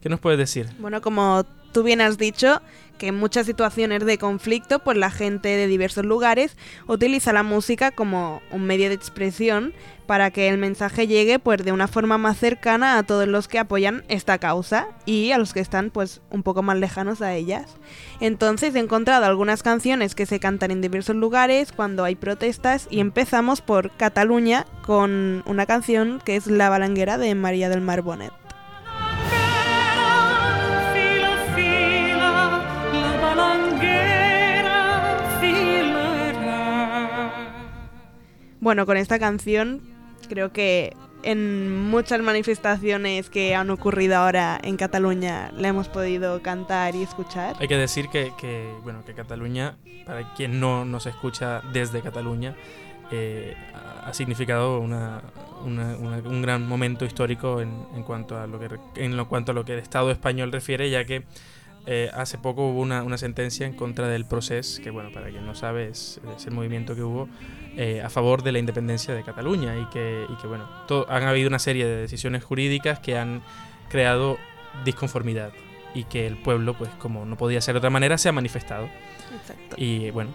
¿qué 0.00 0.08
nos 0.08 0.20
puedes 0.20 0.38
decir? 0.38 0.70
Bueno, 0.78 1.02
como 1.02 1.44
tú 1.72 1.82
bien 1.82 2.00
has 2.00 2.18
dicho, 2.18 2.60
que 3.02 3.08
en 3.08 3.16
muchas 3.16 3.46
situaciones 3.46 4.04
de 4.04 4.16
conflicto, 4.16 4.78
pues 4.78 4.96
la 4.96 5.10
gente 5.10 5.48
de 5.48 5.66
diversos 5.66 6.06
lugares 6.06 6.56
utiliza 6.86 7.32
la 7.32 7.42
música 7.42 7.90
como 7.90 8.40
un 8.52 8.64
medio 8.64 8.88
de 8.88 8.94
expresión 8.94 9.72
para 10.06 10.30
que 10.30 10.48
el 10.48 10.56
mensaje 10.56 11.08
llegue 11.08 11.40
pues 11.40 11.64
de 11.64 11.72
una 11.72 11.88
forma 11.88 12.16
más 12.16 12.38
cercana 12.38 12.98
a 12.98 13.02
todos 13.02 13.26
los 13.26 13.48
que 13.48 13.58
apoyan 13.58 14.04
esta 14.08 14.38
causa 14.38 14.86
y 15.04 15.32
a 15.32 15.38
los 15.38 15.52
que 15.52 15.58
están 15.58 15.90
pues 15.90 16.20
un 16.30 16.44
poco 16.44 16.62
más 16.62 16.76
lejanos 16.76 17.22
a 17.22 17.34
ellas. 17.34 17.76
Entonces 18.20 18.74
he 18.74 18.78
encontrado 18.78 19.24
algunas 19.24 19.64
canciones 19.64 20.14
que 20.14 20.26
se 20.26 20.38
cantan 20.38 20.70
en 20.70 20.80
diversos 20.80 21.16
lugares 21.16 21.72
cuando 21.72 22.04
hay 22.04 22.14
protestas 22.14 22.86
y 22.88 23.00
empezamos 23.00 23.62
por 23.62 23.90
Cataluña 23.96 24.66
con 24.86 25.42
una 25.46 25.66
canción 25.66 26.20
que 26.24 26.36
es 26.36 26.46
La 26.46 26.68
Balanguera 26.68 27.18
de 27.18 27.34
María 27.34 27.68
del 27.68 27.80
Mar 27.80 28.02
Bonet. 28.02 28.41
Bueno, 38.62 38.86
con 38.86 38.96
esta 38.96 39.18
canción 39.18 39.80
creo 40.28 40.52
que 40.52 40.94
en 41.24 41.76
muchas 41.90 42.20
manifestaciones 42.20 43.28
que 43.28 43.56
han 43.56 43.70
ocurrido 43.70 44.16
ahora 44.16 44.58
en 44.62 44.76
Cataluña 44.76 45.50
la 45.56 45.66
hemos 45.68 45.88
podido 45.88 46.40
cantar 46.42 46.94
y 46.94 47.02
escuchar. 47.02 47.56
Hay 47.58 47.66
que 47.66 47.76
decir 47.76 48.08
que, 48.08 48.32
que, 48.38 48.72
bueno, 48.84 49.04
que 49.04 49.14
Cataluña, 49.14 49.76
para 50.06 50.32
quien 50.34 50.60
no 50.60 50.84
nos 50.84 51.06
escucha 51.06 51.60
desde 51.72 52.02
Cataluña, 52.02 52.54
eh, 53.10 53.56
ha- 53.74 54.12
significado 54.14 54.78
una, 54.80 55.22
una- 55.64 55.96
una- 55.96 56.16
un 56.28 56.40
gran 56.42 56.66
momento 56.66 57.04
histórico 57.04 57.60
en, 57.60 57.70
en 57.96 58.04
cuanto 58.04 58.38
a 58.40 58.46
lo 58.46 58.58
que 58.60 58.68
en 58.96 59.16
lo 59.16 59.28
cuanto 59.28 59.50
a 59.52 59.54
lo 59.56 59.64
que 59.64 59.72
el 59.74 59.78
Estado 59.80 60.10
español 60.12 60.50
refiere, 60.52 60.88
ya 60.88 61.04
que 61.04 61.24
eh, 61.86 62.10
hace 62.14 62.38
poco 62.38 62.68
hubo 62.68 62.80
una, 62.80 63.02
una 63.02 63.18
sentencia 63.18 63.66
en 63.66 63.74
contra 63.74 64.08
del 64.08 64.24
proceso, 64.24 64.80
que 64.82 64.90
bueno, 64.90 65.10
para 65.12 65.30
quien 65.30 65.44
no 65.46 65.54
sabe 65.54 65.88
es, 65.88 66.20
es 66.36 66.46
el 66.46 66.52
movimiento 66.52 66.94
que 66.94 67.02
hubo 67.02 67.28
eh, 67.76 68.02
a 68.02 68.08
favor 68.10 68.42
de 68.42 68.52
la 68.52 68.58
independencia 68.58 69.14
de 69.14 69.22
Cataluña 69.22 69.76
y 69.78 69.86
que, 69.86 70.26
y 70.28 70.34
que 70.40 70.46
bueno, 70.46 70.68
to- 70.86 71.06
han 71.10 71.24
habido 71.24 71.48
una 71.48 71.58
serie 71.58 71.84
de 71.86 71.96
decisiones 71.96 72.44
jurídicas 72.44 72.98
que 73.00 73.16
han 73.18 73.42
creado 73.88 74.38
disconformidad 74.84 75.52
y 75.94 76.04
que 76.04 76.26
el 76.26 76.36
pueblo, 76.36 76.74
pues 76.74 76.90
como 76.98 77.24
no 77.26 77.36
podía 77.36 77.60
ser 77.60 77.74
de 77.74 77.78
otra 77.78 77.90
manera, 77.90 78.16
se 78.16 78.28
ha 78.28 78.32
manifestado. 78.32 78.88
Exacto. 79.34 79.76
Y 79.76 80.10
bueno, 80.10 80.30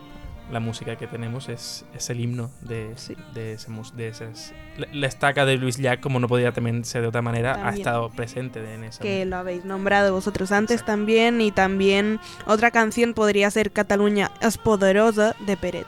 la 0.52 0.60
música 0.60 0.96
que 0.96 1.08
tenemos 1.08 1.50
es, 1.50 1.86
es 1.94 2.10
el 2.10 2.20
himno 2.20 2.50
de, 2.62 2.94
de, 3.34 3.54
ese 3.54 3.68
de 3.96 4.08
esas... 4.08 4.54
La, 4.78 4.88
la 4.94 5.08
estaca 5.08 5.46
de 5.46 5.58
Luis 5.58 5.78
Llach, 5.78 6.00
como 6.00 6.20
no 6.20 6.28
podía 6.28 6.52
también 6.54 6.86
ser 6.86 7.02
de 7.02 7.08
otra 7.10 7.22
manera, 7.22 7.52
ha 7.52 7.56
También. 7.56 7.76
estado 7.76 8.10
presente 8.10 8.74
en 8.74 8.84
esa... 8.86 9.02
Que 9.02 9.26
lo 9.26 9.38
habéis 9.38 9.66
nombrado 9.66 10.14
vosotros 10.14 10.52
antes 10.52 10.86
también 10.86 11.42
y 11.42 11.52
también 11.52 12.20
otra 12.46 12.72
canción 12.72 13.14
podría 13.14 13.52
ser 13.52 13.72
Cataluña 13.72 14.32
es 14.42 14.58
poderosa 14.58 15.36
de 15.46 15.58
Peret. 15.58 15.88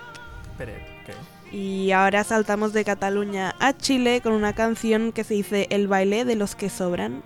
Peret, 0.58 0.82
ok. 1.04 1.54
Y 1.54 1.92
ahora 1.92 2.24
saltamos 2.24 2.74
de 2.74 2.86
Cataluña 2.86 3.56
a 3.60 3.74
Chile 3.76 4.22
con 4.22 4.34
una 4.34 4.54
canción 4.54 5.12
que 5.12 5.24
se 5.24 5.34
dice 5.34 5.68
El 5.72 5.88
baile 5.88 6.26
de 6.26 6.36
los 6.36 6.56
que 6.56 6.70
sobran. 6.70 7.24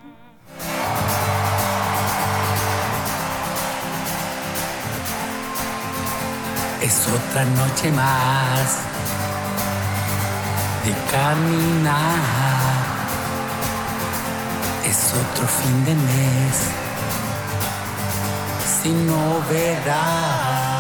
Es 6.84 7.08
otra 7.08 7.46
noche 7.46 7.90
más 7.94 8.78
de 10.84 10.92
caminar. 11.10 12.20
Es 14.86 15.14
otro 15.14 15.48
fin 15.48 15.86
de 15.86 15.96
mes 15.96 16.58
sin 18.82 19.08
novedad. 19.08 20.73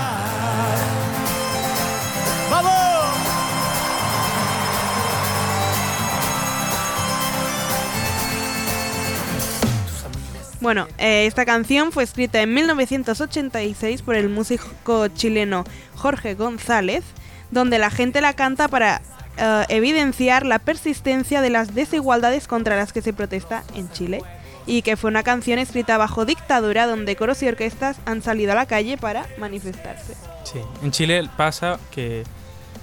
Bueno, 10.64 10.88
eh, 10.98 11.26
esta 11.26 11.44
canción 11.44 11.92
fue 11.92 12.06
escrita 12.06 12.42
en 12.42 12.54
1986 12.54 14.02
por 14.02 14.16
el 14.16 14.30
músico 14.30 15.10
chileno 15.10 15.66
Jorge 15.94 16.36
González, 16.36 17.04
donde 17.52 17.80
la 17.80 17.90
gente 17.90 18.22
la 18.22 18.32
canta 18.32 18.70
para 18.70 19.02
eh, 19.36 19.66
evidenciar 19.68 20.46
la 20.46 20.60
persistencia 20.60 21.42
de 21.42 21.50
las 21.50 21.76
desigualdades 21.76 22.48
contra 22.48 22.78
las 22.78 22.94
que 22.94 23.02
se 23.02 23.12
protesta 23.12 23.66
en 23.76 23.92
Chile, 23.92 24.22
y 24.66 24.84
que 24.84 24.96
fue 24.96 25.10
una 25.10 25.22
canción 25.22 25.60
escrita 25.60 25.98
bajo 25.98 26.24
dictadura 26.24 26.88
donde 26.88 27.18
coros 27.18 27.44
y 27.44 27.50
orquestas 27.50 27.98
han 28.06 28.22
salido 28.22 28.54
a 28.54 28.56
la 28.56 28.66
calle 28.66 28.98
para 28.98 29.28
manifestarse. 29.40 30.14
Sí, 30.46 30.60
en 30.82 30.92
Chile 30.92 31.30
pasa 31.36 31.78
que, 31.92 32.24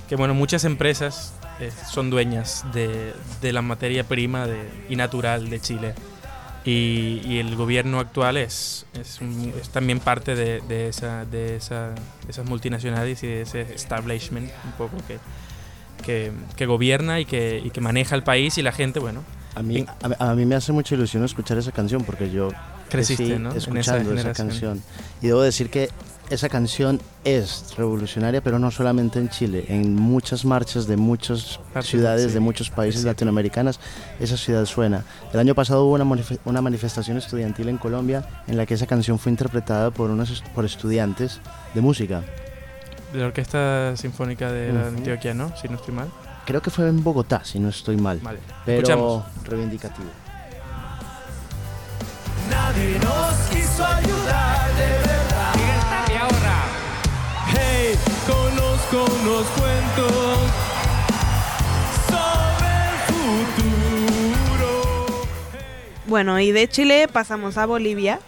que 0.07 0.17
bueno, 0.17 0.35
muchas 0.35 0.65
empresas 0.65 1.33
eh, 1.61 1.73
son 1.91 2.11
dueñas 2.11 2.63
de, 2.75 3.15
de 3.41 3.53
la 3.55 3.63
materia 3.63 4.05
prima 4.05 4.47
y 4.91 4.97
natural 4.97 5.49
de 5.49 5.61
Chile. 5.61 5.95
Y, 6.65 7.23
y 7.25 7.39
el 7.39 7.57
gobierno 7.57 8.01
actual 8.01 8.37
es, 8.37 8.85
es, 8.93 9.21
un- 9.23 9.53
es 9.61 9.71
también 9.71 9.99
parte 9.99 10.35
de, 10.35 10.61
de 10.69 10.89
esa, 10.89 11.25
de, 11.25 11.57
esa, 11.57 11.95
esas 12.29 12.47
multinacionales 12.47 13.23
y 13.23 13.27
de 13.29 13.43
ese 13.43 13.63
establishment 13.75 14.51
un 14.67 14.73
poco 14.73 14.99
que, 15.09 15.19
que, 16.05 16.33
que 16.57 16.67
gobierna 16.67 17.19
y 17.19 17.25
que, 17.25 17.63
y 17.65 17.71
que 17.71 17.81
maneja 17.81 18.15
el 18.15 18.23
país 18.25 18.59
y 18.59 18.63
la 18.63 18.73
gente, 18.73 19.01
bueno. 19.01 19.23
A 19.55 19.63
mí, 19.63 19.87
a, 20.19 20.31
a 20.31 20.35
mí 20.35 20.45
me 20.45 20.55
hace 20.55 20.73
mucha 20.73 20.95
ilusión 20.95 21.25
escuchar 21.25 21.57
esa 21.57 21.73
canción 21.73 22.05
porque 22.05 22.31
yo 22.31 22.51
Creciste, 22.91 23.25
crecí 23.25 23.39
¿no? 23.43 23.51
En 23.53 23.57
esa 23.57 23.59
escuchando 23.71 24.01
esa, 24.13 24.19
generación. 24.35 24.49
canción. 24.49 24.83
Y 25.23 25.27
debo 25.29 25.41
decir 25.43 25.71
que 25.71 25.89
esa 26.31 26.49
canción 26.49 27.01
es 27.25 27.75
revolucionaria, 27.77 28.41
pero 28.41 28.59
no 28.59 28.71
solamente 28.71 29.19
en 29.19 29.29
Chile, 29.29 29.65
en 29.69 29.97
muchas 29.97 30.45
marchas 30.45 30.87
de 30.87 30.97
muchas 30.97 31.59
ciudades, 31.83 32.29
sí. 32.29 32.35
de 32.35 32.41
muchos 32.41 32.71
países 32.71 33.05
latinoamericanos, 33.05 33.81
esa 34.21 34.37
ciudad 34.37 34.65
suena. 34.65 35.05
El 35.33 35.41
año 35.41 35.55
pasado 35.57 35.85
hubo 35.85 35.95
una, 35.95 36.07
una 36.45 36.63
manifestación 36.63 37.17
estudiantil 37.17 37.69
en 37.69 37.79
Colombia 37.79 38.25
en 38.47 38.57
la 38.57 38.65
que 38.65 38.75
esa 38.75 38.87
canción 38.87 39.19
fue 39.19 39.33
interpretada 39.33 39.91
por, 39.91 40.11
unos, 40.11 40.43
por 40.55 40.65
estudiantes 40.65 41.41
de 41.75 41.81
música. 41.81 42.23
De 43.13 43.19
la 43.19 43.27
Orquesta 43.27 43.97
Sinfónica 43.97 44.53
de. 44.53 44.71
Antioquia, 44.71 45.35
¿no? 45.35 45.53
Si 45.57 45.69
no 45.69 45.75
estoy 45.75 45.95
mal. 45.95 46.09
Creo 46.47 46.63
que 46.63 46.71
fue 46.71 46.89
en 46.89 47.03
Bogotá, 47.03 47.45
si 47.45 47.59
no 47.59 47.69
estoy 47.69 47.97
mal. 47.97 48.21
Vale, 48.23 48.39
Pero 48.65 48.79
escuchamos. 48.79 49.25
reivindicativo. 49.45 50.09
Nadie 52.49 52.99
nos 53.01 53.35
quiso 53.51 53.85
ayudar 53.85 54.69
de 54.75 55.20
conozco 58.91 59.15
unos 59.23 59.47
cuentos 59.51 60.39
sobre 62.09 62.69
el 62.89 62.99
futuro. 63.57 64.73
Bueno, 66.07 66.41
y 66.41 66.53
de 66.53 66.69
Chile 66.69 67.09
pasamos 67.13 67.57
a 67.57 67.67
Bolivia, 67.67 68.21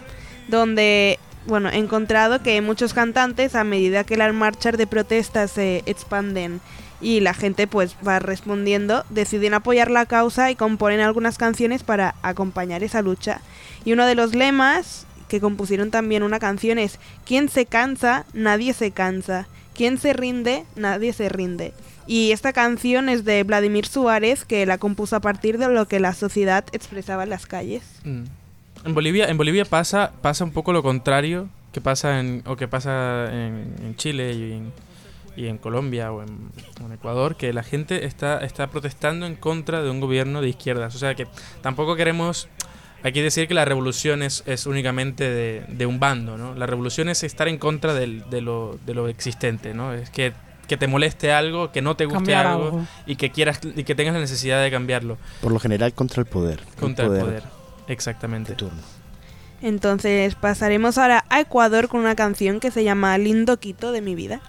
donde, 0.48 1.18
bueno, 1.46 1.68
he 1.68 1.78
encontrado 1.78 2.42
que 2.42 2.60
muchos 2.60 2.94
cantantes, 2.94 3.54
a 3.54 3.64
medida 3.64 4.04
que 4.04 4.16
las 4.16 4.32
marchas 4.32 4.76
de 4.76 4.86
protesta 4.86 5.48
se 5.48 5.82
expanden 5.86 6.60
y 7.00 7.20
la 7.20 7.34
gente 7.34 7.66
pues 7.66 7.96
va 8.06 8.20
respondiendo, 8.20 9.04
deciden 9.10 9.54
apoyar 9.54 9.90
la 9.90 10.06
causa 10.06 10.50
y 10.52 10.56
componen 10.56 11.00
algunas 11.00 11.38
canciones 11.38 11.82
para 11.82 12.14
acompañar 12.22 12.84
esa 12.84 13.02
lucha. 13.02 13.40
Y 13.84 13.92
uno 13.92 14.06
de 14.06 14.14
los 14.14 14.34
lemas 14.34 15.06
que 15.26 15.40
compusieron 15.40 15.90
también 15.90 16.22
una 16.22 16.38
canción 16.38 16.78
es 16.78 17.00
Quien 17.24 17.48
se 17.48 17.66
cansa, 17.66 18.26
nadie 18.32 18.74
se 18.74 18.92
cansa. 18.92 19.48
Quien 19.74 19.98
se 19.98 20.12
rinde, 20.12 20.64
nadie 20.76 21.12
se 21.12 21.28
rinde. 21.28 21.72
Y 22.06 22.32
esta 22.32 22.52
canción 22.52 23.08
es 23.08 23.24
de 23.24 23.42
Vladimir 23.44 23.86
Suárez, 23.86 24.44
que 24.44 24.66
la 24.66 24.78
compuso 24.78 25.16
a 25.16 25.20
partir 25.20 25.58
de 25.58 25.68
lo 25.68 25.86
que 25.86 26.00
la 26.00 26.14
sociedad 26.14 26.64
expresaba 26.72 27.22
en 27.22 27.30
las 27.30 27.46
calles. 27.46 27.82
Mm. 28.04 28.24
En 28.84 28.94
Bolivia, 28.94 29.26
en 29.28 29.36
Bolivia 29.36 29.64
pasa, 29.64 30.12
pasa 30.20 30.44
un 30.44 30.50
poco 30.50 30.72
lo 30.72 30.82
contrario 30.82 31.48
que 31.72 31.80
pasa 31.80 32.20
en, 32.20 32.42
o 32.46 32.56
que 32.56 32.68
pasa 32.68 33.28
en, 33.32 33.74
en 33.82 33.96
Chile 33.96 34.32
y 34.32 34.52
en, 34.52 34.72
y 35.36 35.46
en 35.46 35.58
Colombia 35.58 36.12
o 36.12 36.22
en, 36.22 36.50
en 36.84 36.92
Ecuador, 36.92 37.36
que 37.36 37.52
la 37.52 37.62
gente 37.62 38.04
está, 38.04 38.38
está 38.38 38.66
protestando 38.66 39.24
en 39.26 39.36
contra 39.36 39.82
de 39.82 39.90
un 39.90 40.00
gobierno 40.00 40.42
de 40.42 40.50
izquierdas. 40.50 40.94
O 40.94 40.98
sea 40.98 41.14
que 41.14 41.26
tampoco 41.62 41.96
queremos 41.96 42.48
aquí 43.02 43.20
decir 43.20 43.48
que 43.48 43.54
la 43.54 43.64
revolución 43.64 44.22
es, 44.22 44.42
es 44.46 44.66
únicamente 44.66 45.28
de, 45.28 45.64
de 45.68 45.86
un 45.86 45.98
bando, 46.00 46.36
¿no? 46.36 46.54
La 46.54 46.66
revolución 46.66 47.08
es 47.08 47.22
estar 47.22 47.48
en 47.48 47.58
contra 47.58 47.94
del- 47.94 48.28
de, 48.30 48.40
lo, 48.40 48.78
de 48.86 48.94
lo 48.94 49.08
existente, 49.08 49.74
¿no? 49.74 49.92
Es 49.92 50.10
que, 50.10 50.32
que 50.68 50.76
te 50.76 50.86
moleste 50.86 51.32
algo, 51.32 51.72
que 51.72 51.82
no 51.82 51.96
te 51.96 52.04
guste 52.04 52.16
Cambiar 52.18 52.46
algo, 52.46 52.64
algo. 52.66 52.86
y 53.06 53.16
que 53.16 53.30
quieras 53.30 53.60
y 53.64 53.84
que 53.84 53.94
tengas 53.94 54.14
la 54.14 54.20
necesidad 54.20 54.62
de 54.62 54.70
cambiarlo 54.70 55.18
Por 55.40 55.52
lo 55.52 55.58
general 55.58 55.92
contra 55.92 56.20
el 56.20 56.26
poder. 56.26 56.60
contra 56.78 57.06
el 57.06 57.10
poder. 57.20 57.42
Exactamente. 57.88 58.54
Entonces 59.60 60.34
pasaremos 60.34 60.98
ahora 60.98 61.24
a 61.28 61.40
Ecuador 61.40 61.88
con 61.88 62.00
una 62.00 62.14
canción 62.16 62.58
que 62.58 62.70
se 62.70 62.82
llama 62.84 63.16
Lindo 63.18 63.58
Quito 63.58 63.92
de 63.92 64.00
mi 64.00 64.14
vida. 64.14 64.40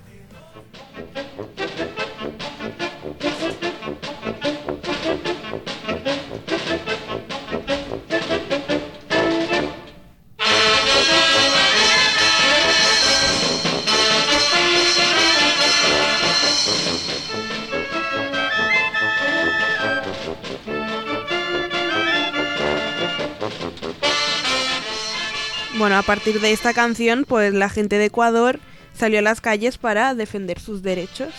Bueno, 25.93 26.01
a 26.01 26.07
partir 26.07 26.41
de 26.41 26.51
esta 26.51 26.73
canción, 26.73 27.23
pues 27.23 27.53
la 27.53 27.69
gente 27.69 27.99
de 27.99 28.05
Ecuador 28.05 28.59
salió 28.95 29.19
a 29.19 29.21
las 29.21 29.41
calles 29.41 29.77
para 29.77 30.15
defender 30.15 30.59
sus 30.59 30.81
derechos. 30.81 31.31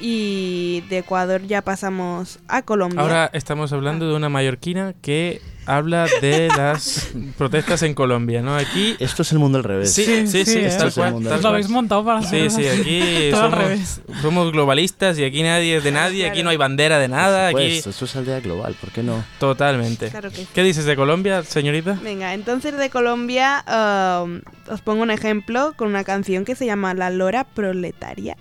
Y 0.00 0.82
de 0.88 0.98
Ecuador 0.98 1.42
ya 1.46 1.62
pasamos 1.62 2.38
a 2.48 2.62
Colombia. 2.62 3.00
Ahora 3.00 3.30
estamos 3.32 3.72
hablando 3.72 4.08
de 4.08 4.14
una 4.16 4.28
mallorquina 4.28 4.94
que 5.02 5.40
habla 5.66 6.06
de 6.20 6.48
las 6.48 7.10
protestas 7.38 7.82
en 7.82 7.94
Colombia, 7.94 8.42
¿no? 8.42 8.54
Aquí... 8.56 8.96
Esto 8.98 9.22
es 9.22 9.32
el 9.32 9.38
mundo 9.38 9.58
al 9.58 9.64
revés. 9.64 9.94
Sí, 9.94 10.26
sí, 10.26 10.44
sí, 10.44 10.58
¿eh? 10.58 10.66
es 10.66 10.76
tal 10.76 10.92
cual. 10.92 11.12
tal 11.14 11.22
Lo 11.22 11.30
cual. 11.30 11.46
habéis 11.46 11.68
montado 11.70 12.04
para 12.04 12.22
Sí, 12.22 12.50
sí, 12.50 12.66
aquí 12.66 13.28
al 13.32 13.38
somos, 13.38 13.58
revés. 13.58 14.00
somos 14.20 14.52
globalistas 14.52 15.18
y 15.18 15.24
aquí 15.24 15.42
nadie 15.42 15.76
es 15.76 15.84
de 15.84 15.92
nadie, 15.92 16.28
aquí 16.28 16.42
no 16.42 16.50
hay 16.50 16.56
bandera 16.58 16.98
de 16.98 17.08
nada, 17.08 17.50
Por 17.50 17.60
aquí... 17.62 17.78
esto 17.78 18.04
es 18.04 18.16
aldea 18.16 18.40
global, 18.40 18.74
¿por 18.78 18.90
qué 18.90 19.02
no? 19.02 19.24
Totalmente. 19.38 20.08
Claro 20.10 20.30
que 20.30 20.36
sí. 20.38 20.48
¿Qué 20.52 20.62
dices 20.62 20.84
de 20.84 20.96
Colombia, 20.96 21.42
señorita? 21.44 21.98
Venga, 22.02 22.34
entonces 22.34 22.76
de 22.76 22.90
Colombia 22.90 23.64
um, 24.22 24.40
os 24.70 24.80
pongo 24.82 25.02
un 25.02 25.10
ejemplo 25.10 25.72
con 25.76 25.88
una 25.88 26.04
canción 26.04 26.44
que 26.44 26.56
se 26.56 26.66
llama 26.66 26.92
La 26.94 27.08
Lora 27.10 27.44
Proletaria. 27.44 28.36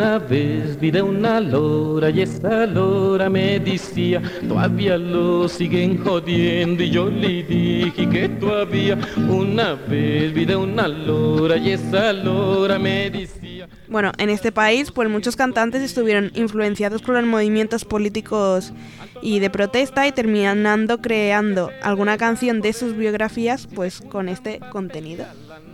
Una 0.00 0.18
vez 0.18 0.80
vi 0.80 0.90
de 0.90 1.02
una 1.02 1.40
lora 1.40 2.08
y 2.08 2.22
esa 2.22 2.64
lora 2.64 3.28
me 3.28 3.60
decía, 3.60 4.22
todavía 4.48 4.96
lo 4.96 5.46
siguen 5.46 6.02
jodiendo 6.02 6.82
y 6.82 6.88
yo 6.88 7.10
le 7.10 7.42
dije 7.42 8.08
que 8.08 8.30
todavía. 8.30 8.96
Una 9.28 9.74
vez 9.74 10.32
vi 10.32 10.46
de 10.46 10.56
una 10.56 10.88
lora 10.88 11.58
y 11.58 11.72
esa 11.72 12.14
lora 12.14 12.78
me 12.78 13.10
decía. 13.10 13.68
Bueno, 13.88 14.12
en 14.16 14.30
este 14.30 14.52
país, 14.52 14.90
pues 14.90 15.10
muchos 15.10 15.36
cantantes 15.36 15.82
estuvieron 15.82 16.30
influenciados 16.34 17.02
por 17.02 17.16
los 17.16 17.26
movimientos 17.26 17.84
políticos 17.84 18.72
y 19.20 19.38
de 19.40 19.50
protesta 19.50 20.06
y 20.06 20.12
terminando 20.12 21.02
creando 21.02 21.72
alguna 21.82 22.16
canción 22.16 22.62
de 22.62 22.72
sus 22.72 22.96
biografías, 22.96 23.66
pues 23.66 24.00
con 24.00 24.30
este 24.30 24.60
contenido. 24.70 25.26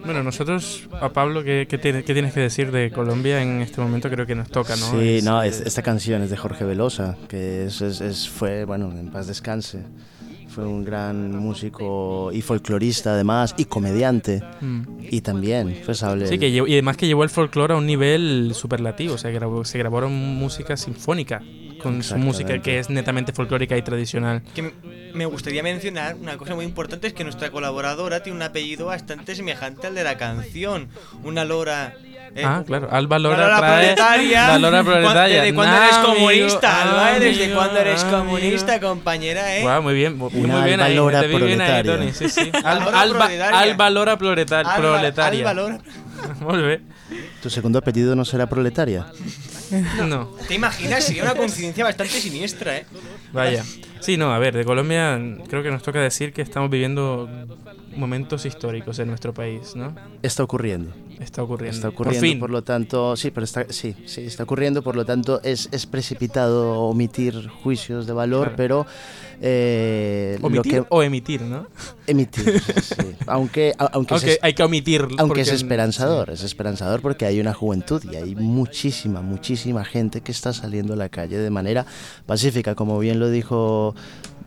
Bueno, 0.04 0.22
nosotros, 0.22 0.88
a 1.00 1.08
Pablo, 1.10 1.42
¿qué, 1.44 1.66
qué 1.68 1.78
tiene- 1.78 2.04
qué 2.04 2.12
tienes 2.12 2.32
que 2.32 2.40
decir 2.40 2.70
de 2.70 2.90
Colombia 2.90 3.42
en 3.42 3.60
este 3.60 3.80
momento? 3.80 4.08
Creo 4.10 4.26
que 4.26 4.34
nos 4.34 4.48
toca, 4.48 4.76
¿no? 4.76 4.90
Sí, 4.92 5.16
Es- 5.18 5.24
no, 5.24 5.42
es- 5.42 5.60
esta 5.60 5.82
canción 5.82 6.22
es 6.22 6.30
de 6.30 6.36
Jorge 6.36 6.64
Velosa, 6.64 7.16
que 7.28 7.66
es, 7.66 7.80
es- 7.80 8.28
fue, 8.28 8.64
bueno, 8.64 8.90
en 8.92 9.10
paz 9.10 9.26
descanse. 9.26 9.82
Fue 10.48 10.64
un 10.64 10.84
gran 10.84 11.36
músico 11.36 12.30
y 12.32 12.40
folclorista 12.40 13.12
además, 13.12 13.54
y 13.58 13.66
comediante. 13.66 14.42
Mm. 14.62 14.82
Y 15.10 15.20
también, 15.20 15.82
pues 15.84 16.02
hable... 16.02 16.26
Sí, 16.28 16.38
que 16.38 16.50
llevó- 16.50 16.66
y 16.66 16.72
además 16.72 16.96
que 16.96 17.06
llevó 17.06 17.24
el 17.24 17.30
folclore 17.30 17.74
a 17.74 17.76
un 17.76 17.84
nivel 17.86 18.52
superlativo, 18.54 19.14
o 19.14 19.18
sea, 19.18 19.30
grabó, 19.32 19.64
se 19.66 19.76
grabaron 19.78 20.12
música 20.14 20.76
sinfónica 20.78 21.42
con 21.86 22.02
su 22.02 22.16
música 22.18 22.58
que 22.60 22.78
es 22.78 22.90
netamente 22.90 23.32
folclórica 23.32 23.76
y 23.76 23.82
tradicional. 23.82 24.42
Que 24.54 24.72
me- 25.14 25.26
gustaría 25.26 25.62
mencionar 25.62 26.16
una 26.16 26.36
cosa 26.36 26.54
muy 26.54 26.64
importante 26.64 27.06
es 27.06 27.12
que 27.12 27.22
nuestra 27.24 27.50
colaboradora 27.50 28.22
tiene 28.22 28.36
un 28.36 28.42
apellido 28.42 28.86
bastante 28.86 29.34
semejante 29.34 29.86
al 29.86 29.94
de 29.94 30.04
la 30.04 30.16
canción. 30.16 30.88
Una 31.24 31.44
lora. 31.44 31.94
eh, 32.34 32.42
Ah, 32.44 32.62
claro, 32.66 32.88
Alba 32.90 33.18
la 33.18 33.28
Lora 33.30 33.42
lora 33.44 33.58
trae 33.58 33.94
proletaria. 33.94 34.48
la 34.48 34.58
Lora 34.58 34.82
proletaria. 34.84 35.42
¿Desde 35.42 35.54
cuándo 35.54 35.76
eres 35.76 35.94
amigo, 35.96 36.14
comunista, 36.14 36.82
Alba? 36.82 37.16
eh? 37.16 37.20
¿Desde 37.20 37.44
amigo, 37.44 37.56
cuándo 37.58 37.80
eres 37.80 38.02
amigo. 38.02 38.18
comunista, 38.18 38.80
compañera, 38.80 39.56
eh? 39.56 39.62
Guau, 39.62 39.82
muy 39.82 39.94
bien, 39.94 40.18
muy, 40.18 40.30
muy 40.30 40.42
bien 40.42 40.80
Alba 40.80 40.84
ahí, 40.86 40.94
Lora 40.96 41.20
te 41.20 41.26
vi 41.28 41.36
bien 41.38 41.60
ahí, 41.60 41.82
proletaria. 41.82 41.92
Tony, 41.96 42.12
sí, 42.12 42.28
sí. 42.28 42.50
Alba 42.64 43.00
Alba, 43.00 43.90
Lora 43.90 44.18
proletaria. 44.18 44.70
Alba 44.72 44.88
Lora 44.88 44.96
proletaria. 44.98 45.50
Alba 45.50 45.78
Bien. 46.40 46.82
¿Tu 47.42 47.50
segundo 47.50 47.78
apellido 47.78 48.14
no 48.16 48.24
será 48.24 48.48
proletaria? 48.48 49.06
No. 50.06 50.26
¿Te 50.48 50.54
imaginas? 50.54 51.04
Sería 51.04 51.22
una 51.22 51.34
coincidencia 51.34 51.84
bastante 51.84 52.20
siniestra, 52.20 52.78
¿eh? 52.78 52.86
Vaya. 53.32 53.64
Sí, 54.06 54.16
no, 54.16 54.32
a 54.32 54.38
ver, 54.38 54.56
de 54.56 54.64
Colombia 54.64 55.20
creo 55.48 55.64
que 55.64 55.70
nos 55.72 55.82
toca 55.82 56.00
decir 56.00 56.32
que 56.32 56.40
estamos 56.40 56.70
viviendo 56.70 57.28
momentos 57.96 58.46
históricos 58.46 59.00
en 59.00 59.08
nuestro 59.08 59.34
país, 59.34 59.74
¿no? 59.74 59.96
Está 60.22 60.44
ocurriendo. 60.44 60.92
Está 61.18 61.42
ocurriendo. 61.42 61.74
Está 61.74 61.88
Por 61.90 61.94
ocurriendo, 62.08 62.20
fin. 62.28 62.38
por, 62.38 62.50
lo 62.50 62.62
tanto, 62.62 63.16
sí, 63.16 63.32
pero 63.32 63.42
está, 63.44 63.66
sí, 63.70 63.96
sí, 64.04 64.20
está 64.20 64.44
ocurriendo, 64.44 64.82
por 64.82 64.94
lo 64.94 65.04
tanto 65.04 65.40
es, 65.42 65.68
es 65.72 65.86
precipitado 65.86 66.82
omitir 66.82 67.48
juicios 67.48 68.06
de 68.06 68.12
valor, 68.12 68.42
Claro. 68.54 68.56
pero 68.56 68.86
eh, 69.40 70.36
lo 70.40 70.46
Omitir 70.46 70.72
que 70.72 70.84
o 70.90 71.02
emitir, 71.02 71.42
¿no? 71.42 71.66
emitir, 72.06 72.60
sí, 72.82 72.94
aunque, 73.26 73.72
a- 73.78 73.86
aunque, 73.86 74.14
Aunque 74.14 74.32
es, 74.32 74.38
hay 74.42 74.52
que 74.54 74.62
omitir. 74.62 75.00
aunque 75.02 75.16
porque- 75.26 75.40
es 75.42 75.52
esperanzador, 75.52 76.30
es 76.30 76.42
esperanzador 76.42 77.00
porque 77.00 77.24
hay 77.26 77.40
una 77.40 77.54
juventud 77.54 78.02
y 78.12 78.16
hay 78.16 78.34
muchísima, 78.34 79.22
muchísima 79.22 79.84
gente 79.86 80.20
que 80.20 80.32
está 80.32 80.52
saliendo 80.52 80.92
a 80.92 80.96
la 80.96 81.08
calle 81.08 81.38
de 81.38 81.50
manera 81.50 81.86
pacífica, 82.26 82.74
como 82.74 82.98
bien 82.98 83.18
lo 83.20 83.30
dijo 83.30 83.94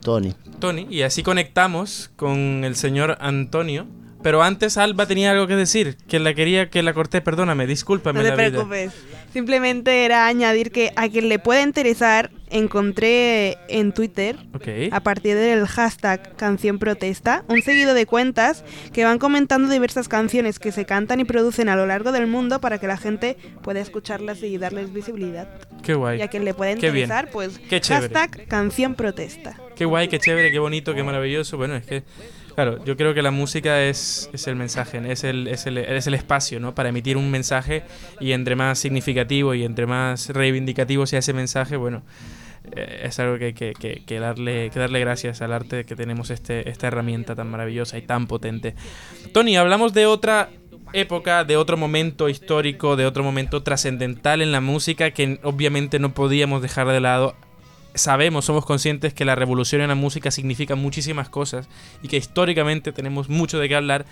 Tony. 0.01 0.33
Tony, 0.59 0.87
y 0.89 1.01
así 1.01 1.23
conectamos 1.23 2.11
con 2.15 2.63
el 2.63 2.75
señor 2.75 3.17
Antonio. 3.21 3.87
Pero 4.21 4.43
antes 4.43 4.77
Alba 4.77 5.05
tenía 5.05 5.31
algo 5.31 5.47
que 5.47 5.55
decir, 5.55 5.95
que 6.09 6.19
la 6.19 6.33
quería 6.33 6.69
que 6.69 6.83
la 6.83 6.93
corté, 6.93 7.21
perdóname, 7.21 7.65
discúlpame 7.67 8.19
No 8.19 8.23
te 8.23 8.29
la 8.29 8.35
vida. 8.35 8.49
preocupes. 8.49 8.91
Simplemente 9.31 10.03
era 10.03 10.27
añadir 10.27 10.71
que 10.71 10.91
a 10.97 11.07
quien 11.07 11.29
le 11.29 11.39
pueda 11.39 11.61
interesar, 11.61 12.29
encontré 12.49 13.57
en 13.67 13.91
Twitter, 13.91 14.35
Ok. 14.53 14.67
a 14.91 14.99
partir 15.01 15.35
del 15.35 15.65
hashtag 15.67 16.35
canción 16.35 16.79
protesta, 16.79 17.43
un 17.47 17.61
seguido 17.61 17.93
de 17.93 18.05
cuentas 18.05 18.63
que 18.93 19.03
van 19.03 19.19
comentando 19.19 19.71
diversas 19.71 20.07
canciones 20.07 20.59
que 20.59 20.71
se 20.71 20.85
cantan 20.85 21.19
y 21.19 21.25
producen 21.25 21.69
a 21.69 21.75
lo 21.75 21.85
largo 21.85 22.11
del 22.11 22.27
mundo 22.27 22.61
para 22.61 22.77
que 22.79 22.87
la 22.87 22.97
gente 22.97 23.37
pueda 23.61 23.79
escucharlas 23.79 24.41
y 24.43 24.57
darles 24.57 24.93
visibilidad. 24.93 25.47
Qué 25.83 25.93
guay. 25.93 26.19
Y 26.19 26.21
a 26.21 26.27
quien 26.27 26.45
le 26.45 26.53
pueda 26.53 26.75
Qué 26.75 26.87
interesar, 26.87 27.29
pues 27.31 27.59
Qué 27.69 27.79
hashtag 27.79 28.47
canción 28.47 28.95
protesta. 28.95 29.55
Qué 29.75 29.85
guay, 29.85 30.07
qué 30.09 30.19
chévere, 30.19 30.51
qué 30.51 30.59
bonito, 30.59 30.93
qué 30.93 31.03
maravilloso. 31.03 31.55
Bueno, 31.55 31.75
es 31.75 31.85
que, 31.85 32.03
claro, 32.53 32.83
yo 32.83 32.97
creo 32.97 33.13
que 33.13 33.21
la 33.21 33.31
música 33.31 33.81
es, 33.83 34.29
es 34.33 34.45
el 34.47 34.57
mensaje, 34.57 34.99
es 35.09 35.23
el, 35.23 35.47
es, 35.47 35.65
el, 35.67 35.77
es 35.77 36.05
el 36.05 36.13
espacio, 36.15 36.59
¿no? 36.59 36.75
Para 36.75 36.89
emitir 36.89 37.15
un 37.15 37.31
mensaje 37.31 37.83
y 38.19 38.33
entre 38.33 38.57
más 38.57 38.77
significativo 38.77 39.53
y 39.53 39.63
entre 39.63 39.85
más 39.85 40.29
reivindicativo 40.29 41.05
sea 41.05 41.19
ese 41.19 41.31
mensaje, 41.31 41.77
bueno, 41.77 42.03
eh, 42.75 43.01
es 43.03 43.19
algo 43.19 43.37
que 43.37 43.53
que, 43.53 43.73
que- 43.73 44.19
darle, 44.19 44.69
que 44.71 44.79
darle 44.79 44.99
gracias 44.99 45.41
al 45.41 45.53
arte 45.53 45.85
que 45.85 45.95
tenemos 45.95 46.29
este, 46.29 46.69
esta 46.69 46.87
herramienta 46.87 47.35
tan 47.35 47.49
maravillosa 47.49 47.97
y 47.97 48.01
tan 48.01 48.27
potente. 48.27 48.75
Tony, 49.33 49.57
hablamos 49.57 49.93
de 49.93 50.05
otra 50.05 50.49
época, 50.93 51.43
de 51.43 51.57
otro 51.57 51.77
momento 51.77 52.29
histórico, 52.29 52.95
de 52.95 53.05
otro 53.05 53.23
momento 53.23 53.61
trascendental 53.63 54.41
en 54.41 54.51
la 54.51 54.61
música 54.61 55.11
que 55.11 55.39
obviamente 55.43 55.99
no 55.99 56.13
podíamos 56.13 56.61
dejar 56.61 56.87
de 56.87 56.99
lado 56.99 57.35
sabemos, 57.95 58.45
somos 58.45 58.65
conscientes 58.65 59.13
que 59.13 59.25
la 59.25 59.35
revolución 59.35 59.81
en 59.81 59.87
la 59.89 59.95
música 59.95 60.31
significa 60.31 60.75
muchísimas 60.75 61.27
cosas 61.27 61.67
y 62.03 62.07
que 62.07 62.17
históricamente 62.17 62.91
tenemos 62.91 63.29
mucho 63.29 63.59
de 63.59 63.67
qué 63.67 63.75
hablar, 63.75 64.05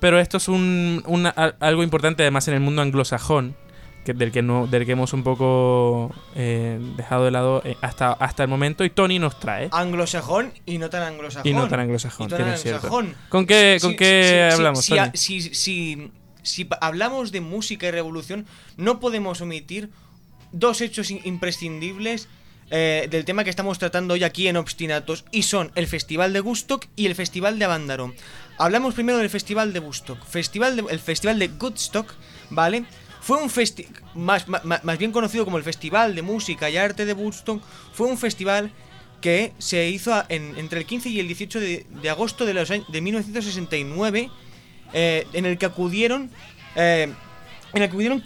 pero 0.00 0.20
esto 0.20 0.36
es 0.36 0.48
algo 0.48 1.82
importante 1.82 2.22
además 2.22 2.46
en 2.48 2.54
el 2.54 2.60
mundo 2.60 2.82
anglosajón, 2.82 3.56
que, 4.04 4.14
del, 4.14 4.32
que 4.32 4.42
no, 4.42 4.66
del 4.66 4.84
que 4.86 4.92
hemos 4.92 5.12
un 5.12 5.22
poco 5.22 6.12
eh, 6.34 6.78
dejado 6.96 7.24
de 7.24 7.30
lado 7.30 7.62
eh, 7.64 7.76
hasta, 7.80 8.12
hasta 8.12 8.42
el 8.42 8.48
momento 8.48 8.84
y 8.84 8.90
Tony 8.90 9.18
nos 9.18 9.38
trae. 9.38 9.68
Anglosajón 9.72 10.52
y 10.66 10.78
no 10.78 10.90
tan 10.90 11.02
anglosajón. 11.02 11.48
Y 11.50 11.54
no 11.54 11.68
tan 11.68 11.80
anglosajón, 11.80 12.28
no 12.28 12.36
tan 12.36 12.58
cierto. 12.58 12.88
¿Con 12.88 13.46
qué- 13.46 13.78
con 13.80 13.90
si- 13.92 13.96
qué 13.96 14.48
si- 14.50 14.54
hablamos, 14.54 14.84
Si, 14.84 14.94
Tony? 14.96 15.10
si- 15.14 15.40
si- 15.54 16.10
si 16.42 16.68
hablamos 16.80 17.30
de 17.32 17.40
música 17.40 17.86
y 17.86 17.90
revolución, 17.92 18.46
no 18.76 18.98
podemos 19.00 19.40
omitir 19.40 19.90
dos 20.50 20.80
hechos 20.80 21.10
in- 21.10 21.20
imprescindibles 21.24 22.28
eh, 22.74 23.06
del 23.10 23.26
tema 23.26 23.44
que 23.44 23.50
estamos 23.50 23.78
tratando 23.78 24.14
hoy 24.14 24.24
aquí 24.24 24.48
en 24.48 24.56
Obstinatos 24.56 25.26
y 25.30 25.42
son 25.42 25.70
el 25.74 25.86
Festival 25.86 26.32
de 26.32 26.40
Woodstock 26.40 26.86
y 26.96 27.04
el 27.04 27.14
Festival 27.14 27.58
de 27.58 27.66
Avándaro. 27.66 28.14
Hablamos 28.56 28.94
primero 28.94 29.18
del 29.18 29.28
Festival 29.28 29.74
de 29.74 29.80
Woodstock. 29.80 30.24
Festival 30.24 30.76
de- 30.76 30.84
el 30.88 30.98
Festival 30.98 31.38
de 31.38 31.48
Woodstock, 31.60 32.14
¿vale? 32.48 32.84
Fue 33.22 33.40
un 33.42 33.48
festival, 33.48 33.92
más, 34.14 34.48
ma- 34.48 34.60
más 34.82 34.98
bien 34.98 35.12
conocido 35.12 35.44
como 35.44 35.56
el 35.56 35.64
Festival 35.64 36.14
de 36.14 36.22
Música 36.22 36.68
y 36.68 36.76
Arte 36.76 37.06
de 37.06 37.12
Woodstock, 37.14 37.62
fue 37.94 38.08
un 38.08 38.18
festival 38.18 38.70
que 39.20 39.52
se 39.58 39.88
hizo 39.88 40.12
en- 40.28 40.58
entre 40.58 40.80
el 40.80 40.86
15 40.86 41.08
y 41.08 41.20
el 41.20 41.28
18 41.28 41.60
de, 41.60 41.86
de 42.02 42.10
agosto 42.10 42.44
de, 42.44 42.54
los 42.54 42.70
años, 42.72 42.84
de 42.90 43.00
1969, 43.00 44.28
eh, 44.92 45.26
en 45.32 45.46
el 45.46 45.56
que 45.56 45.66
acudieron, 45.66 46.30
eh, 46.74 47.12
en 47.72 47.82
el 47.82 47.88
que 47.88 47.92
acudieron 47.92 48.24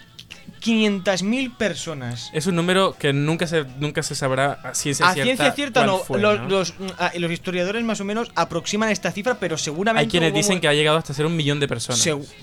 500.000 0.62 1.56
personas. 1.56 2.30
Es 2.32 2.46
un 2.46 2.56
número 2.56 2.96
que 2.98 3.12
nunca 3.12 3.46
se, 3.46 3.64
nunca 3.78 4.02
se 4.02 4.14
sabrá 4.14 4.52
a 4.64 4.74
ciencia 4.74 5.06
A 5.08 5.12
cierta. 5.12 5.24
ciencia 5.26 5.52
cierta 5.52 5.86
no, 5.86 5.98
fue, 5.98 6.20
los, 6.20 6.40
¿no? 6.40 6.48
Los, 6.48 6.74
mm, 6.78 6.86
ah, 6.98 7.12
los 7.18 7.30
historiadores 7.30 7.84
más 7.84 8.00
o 8.00 8.04
menos 8.04 8.30
aproximan 8.34 8.88
esta 8.90 9.12
cifra, 9.12 9.38
pero 9.38 9.58
seguramente... 9.58 10.06
Hay 10.06 10.10
quienes 10.10 10.32
hubo- 10.32 10.36
dicen 10.38 10.60
que 10.60 10.68
ha 10.68 10.72
llegado 10.72 10.96
hasta 10.98 11.12
ser 11.14 11.26
un 11.26 11.36
millón 11.36 11.60
de 11.60 11.68
personas. 11.68 12.00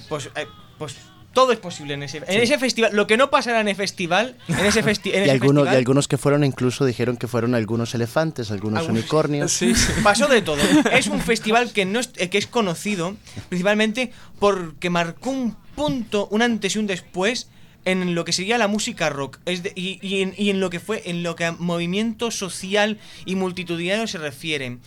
Pues, 0.09 0.29
eh, 0.35 0.45
pues 0.77 0.95
todo 1.33 1.51
es 1.51 1.59
posible 1.59 1.95
en 1.95 2.03
ese, 2.03 2.17
en 2.19 2.25
Sí. 2.27 2.35
ese 2.37 2.57
festival. 2.59 2.95
Lo 2.95 3.07
que 3.07 3.17
no 3.17 3.29
pasará 3.29 3.59
en 3.59 3.67
el 3.67 3.75
festival, 3.75 4.37
en 4.47 4.65
ese, 4.65 4.83
festi- 4.85 5.11
en 5.13 5.21
Y 5.21 5.23
ese 5.23 5.31
algunos, 5.31 5.63
y 5.63 5.65
festival, 5.65 5.77
algunos 5.77 6.07
que 6.07 6.17
fueron 6.17 6.43
incluso 6.43 6.85
dijeron 6.85 7.17
que 7.17 7.27
fueron 7.27 7.55
algunos 7.55 7.93
elefantes, 7.95 8.51
algunos 8.51 8.81
Algunos- 8.81 8.99
unicornios. 9.01 9.59
Pasó 10.03 10.27
de 10.27 10.41
todo. 10.41 10.61
Es 10.91 11.07
un 11.07 11.19
festival 11.21 11.71
que 11.73 11.85
no 11.85 11.99
es, 11.99 12.11
eh, 12.17 12.29
que 12.29 12.37
es 12.37 12.47
conocido 12.47 13.15
principalmente 13.49 14.11
porque 14.39 14.89
marcó 14.89 15.31
un 15.31 15.55
punto, 15.75 16.27
un 16.31 16.41
antes 16.41 16.75
y 16.75 16.79
un 16.79 16.87
después 16.87 17.49
en 17.85 18.15
lo 18.15 18.23
que 18.23 18.31
sería 18.31 18.57
la 18.57 18.67
música 18.67 19.09
rock 19.09 19.39
es 19.45 19.63
de- 19.63 19.73
y, 19.75 19.99
y 20.01 20.21
en, 20.21 20.33
y 20.37 20.49
en 20.51 20.59
lo 20.61 20.69
que 20.69 20.79
fue 20.79 21.01
en 21.09 21.21
lo 21.23 21.35
que 21.35 21.45
a 21.45 21.51
movimiento 21.51 22.31
social 22.31 22.97
y 23.25 23.35
multitudinario 23.35 24.07
se 24.07 24.19
refiere. 24.19 24.77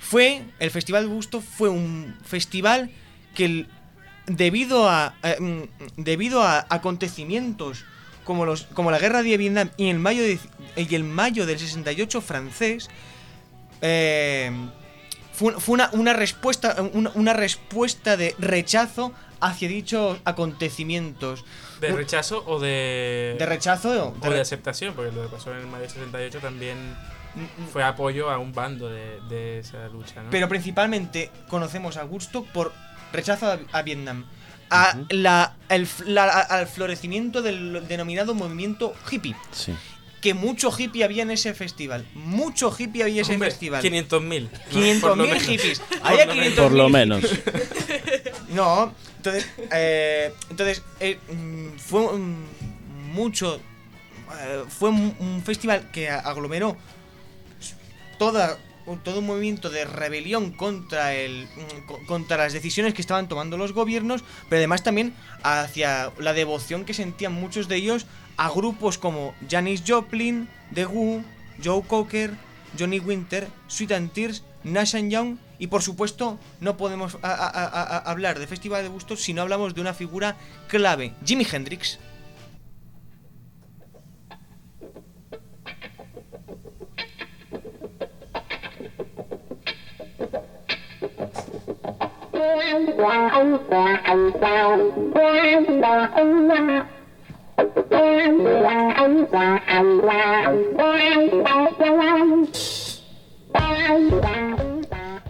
Fue 0.00 0.42
el 0.60 0.70
festival 0.70 1.08
Busto 1.08 1.40
fue 1.40 1.68
un 1.70 2.14
festival 2.24 2.90
que 3.34 3.44
el- 3.46 3.66
debido 4.26 4.88
a 4.88 5.14
eh, 5.22 5.36
mm, 5.40 5.62
debido 6.02 6.42
a 6.42 6.66
acontecimientos 6.70 7.84
como 8.24 8.46
los 8.46 8.62
como 8.74 8.90
la 8.90 8.98
guerra 8.98 9.22
de 9.22 9.36
Vietnam 9.36 9.70
y 9.76 9.88
el 9.90 9.98
mayo 9.98 10.22
de- 10.22 10.38
y 10.76 10.94
el 10.94 11.04
mayo 11.04 11.46
del 11.46 11.58
68 11.58 12.20
francés 12.20 12.88
eh, 13.82 14.50
fue, 15.32 15.58
fue 15.60 15.74
una, 15.74 15.90
una 15.92 16.12
respuesta 16.12 16.76
una, 16.92 17.10
una 17.14 17.32
respuesta 17.32 18.16
de 18.16 18.34
rechazo 18.38 19.12
hacia 19.40 19.68
dichos 19.68 20.18
acontecimientos 20.24 21.44
¿De 21.80 21.92
rechazo 21.92 22.42
o 22.46 22.58
de. 22.60 23.36
de 23.38 23.44
rechazo 23.46 24.14
O 24.22 24.30
de 24.30 24.40
aceptación, 24.40 24.94
porque 24.94 25.12
lo 25.12 25.22
que 25.24 25.28
pasó 25.28 25.52
en 25.52 25.58
el 25.58 25.66
mayo 25.66 25.84
68 25.86 26.38
también 26.38 26.78
fue 27.72 27.82
apoyo 27.82 28.30
a 28.30 28.38
un 28.38 28.52
bando 28.54 28.88
de, 28.88 29.20
de 29.28 29.58
esa 29.58 29.88
lucha, 29.88 30.22
¿no? 30.22 30.30
Pero 30.30 30.48
principalmente 30.48 31.30
conocemos 31.48 31.96
a 31.98 32.04
Woodstock 32.06 32.46
por 32.52 32.72
rechazo 33.14 33.46
a, 33.50 33.58
a 33.72 33.82
Vietnam. 33.82 34.26
A 34.70 34.98
la, 35.10 35.56
el 35.68 35.86
al 36.18 36.66
florecimiento 36.66 37.42
del 37.42 37.86
denominado 37.88 38.34
movimiento 38.34 38.94
hippie. 39.10 39.34
Sí. 39.52 39.74
Que 40.20 40.32
mucho 40.34 40.70
hippie 40.76 41.04
había 41.04 41.22
en 41.22 41.30
ese 41.30 41.52
festival. 41.54 42.06
Mucho 42.14 42.74
hippie 42.76 43.02
había 43.02 43.16
en 43.16 43.20
ese 43.22 43.34
Hombre, 43.34 43.50
festival. 43.50 43.82
500.000. 43.82 44.48
500.000 44.72 45.00
Por 45.00 45.10
lo 45.10 45.16
menos. 45.26 45.42
hippies. 45.42 45.80
Por 45.80 45.98
Había 46.02 46.26
lo 46.26 46.34
menos. 46.34 46.54
500.000 46.54 46.62
Por 46.62 46.72
lo 46.72 46.88
menos. 46.88 47.24
No, 48.48 48.94
entonces, 49.18 49.46
eh, 49.72 50.32
entonces 50.50 50.82
eh, 51.00 51.18
mm, 51.30 51.76
fue 51.76 52.08
mucho, 53.12 53.56
eh, 54.40 54.64
fue 54.68 54.88
un, 54.90 55.14
un 55.18 55.42
festival 55.42 55.90
que 55.92 56.08
aglomeró 56.10 56.76
toda, 58.18 58.56
todo 59.02 59.20
un 59.20 59.26
movimiento 59.26 59.70
de 59.70 59.84
rebelión 59.84 60.52
contra 60.52 61.14
el, 61.14 61.44
mm, 61.44 61.86
co- 61.86 62.00
contra 62.06 62.36
las 62.36 62.52
decisiones 62.52 62.94
que 62.94 63.00
estaban 63.02 63.28
tomando 63.28 63.56
los 63.56 63.72
gobiernos, 63.72 64.22
pero 64.48 64.58
además 64.60 64.82
también 64.82 65.14
hacia 65.42 66.12
la 66.18 66.32
devoción 66.32 66.84
que 66.84 66.94
sentían 66.94 67.32
muchos 67.32 67.68
de 67.68 67.76
ellos 67.76 68.06
a 68.36 68.50
grupos 68.50 68.98
como 68.98 69.34
Janis 69.48 69.82
Joplin, 69.86 70.48
The 70.74 70.86
Who, 70.86 71.22
Joe 71.62 71.82
Cocker, 71.86 72.32
Johnny 72.78 72.98
Winter, 73.00 73.48
Sweet 73.68 74.12
Tears, 74.12 74.42
Nash 74.64 74.96
and 74.96 75.10
Young 75.10 75.36
y 75.58 75.68
por 75.68 75.82
supuesto 75.82 76.38
no 76.60 76.76
podemos 76.76 77.16
hablar 77.22 78.38
de 78.38 78.46
Festival 78.46 78.82
de 78.82 78.88
Bustos 78.88 79.22
si 79.22 79.32
no 79.34 79.42
hablamos 79.42 79.74
de 79.74 79.80
una 79.80 79.94
figura 79.94 80.36
clave, 80.68 81.12
Jimi 81.24 81.46
Hendrix. 81.50 81.98
quan 92.54 92.86
quà 92.96 93.28
ông 93.32 93.58
quà 93.68 94.00
ông 94.04 94.30
sao 94.40 94.78
quan 95.14 95.80
đò 95.80 96.06
ông 96.14 96.48
la 96.48 96.84
quan 97.90 98.38
quà 98.62 98.92
ông 98.96 99.26
quà 99.30 99.60
ông 99.66 100.00
la 100.04 100.44
quan 100.76 101.44
bao 101.44 101.72
quan 101.78 102.44
quan 103.52 104.10
quà 104.22 104.53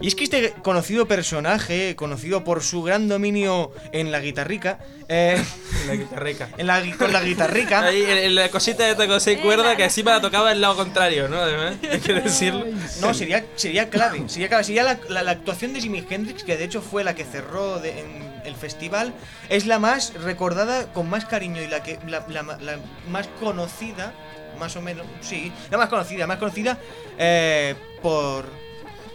Y 0.05 0.07
es 0.09 0.13
que 0.13 0.23
este 0.25 0.51
conocido 0.61 1.07
personaje, 1.07 1.95
conocido 1.95 2.43
por 2.43 2.61
su 2.61 2.83
gran 2.83 3.07
dominio 3.07 3.71
en 3.91 4.11
la 4.11 4.19
guitarrica, 4.19 4.77
eh, 5.09 5.43
En 5.81 5.87
la 5.87 5.95
guitarrica. 5.95 6.49
en 6.59 6.67
la, 6.67 6.83
gui- 6.83 6.95
con 6.95 7.11
la 7.11 7.23
guitarrica, 7.23 7.81
Ahí, 7.81 8.03
en- 8.03 8.17
en 8.19 8.35
la 8.35 8.49
cosita 8.49 8.83
de 8.85 8.91
esta 8.91 9.07
cosa 9.07 9.31
y 9.31 9.37
cuerda 9.37 9.75
que 9.75 9.83
encima 9.85 10.11
la 10.11 10.21
tocaba 10.21 10.51
el 10.51 10.61
lado 10.61 10.75
contrario, 10.75 11.27
¿no? 11.27 11.37
Además, 11.37 11.77
hay 11.91 11.99
que 12.01 12.13
decirlo. 12.13 12.65
No, 13.01 13.15
sería, 13.15 13.47
sería 13.55 13.89
clave. 13.89 14.21
Sería, 14.29 14.47
clave. 14.47 14.63
Sería 14.63 14.83
la, 14.83 14.99
la- 15.09 15.23
la 15.23 15.31
actuación 15.31 15.73
de 15.73 15.81
Jimi 15.81 16.05
Hendrix, 16.07 16.43
que 16.43 16.55
de 16.55 16.65
hecho 16.65 16.83
fue 16.83 17.03
la 17.03 17.15
que 17.15 17.23
cerró 17.25 17.79
de- 17.79 17.99
en 18.01 18.41
el 18.45 18.55
festival. 18.55 19.11
Es 19.49 19.65
la 19.65 19.79
más 19.79 20.13
recordada 20.13 20.85
con 20.93 21.09
más 21.09 21.25
cariño 21.25 21.63
y 21.63 21.67
la, 21.67 21.81
que, 21.81 21.97
la, 22.07 22.23
la 22.29 22.43
ma- 22.43 22.57
la 22.61 22.77
más 23.09 23.27
conocida, 23.39 24.13
más 24.59 24.75
o 24.75 24.83
menos, 24.83 25.07
sí, 25.21 25.51
la 25.71 25.79
más 25.79 25.89
conocida, 25.89 26.27
más 26.27 26.37
conocida 26.37 26.77
eh, 27.17 27.73
por... 28.03 28.45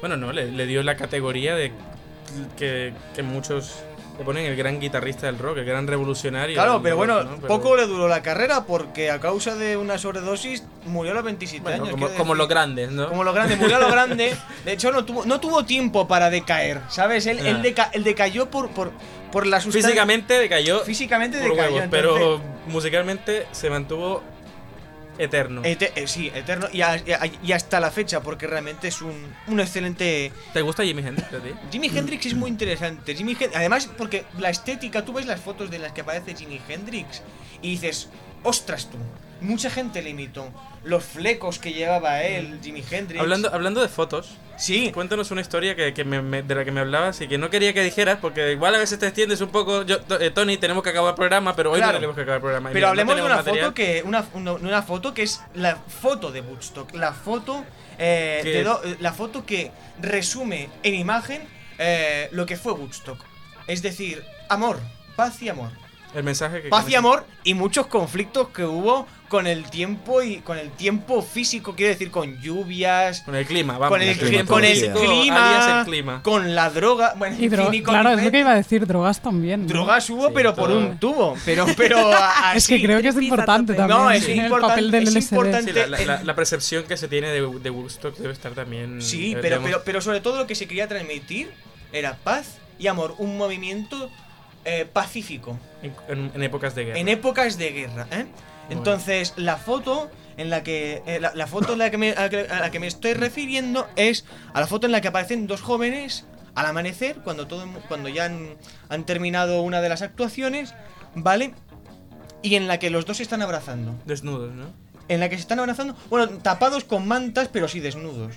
Bueno, 0.00 0.16
no, 0.16 0.32
le, 0.32 0.50
le 0.50 0.66
dio 0.66 0.82
la 0.82 0.96
categoría 0.96 1.54
de 1.54 1.72
que, 2.58 2.92
que 3.14 3.22
muchos 3.22 3.74
le 4.18 4.24
ponen 4.24 4.44
el 4.44 4.54
gran 4.56 4.78
guitarrista 4.80 5.26
del 5.26 5.38
rock, 5.38 5.58
el 5.58 5.64
gran 5.64 5.86
revolucionario. 5.86 6.54
Claro, 6.54 6.80
pero 6.82 6.94
rock, 6.96 7.06
bueno, 7.06 7.22
¿no? 7.24 7.36
Pero- 7.36 7.48
poco 7.48 7.74
le 7.76 7.86
duró 7.86 8.06
la 8.06 8.22
carrera 8.22 8.64
porque 8.66 9.10
a 9.10 9.18
causa 9.18 9.54
de 9.56 9.76
una 9.78 9.96
sobredosis 9.98 10.62
murió 10.86 11.12
a 11.12 11.14
los 11.14 11.24
27 11.24 11.62
Bueno, 11.62 11.84
años. 11.84 12.10
como, 12.16 12.34
los 12.34 12.48
grandes, 12.48 12.90
¿no? 12.90 13.08
Como 13.08 13.24
lo 13.24 13.32
grande, 13.32 13.56
murió 13.56 13.76
a 13.76 13.80
lo 13.80 13.88
grande. 13.90 14.36
De 14.64 14.72
hecho, 14.72 14.92
no 14.92 15.04
tuvo, 15.06 15.24
no 15.24 15.40
tuvo 15.40 15.64
tiempo 15.64 16.06
para 16.06 16.28
decaer, 16.28 16.80
¿sabes? 16.90 17.26
Él, 17.26 17.38
él, 17.40 17.56
Ah. 17.60 17.62
deca- 17.62 17.90
él 17.94 18.04
decayó 18.04 18.50
por, 18.50 18.68
por, 18.70 18.90
por 19.32 19.46
la 19.46 19.58
sustancia. 19.60 19.88
Físicamente 19.88 20.38
decayó. 20.38 20.80
Físicamente 20.80 21.38
decayó. 21.38 21.54
huevos, 21.58 21.82
entonces- 21.82 21.90
pero 22.12 22.40
musicalmente 22.66 23.46
se 23.52 23.70
mantuvo 23.70 24.22
eterno. 25.22 25.62
Ete- 25.64 25.92
eh, 25.94 26.06
sí, 26.06 26.30
eterno. 26.34 26.66
Y, 26.72 26.82
a- 26.82 26.96
y 26.96 27.12
a- 27.12 27.20
y 27.42 27.52
hasta 27.52 27.78
la 27.80 27.90
fecha, 27.90 28.20
porque 28.22 28.46
realmente 28.46 28.88
es 28.88 29.00
un, 29.02 29.14
un 29.46 29.60
excelente. 29.60 30.32
¿Te 30.52 30.62
gusta 30.62 30.82
Jimi 30.84 31.02
Hendrix 31.02 31.28
a 31.32 31.38
ti? 31.40 31.50
Jimi 31.70 31.88
Hendrix 31.88 32.26
es 32.26 32.34
muy 32.34 32.50
interesante. 32.50 33.14
Jimi 33.14 33.34
Hen- 33.36 33.50
Además, 33.54 33.88
porque 33.98 34.24
la 34.38 34.50
estética, 34.50 35.04
tú 35.04 35.12
ves 35.12 35.26
las 35.26 35.40
fotos 35.40 35.70
de 35.70 35.78
las 35.78 35.92
que 35.92 36.00
aparece 36.00 36.34
Jimi 36.34 36.60
Hendrix 36.68 37.22
y 37.62 37.70
dices, 37.70 38.08
ostras 38.42 38.88
tú. 38.90 38.98
Mucha 39.42 39.70
gente 39.70 40.02
le 40.02 40.10
imitó. 40.10 40.52
Los 40.84 41.02
flecos 41.04 41.58
que 41.58 41.72
llevaba 41.72 42.22
él, 42.22 42.58
Jimi 42.62 42.82
Hendrix. 42.90 43.20
Hablando, 43.20 43.52
hablando 43.54 43.80
de 43.80 43.88
fotos, 43.88 44.32
sí. 44.60 44.92
cuéntanos 44.92 45.30
una 45.30 45.40
historia 45.40 45.74
que, 45.74 45.92
que 45.94 46.04
me- 46.04 46.22
me- 46.22 46.42
de 46.42 46.54
la 46.54 46.64
que 46.64 46.70
me 46.70 46.80
hablabas 46.80 47.20
y 47.20 47.28
que 47.28 47.38
no 47.38 47.50
quería 47.50 47.72
que 47.74 47.82
dijeras, 47.82 48.18
porque 48.20 48.52
igual 48.52 48.74
a 48.74 48.78
veces 48.78 48.98
te 48.98 49.06
extiendes 49.06 49.40
un 49.40 49.48
poco. 49.50 49.82
Yo, 49.82 49.96
eh, 50.20 50.30
Tony, 50.30 50.56
tenemos 50.58 50.82
que 50.82 50.90
acabar 50.90 51.10
el 51.10 51.14
programa, 51.16 51.56
pero 51.56 51.72
hoy 51.72 51.78
Claro. 51.78 51.92
no 51.94 51.98
tenemos 51.98 52.16
que 52.16 52.22
acabar 52.22 52.36
el 52.36 52.42
programa. 52.42 52.68
Pero 52.70 52.74
mira, 52.74 52.86
no 52.86 52.90
hablemos 52.90 53.16
de 53.16 53.22
una 53.22 53.36
material. 53.36 53.64
foto 53.64 53.74
que 53.74 54.02
una, 54.04 54.24
una, 54.34 54.52
una 54.52 54.82
foto 54.82 55.14
que 55.14 55.22
es 55.22 55.40
la 55.54 55.76
foto 55.76 56.30
de 56.30 56.40
Woodstock, 56.42 56.94
la 56.94 57.12
foto 57.12 57.64
eh, 57.98 58.40
Que- 58.42 58.50
de 58.50 58.64
do- 58.64 58.80
la 59.00 59.12
foto 59.12 59.44
que 59.44 59.70
resume 60.00 60.68
en 60.82 60.94
imagen 60.94 61.46
eh, 61.78 62.28
lo 62.32 62.46
que 62.46 62.56
fue 62.56 62.72
Woodstock. 62.72 63.18
Es 63.66 63.82
decir, 63.82 64.22
amor, 64.48 64.78
paz 65.16 65.40
y 65.42 65.48
amor. 65.48 65.70
El 66.14 66.24
mensaje 66.24 66.62
que. 66.62 66.68
Paz 66.68 66.88
y 66.88 66.94
amor 66.94 67.24
y 67.44 67.54
muchos 67.54 67.86
conflictos 67.86 68.48
que 68.48 68.64
hubo 68.64 69.06
con 69.30 69.46
el 69.46 69.64
tiempo 69.70 70.22
y 70.22 70.38
con 70.40 70.58
el 70.58 70.70
tiempo 70.70 71.22
físico, 71.22 71.74
quiero 71.76 71.92
decir, 71.92 72.10
con 72.10 72.38
lluvias, 72.42 73.20
Con 73.20 73.36
el 73.36 73.46
clima, 73.46 73.74
vamos. 73.78 73.88
con 73.88 74.02
el, 74.02 74.08
el 74.08 74.18
cli- 74.18 74.26
clima 74.28 74.44
con 74.44 74.64
el 74.64 74.92
clima, 74.92 75.62
alias 75.62 75.78
el 75.78 75.84
clima. 75.84 76.22
con 76.22 76.54
la 76.56 76.68
droga, 76.68 77.14
bueno, 77.16 77.36
Y 77.38 77.44
en 77.44 77.52
dro- 77.52 77.64
fin, 77.66 77.74
y 77.74 77.82
con 77.82 77.94
claro, 77.94 78.10
es 78.18 78.24
lo 78.24 78.30
que 78.32 78.40
iba 78.40 78.50
a 78.50 78.56
decir, 78.56 78.84
drogas 78.86 79.22
también. 79.22 79.62
¿no? 79.62 79.68
Drogas 79.68 80.10
hubo, 80.10 80.32
pero 80.32 80.54
por 80.56 80.72
un 80.72 80.98
tubo. 80.98 81.36
Pero, 81.44 81.64
pero 81.76 82.10
Es 82.56 82.66
que 82.66 82.82
creo 82.82 83.00
que 83.00 83.08
es 83.08 83.16
importante 83.22 83.74
también 83.74 83.98
No, 84.00 84.10
es 84.10 84.24
el 84.28 84.36
importante, 84.36 84.66
papel 84.68 84.90
del 84.90 85.16
es 85.16 85.30
importante 85.32 85.72
Sí, 85.72 86.06
la, 86.06 86.22
la- 86.24 86.34
percepción 86.34 86.84
que 86.84 86.96
se 86.96 87.06
tiene 87.06 87.28
de, 87.28 87.40
de 87.40 87.70
Woodstock 87.70 88.16
debe 88.18 88.32
estar 88.32 88.52
también. 88.52 89.00
Sí, 89.00 89.30
eh, 89.32 89.38
pero, 89.40 89.58
digamos, 89.60 89.70
pero, 89.70 89.82
pero 89.84 90.00
sobre 90.00 90.20
todo 90.20 90.38
lo 90.38 90.46
que 90.48 90.56
se 90.56 90.66
quería 90.66 90.88
transmitir 90.88 91.50
era 91.92 92.16
paz 92.16 92.58
y 92.80 92.88
amor, 92.88 93.14
un 93.18 93.36
movimiento 93.38 94.10
eh, 94.64 94.86
pacífico 94.92 95.56
en, 95.82 95.92
en- 96.08 96.32
en 96.34 96.42
épocas 96.42 96.74
de 96.74 96.84
guerra. 96.86 96.98
en 96.98 97.08
épocas 97.08 97.56
de 97.58 97.70
guerra. 97.70 98.06
¿eh? 98.10 98.26
Entonces, 98.70 99.34
la 99.36 99.56
foto 99.56 100.10
en 100.36 100.48
la 100.50 100.62
que 100.62 101.02
eh, 101.06 101.20
la, 101.20 101.32
la 101.34 101.46
foto 101.46 101.72
en 101.74 101.78
la 101.80 101.90
que 101.90 101.98
me, 101.98 102.12
a, 102.12 102.28
la 102.28 102.70
que, 102.70 102.80
me 102.80 102.86
estoy 102.86 103.14
refiriendo 103.14 103.86
es 103.96 104.24
a 104.54 104.60
la 104.60 104.66
foto 104.66 104.86
en 104.86 104.92
la 104.92 105.00
que 105.00 105.08
aparecen 105.08 105.46
dos 105.46 105.60
jóvenes 105.60 106.24
al 106.54 106.66
amanecer, 106.66 107.16
cuando 107.16 107.46
todo 107.46 107.66
cuando 107.88 108.08
ya 108.08 108.24
han, 108.24 108.56
han 108.88 109.04
terminado 109.04 109.62
una 109.62 109.80
de 109.80 109.88
las 109.88 110.02
actuaciones, 110.02 110.74
¿vale? 111.14 111.54
Y 112.42 112.54
en 112.54 112.68
la 112.68 112.78
que 112.78 112.90
los 112.90 113.04
dos 113.06 113.18
se 113.18 113.22
están 113.22 113.42
abrazando. 113.42 113.94
Desnudos, 114.06 114.52
¿no? 114.54 114.66
En 115.08 115.20
la 115.20 115.28
que 115.28 115.34
se 115.36 115.42
están 115.42 115.58
abrazando, 115.58 115.96
bueno, 116.08 116.28
tapados 116.38 116.84
con 116.84 117.06
mantas, 117.06 117.48
pero 117.48 117.68
sí 117.68 117.80
desnudos. 117.80 118.36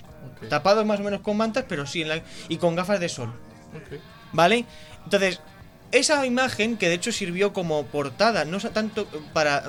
Tapados 0.50 0.86
más 0.86 1.00
o 1.00 1.04
menos 1.04 1.22
con 1.22 1.38
mantas, 1.38 1.66
pero 1.70 1.86
sí, 1.86 2.02
en 2.02 2.10
la- 2.10 2.24
y 2.50 2.58
con 2.58 2.76
gafas 2.76 3.00
de 3.00 3.10
sol. 3.10 3.32
¿Vale? 4.32 4.66
Entonces, 5.06 5.40
esa 5.92 6.26
imagen, 6.26 6.78
que 6.78 6.90
de 6.90 6.96
hecho 6.96 7.12
sirvió 7.12 7.54
como 7.54 7.86
portada, 7.86 8.46
no 8.46 8.60
tanto 8.60 9.06
para 9.32 9.64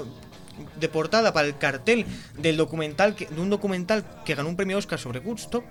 de 0.76 0.88
portada 0.88 1.32
para 1.32 1.46
el 1.46 1.56
cartel 1.58 2.06
del 2.38 2.56
documental 2.56 3.14
que, 3.14 3.26
de 3.26 3.40
un 3.40 3.50
documental 3.50 4.04
que 4.24 4.34
ganó 4.34 4.48
un 4.48 4.56
premio 4.56 4.78
Oscar 4.78 4.98
sobre 4.98 5.20
Woodstock, 5.20 5.64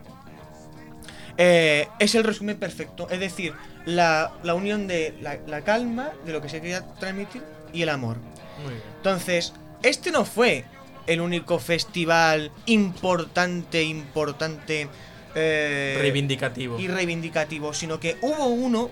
eh, 1.38 1.88
es 2.00 2.16
el 2.16 2.24
resumen 2.24 2.58
perfecto. 2.58 3.08
Es 3.10 3.20
decir, 3.20 3.54
la, 3.86 4.34
la 4.44 4.54
unión 4.54 4.88
de 4.88 5.16
la, 5.22 5.38
la 5.48 5.62
calma, 5.62 6.12
de 6.26 6.32
lo 6.34 6.42
que 6.42 6.50
se 6.50 6.62
quería 6.62 6.86
transmitir, 7.00 7.42
y 7.74 7.82
el 7.82 7.90
amor. 7.90 8.18
Muy 8.64 8.74
bien. 8.74 8.84
Entonces, 8.98 9.54
este 9.82 10.12
no 10.12 10.26
fue 10.26 10.66
el 11.08 11.22
único 11.22 11.60
festival 11.60 12.52
importante, 12.68 13.84
importante. 13.84 14.88
eh, 15.36 15.98
Reivindicativo. 16.00 16.80
Y 16.80 16.88
reivindicativo, 16.88 17.74
sino 17.74 18.00
que 18.00 18.18
hubo 18.22 18.46
uno 18.46 18.90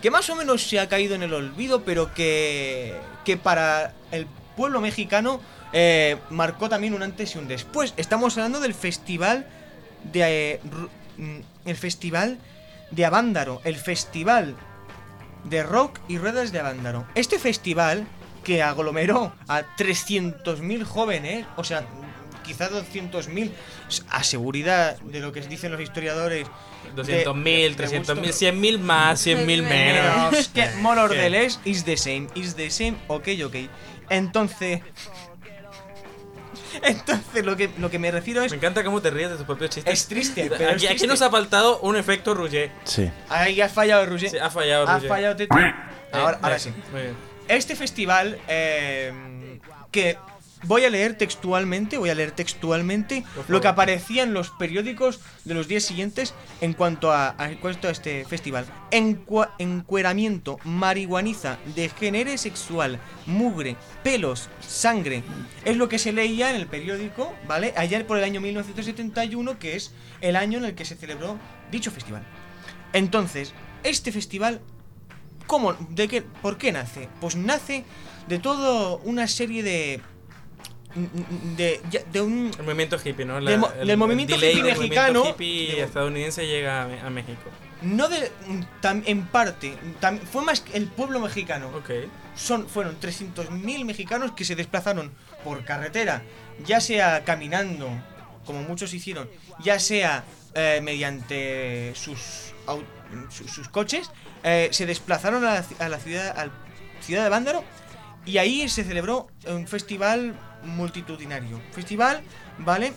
que 0.00 0.10
más 0.10 0.30
o 0.30 0.36
menos 0.36 0.62
se 0.66 0.80
ha 0.80 0.88
caído 0.88 1.14
en 1.14 1.22
el 1.22 1.34
olvido, 1.34 1.82
pero 1.82 2.14
que, 2.14 2.94
que 3.24 3.36
para 3.36 3.92
el 4.12 4.26
pueblo 4.60 4.82
mexicano 4.82 5.40
eh, 5.72 6.18
marcó 6.28 6.68
también 6.68 6.92
un 6.92 7.02
antes 7.02 7.34
y 7.34 7.38
un 7.38 7.48
después. 7.48 7.94
Estamos 7.96 8.36
hablando 8.36 8.60
del 8.60 8.74
festival 8.74 9.46
de 10.12 10.20
eh, 10.52 10.60
mm, 11.16 11.38
el 11.64 11.76
festival 11.76 12.38
de 12.90 13.06
Avándaro, 13.06 13.62
el 13.64 13.76
festival 13.76 14.54
de 15.44 15.62
rock 15.62 15.98
y 16.08 16.18
ruedas 16.18 16.52
de 16.52 16.60
Avándaro. 16.60 17.06
Este 17.14 17.38
festival 17.38 18.06
que 18.44 18.62
aglomeró 18.62 19.32
a 19.48 19.62
300.000 19.78 20.84
jóvenes, 20.84 21.46
o 21.56 21.64
sea, 21.64 21.86
quizás 22.44 22.70
200.000, 22.70 23.50
a 24.10 24.22
seguridad 24.24 25.00
de 25.00 25.20
lo 25.20 25.32
que 25.32 25.40
dicen 25.40 25.72
los 25.72 25.80
historiadores. 25.80 26.46
de- 26.94 27.24
200.000, 27.24 27.76
de 27.76 27.86
300.000, 27.88 27.96
Woodstock. 27.96 28.18
100.000 28.18 28.78
más, 28.78 29.26
100.000 29.26 29.62
menos. 29.62 30.32
Es 30.34 30.48
que 30.48 30.68
more 30.82 31.00
or 31.00 31.10
¿Qué? 31.10 31.16
the 31.16 31.30
less 31.30 31.60
is 31.64 31.84
the 31.84 31.96
same, 31.96 32.26
is 32.34 32.56
the 32.56 32.70
same, 32.70 32.96
ok, 33.08 33.28
ok. 33.46 33.56
Entonces. 34.10 34.82
Entonces, 36.82 37.44
lo 37.44 37.56
que, 37.56 37.68
lo 37.78 37.90
que 37.90 37.98
me 37.98 38.10
refiero 38.10 38.42
es. 38.42 38.50
Me 38.52 38.56
encanta 38.58 38.84
cómo 38.84 39.00
te 39.02 39.10
ríes 39.10 39.30
de 39.30 39.36
tus 39.36 39.44
propios 39.46 39.70
chistes. 39.70 39.92
Es 39.92 40.06
triste, 40.06 40.46
pero 40.50 40.70
es 40.70 40.76
aquí, 40.76 40.86
aquí 40.86 40.86
triste. 40.88 41.06
nos 41.08 41.20
ha 41.22 41.30
faltado 41.30 41.80
un 41.80 41.96
efecto 41.96 42.32
Rouget. 42.34 42.70
Sí. 42.84 43.10
Ahí 43.28 43.60
has 43.60 43.72
fallado, 43.72 44.06
Roger. 44.06 44.30
Sí, 44.30 44.38
ha 44.38 44.50
fallado 44.50 44.86
Has 44.86 44.94
Roger. 45.02 45.08
fallado. 45.08 45.36
Ahora, 46.12 46.36
Eh, 46.36 46.38
ahora 46.42 46.56
eh, 46.56 46.60
sí. 46.60 46.72
Muy 46.92 47.02
bien. 47.02 47.16
Este 47.48 47.74
festival, 47.74 48.38
eh, 48.46 49.58
que 49.90 50.16
voy 50.64 50.84
a 50.84 50.90
leer 50.90 51.16
textualmente, 51.16 51.96
voy 51.98 52.10
a 52.10 52.14
leer 52.14 52.32
textualmente 52.32 53.24
lo 53.48 53.60
que 53.60 53.68
aparecía 53.68 54.22
en 54.22 54.34
los 54.34 54.50
periódicos 54.50 55.20
de 55.44 55.54
los 55.54 55.68
días 55.68 55.82
siguientes 55.84 56.34
en 56.60 56.74
cuanto 56.74 57.12
a, 57.12 57.34
a- 57.38 57.50
en 57.50 57.58
cuanto 57.58 57.88
a 57.88 57.90
este 57.90 58.24
festival. 58.24 58.66
Encua- 58.90 59.50
encueramiento, 59.58 60.58
marihuaniza, 60.64 61.58
degenere 61.74 62.36
sexual, 62.38 62.98
mugre, 63.26 63.76
pelos, 64.02 64.48
sangre. 64.60 65.22
Es 65.64 65.76
lo 65.76 65.88
que 65.88 65.98
se 65.98 66.12
leía 66.12 66.50
en 66.50 66.56
el 66.56 66.66
periódico, 66.66 67.34
¿vale? 67.48 67.72
Allá 67.76 68.06
por 68.06 68.18
el 68.18 68.24
año 68.24 68.40
1971, 68.40 69.58
que 69.58 69.76
es 69.76 69.92
el 70.20 70.36
año 70.36 70.58
en 70.58 70.64
el 70.66 70.74
que 70.74 70.84
se 70.84 70.96
celebró 70.96 71.38
dicho 71.70 71.90
festival. 71.90 72.22
Entonces, 72.92 73.52
este 73.82 74.12
festival 74.12 74.60
¿Cómo? 75.46 75.72
¿De 75.72 76.06
qué? 76.06 76.22
¿Por 76.22 76.58
qué 76.58 76.70
nace? 76.70 77.08
Pues 77.20 77.34
nace 77.34 77.82
de 78.28 78.38
toda 78.38 78.94
una 79.02 79.26
serie 79.26 79.64
de. 79.64 80.00
De, 81.56 81.80
de 82.12 82.20
un. 82.20 82.50
El 82.58 82.64
movimiento 82.64 82.96
hippie, 83.02 83.24
¿no? 83.24 83.40
Del 83.40 83.60
del 83.84 83.96
movimiento 83.96 84.34
delay 84.34 84.50
hippie 84.50 84.62
del 84.64 84.76
movimiento 84.76 85.12
mexicano. 85.12 85.24
hippie 85.30 85.76
De- 85.76 85.82
estadounidense 85.82 86.46
llega 86.46 86.82
a, 86.82 87.10
México. 87.10 87.50
No 87.82 88.08
de. 88.08 88.30
tam- 88.82 89.02
en 89.06 89.26
parte. 89.26 89.74
tam- 90.00 90.20
fue 90.20 90.42
más 90.42 90.64
el 90.72 90.86
pueblo 90.88 91.20
mexicano. 91.20 91.68
Ok. 91.76 91.90
Son, 92.34 92.68
fueron 92.68 92.98
300.000 93.00 93.84
mexicanos 93.84 94.32
que 94.32 94.44
se 94.44 94.54
desplazaron 94.56 95.12
por 95.44 95.64
carretera, 95.64 96.22
ya 96.64 96.80
sea 96.80 97.22
caminando, 97.24 97.88
como 98.46 98.62
muchos 98.62 98.94
hicieron, 98.94 99.28
ya 99.62 99.78
sea 99.78 100.24
eh, 100.54 100.80
mediante 100.82 101.92
sus, 101.94 102.52
sus 103.30 103.68
coches, 103.68 104.10
eh, 104.42 104.68
se 104.72 104.86
desplazaron 104.86 105.44
a 105.44 105.54
la, 105.54 105.64
a 105.78 105.88
la 105.88 105.98
ciudad, 105.98 106.38
al 106.38 106.50
ciudad 107.02 107.24
de 107.24 107.28
Vándaro 107.30 107.64
y 108.26 108.38
ahí 108.38 108.68
se 108.68 108.84
celebró 108.84 109.28
un 109.46 109.66
festival 109.66 110.34
multitudinario. 110.64 111.60
Festival, 111.72 112.20
¿vale? 112.58 112.92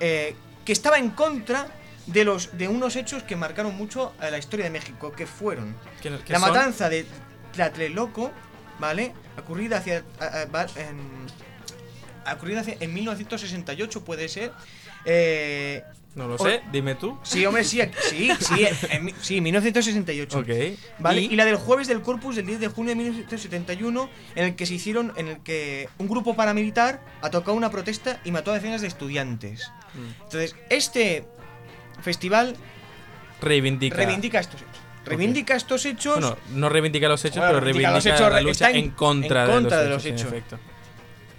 Eh, 0.00 0.34
que 0.64 0.72
estaba 0.72 0.98
en 0.98 1.10
contra 1.10 1.68
de 2.06 2.24
los 2.24 2.56
de 2.56 2.68
unos 2.68 2.94
hechos 2.96 3.22
que 3.22 3.34
marcaron 3.36 3.74
mucho 3.76 4.12
a 4.20 4.30
la 4.30 4.38
historia 4.38 4.64
de 4.66 4.70
México, 4.70 5.12
que 5.12 5.26
fueron 5.26 5.74
¿Qué- 6.02 6.16
qué 6.24 6.32
la 6.32 6.40
son? 6.40 6.48
matanza 6.50 6.88
de 6.88 7.06
Tlatelolco, 7.52 8.30
¿vale? 8.78 9.12
Ocurrida 9.38 9.78
hacia 9.78 9.98
en, 10.76 10.98
ocurrida 12.32 12.60
hacia- 12.60 12.76
en 12.80 12.92
1968 12.94 14.04
puede 14.04 14.28
ser. 14.28 14.52
Eh, 15.04 15.82
No 16.16 16.26
lo 16.26 16.34
o- 16.34 16.38
sé, 16.38 16.62
dime 16.72 16.94
tú. 16.96 17.16
Sí, 17.22 17.44
hombre, 17.46 17.62
sí, 17.62 17.80
sí, 18.08 18.30
sí, 18.40 18.66
en, 18.90 19.12
sí, 19.20 19.40
1968. 19.40 20.38
Ok. 20.38 20.48
¿Vale? 20.98 21.20
Y- 21.20 21.26
Y, 21.26 21.36
la 21.36 21.44
del 21.44 21.56
jueves 21.56 21.86
del 21.88 22.00
Corpus 22.02 22.34
del 22.36 22.46
10 22.46 22.58
de 22.58 22.68
junio 22.68 22.90
de 22.90 22.96
1971, 22.96 24.08
en 24.34 24.44
el 24.46 24.56
que 24.56 24.64
se 24.66 24.74
hicieron, 24.74 25.12
en 25.16 25.28
el 25.28 25.38
que 25.42 25.88
un 25.98 26.08
grupo 26.08 26.34
paramilitar 26.34 27.04
atacó 27.20 27.52
una 27.52 27.70
protesta 27.70 28.18
y 28.24 28.32
mató 28.32 28.50
a 28.50 28.54
decenas 28.54 28.80
de 28.80 28.88
estudiantes. 28.88 29.70
Mm. 29.94 30.22
Entonces, 30.24 30.56
este 30.70 31.26
festival 32.02 32.56
Reivindica. 33.42 33.96
reivindica 33.96 34.40
estos 34.40 34.62
hechos. 34.62 34.76
Reivindica 35.04 35.54
estos 35.54 35.84
hechos. 35.84 36.14
Bueno, 36.18 36.36
no 36.54 36.68
reivindica 36.68 37.08
los 37.08 37.24
hechos, 37.24 37.36
Bueno, 37.38 37.52
pero 37.52 37.60
reivindica 37.60 37.90
reivindica 37.90 38.12
los 38.12 38.20
hechos, 38.20 38.32
la 38.32 38.40
lucha 38.40 38.70
en- 38.70 38.76
en, 38.76 38.90
contra, 38.92 39.44
en 39.44 39.50
contra 39.50 39.82
de 39.82 39.88
los 39.90 40.04
hechos. 40.04 40.32
hechos. 40.32 40.58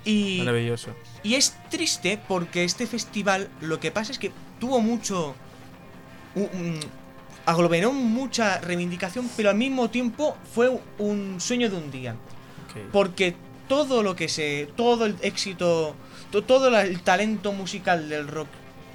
Y, 0.08 0.38
Maravilloso. 0.40 0.92
y 1.22 1.36
es 1.36 1.54
triste 1.70 2.18
porque 2.28 2.64
este 2.64 2.88
festival 2.88 3.50
lo 3.62 3.80
que 3.80 3.92
pasa 3.92 4.12
es 4.14 4.20
que 4.20 4.32
tuvo 4.60 4.80
mucho. 4.80 5.36
aglomeró 7.46 7.92
mucha 7.94 8.60
reivindicación, 8.60 9.30
pero 9.38 9.50
al 9.50 9.56
mismo 9.56 9.90
tiempo 9.90 10.36
fue 10.54 10.70
un 10.98 11.40
sueño 11.40 11.70
de 11.70 11.78
un 11.78 11.92
día. 11.92 12.16
Porque 12.92 13.36
todo 13.68 14.04
lo 14.04 14.16
que 14.16 14.30
se. 14.30 14.70
todo 14.76 15.06
el 15.06 15.16
éxito. 15.22 15.96
to- 16.32 16.44
todo 16.44 16.68
el 16.80 17.02
talento 17.02 17.52
musical 17.54 18.08
del 18.10 18.28
rock 18.28 18.48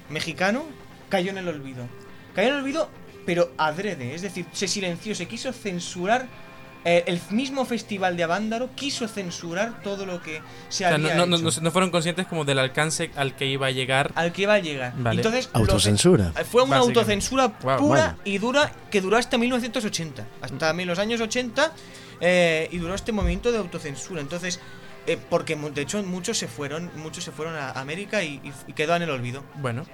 mexicano 0.09 0.63
cayó 1.09 1.31
en 1.31 1.37
el 1.39 1.47
olvido. 1.47 1.85
Cayó 2.33 2.49
en 2.49 2.53
el 2.55 2.59
olvido, 2.61 2.89
pero 3.25 3.51
adrede. 3.57 4.15
Es 4.15 4.21
decir, 4.21 4.45
se 4.53 4.67
silenció, 4.67 5.13
se 5.15 5.27
quiso 5.27 5.51
censurar. 5.51 6.27
Eh, 6.85 7.03
el 7.07 7.19
mismo 7.29 7.65
festival 7.65 8.17
de 8.17 8.23
Avándaro 8.23 8.69
quiso 8.75 9.07
censurar 9.07 9.81
todo 9.83 10.05
lo 10.05 10.21
que 10.21 10.41
se 10.69 10.85
O 10.85 10.89
sea, 10.89 10.97
no, 10.97 11.07
había 11.07 11.15
no- 11.15 11.25
no- 11.25 11.35
hecho. 11.37 11.59
no- 11.59 11.61
no 11.63 11.71
fueron 11.71 11.91
conscientes 11.91 12.27
como 12.27 12.43
del 12.45 12.59
alcance 12.59 13.09
al 13.15 13.35
que 13.35 13.45
iba 13.45 13.67
a 13.67 13.71
llegar. 13.71 14.11
Al 14.15 14.33
que 14.33 14.41
iba 14.43 14.53
a 14.55 14.59
llegar. 14.59 14.93
Vale. 14.97 15.17
Entonces, 15.21 15.49
Autocensura. 15.53 16.31
Fue 16.49 16.63
una 16.63 16.77
autocensura 16.77 17.47
Wow. 17.47 17.77
pura 17.77 17.79
Bueno. 17.79 18.17
y 18.25 18.37
dura 18.37 18.71
que 18.91 18.99
duró 19.01 19.17
hasta 19.17 19.37
1980. 19.37 20.25
Hasta 20.41 20.73
los 20.73 20.99
años 20.99 21.21
80 21.21 21.71
eh, 22.19 22.67
y 22.71 22.77
duró 22.77 22.95
este 22.95 23.11
movimiento 23.11 23.51
de 23.51 23.57
autocensura. 23.59 24.21
Entonces, 24.21 24.59
eh, 25.07 25.17
porque 25.29 25.55
de 25.55 25.81
hecho 25.81 26.01
muchos 26.03 26.37
se 26.37 26.47
fueron, 26.47 26.89
muchos 26.95 27.23
se 27.23 27.31
fueron 27.31 27.55
a 27.55 27.71
América 27.71 28.23
y, 28.23 28.41
y- 28.67 28.73
quedó 28.73 28.95
en 28.95 29.01
el 29.03 29.09
olvido. 29.09 29.43
Bueno, 29.55 29.85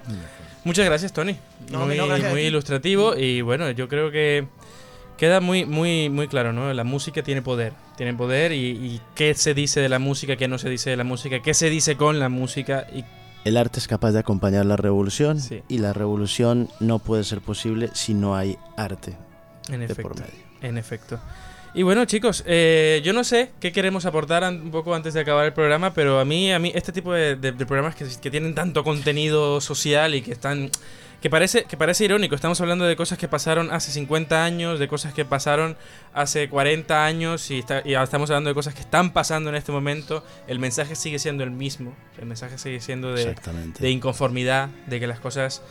muchas 0.63 0.85
gracias, 0.85 1.13
Tony. 1.13 1.35
No, 1.71 1.85
muy 1.87 1.97
no, 1.97 2.07
gracias 2.07 2.31
muy 2.31 2.41
ti. 2.41 2.47
ilustrativo 2.47 3.15
y 3.17 3.41
bueno, 3.41 3.71
yo 3.71 3.87
creo 3.87 4.11
que 4.11 4.47
queda 5.20 5.39
muy, 5.41 5.65
muy, 5.65 6.09
muy 6.09 6.28
claro, 6.28 6.53
¿no? 6.53 6.74
La 6.74 6.84
música 6.84 7.22
tiene 7.22 7.41
poder, 7.41 7.74
tiene 7.97 8.13
poder 8.13 8.51
y, 8.53 8.70
y 8.72 9.01
qué 9.15 9.34
se 9.36 9.53
dice 9.53 9.80
de 9.82 9.89
la 9.89 9.99
música, 9.99 10.36
qué 10.38 10.47
no 10.47 10.57
se 10.57 10.70
dice 10.70 10.89
de 10.89 10.95
la 10.97 11.03
música, 11.03 11.41
qué 11.41 11.53
se 11.53 11.70
dice 11.70 11.95
con 11.97 12.17
la 12.20 12.30
música 12.30 12.88
y 12.95 13.03
El 13.45 13.57
arte 13.57 13.80
es 13.80 13.88
capaz 13.88 14.11
de 14.13 14.20
acompañar 14.20 14.65
la 14.65 14.78
revolución 14.78 15.39
Sí. 15.39 15.61
y 15.67 15.78
la 15.80 15.93
revolución 15.93 16.70
no 16.80 16.99
puede 16.99 17.24
ser 17.24 17.41
posible 17.41 17.89
si 17.93 18.13
no 18.13 18.36
hay 18.36 18.57
arte. 18.78 19.15
En 19.70 19.80
de 19.80 19.86
efecto. 19.86 20.01
por 20.03 20.20
medio. 20.20 20.34
En 20.61 20.78
efecto. 20.78 21.20
Y 21.76 21.84
bueno, 21.84 22.03
chicos, 22.05 22.43
eh, 22.47 22.99
yo 23.03 23.13
no 23.13 23.24
sé 23.24 23.51
qué 23.59 23.72
queremos 23.72 24.05
aportar 24.05 24.43
un 24.51 24.72
poco 24.72 24.95
antes 24.95 25.13
de 25.13 25.20
acabar 25.20 25.45
el 25.45 25.53
programa, 25.53 25.93
pero 25.93 26.20
a 26.20 26.26
mí, 26.26 26.51
a 26.51 26.57
mí 26.57 26.72
este 26.74 26.91
tipo 26.91 27.13
de, 27.13 27.36
de- 27.36 27.51
de 27.51 27.65
programas 27.67 27.93
que, 27.95 28.05
que 28.20 28.32
tienen 28.32 28.55
tanto 28.55 28.84
contenido 28.84 29.61
social 29.61 30.15
y 30.15 30.22
que 30.22 30.32
están... 30.32 30.72
Que 31.22 31.30
parece, 31.30 31.65
que 31.65 31.76
parece 31.76 32.05
irónico, 32.05 32.34
estamos 32.34 32.61
hablando 32.61 32.86
de 32.86 32.95
cosas 32.95 33.17
que 33.17 33.28
pasaron 33.28 33.72
hace 33.72 33.91
50 33.91 34.41
años, 34.45 34.80
de 34.80 34.88
cosas 34.88 35.13
que 35.13 35.26
pasaron 35.26 35.76
hace 36.13 36.47
40 36.47 37.05
años 37.05 37.51
y, 37.51 37.59
está- 37.59 37.82
y 37.84 37.93
estamos 37.95 38.30
hablando 38.30 38.49
de 38.49 38.53
cosas 38.53 38.74
que 38.74 38.80
están 38.80 39.11
pasando 39.11 39.49
en 39.49 39.55
este 39.57 39.74
momento. 39.74 40.24
El 40.47 40.59
mensaje 40.59 40.95
sigue 40.95 41.20
siendo 41.20 41.43
el 41.43 41.51
mismo, 41.51 41.93
el 42.20 42.26
mensaje 42.26 42.57
sigue 42.57 42.80
siendo 42.80 43.13
de, 43.13 43.24
de 43.82 43.89
inconformidad, 43.91 44.70
de 44.88 44.99
que 45.01 45.07
las 45.07 45.20
cosas 45.20 45.61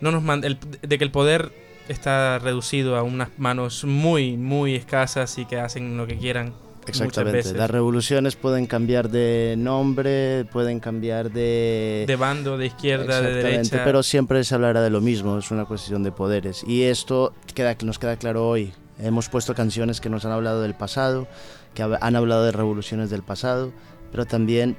no 0.00 0.12
nos 0.12 0.22
man- 0.22 0.44
el- 0.44 0.58
de 0.82 0.96
que 0.96 1.02
el 1.02 1.10
poder 1.10 1.50
está 1.88 2.38
reducido 2.38 2.96
a 2.96 3.02
unas 3.02 3.30
manos 3.36 3.82
muy 3.84 4.36
muy 4.36 4.76
escasas 4.76 5.38
y 5.38 5.46
que 5.46 5.58
hacen 5.58 5.96
lo 5.96 6.06
que 6.06 6.16
quieran 6.18 6.54
Exactamente. 6.88 7.54
Las 7.54 7.70
revoluciones 7.70 8.36
pueden 8.36 8.66
cambiar 8.66 9.10
de 9.10 9.54
nombre, 9.58 10.44
pueden 10.46 10.80
cambiar 10.80 11.30
de... 11.30 12.04
de 12.06 12.16
bando, 12.16 12.56
de 12.56 12.66
izquierda, 12.66 13.20
de 13.20 13.34
derecha. 13.34 13.82
pero 13.84 14.02
siempre 14.02 14.42
se 14.44 14.54
hablará 14.54 14.80
de 14.82 14.90
lo 14.90 15.00
mismo, 15.00 15.38
es 15.38 15.50
una 15.50 15.64
cuestión 15.64 16.02
de 16.02 16.12
poderes. 16.12 16.64
Y 16.66 16.84
esto 16.84 17.34
queda, 17.54 17.76
nos 17.82 17.98
queda 17.98 18.16
claro 18.16 18.48
hoy. 18.48 18.72
Hemos 19.00 19.28
puesto 19.28 19.54
canciones 19.54 20.00
que 20.00 20.08
nos 20.08 20.24
han 20.24 20.32
hablado 20.32 20.62
del 20.62 20.74
pasado, 20.74 21.28
que 21.74 21.82
han 21.82 22.16
hablado 22.16 22.44
de 22.44 22.52
revoluciones 22.52 23.10
del 23.10 23.22
pasado, 23.22 23.72
pero 24.10 24.26
también 24.26 24.76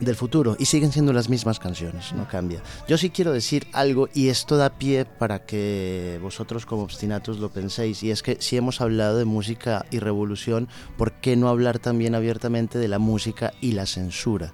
del 0.00 0.14
futuro. 0.16 0.56
Y 0.58 0.66
siguen 0.66 0.92
siendo 0.92 1.12
las 1.12 1.28
mismas 1.28 1.58
canciones, 1.58 2.12
no 2.12 2.28
cambia. 2.28 2.62
Yo 2.86 2.98
sí 2.98 3.10
quiero 3.10 3.32
decir 3.32 3.66
algo, 3.72 4.08
y 4.14 4.28
esto 4.28 4.56
da 4.56 4.70
pie 4.70 5.04
para 5.04 5.44
que 5.44 6.18
vosotros 6.22 6.66
como 6.66 6.82
obstinatos 6.82 7.38
lo 7.38 7.50
penséis, 7.50 8.02
y 8.02 8.10
es 8.10 8.22
que 8.22 8.36
si 8.40 8.56
hemos 8.56 8.80
hablado 8.80 9.18
de 9.18 9.24
música 9.24 9.84
y 9.90 9.98
revolución, 9.98 10.68
¿por 10.96 11.12
qué 11.12 11.36
no 11.36 11.48
hablar 11.48 11.78
también 11.78 12.14
abiertamente 12.14 12.78
de 12.78 12.88
la 12.88 12.98
música 12.98 13.52
y 13.60 13.72
la 13.72 13.86
censura? 13.86 14.52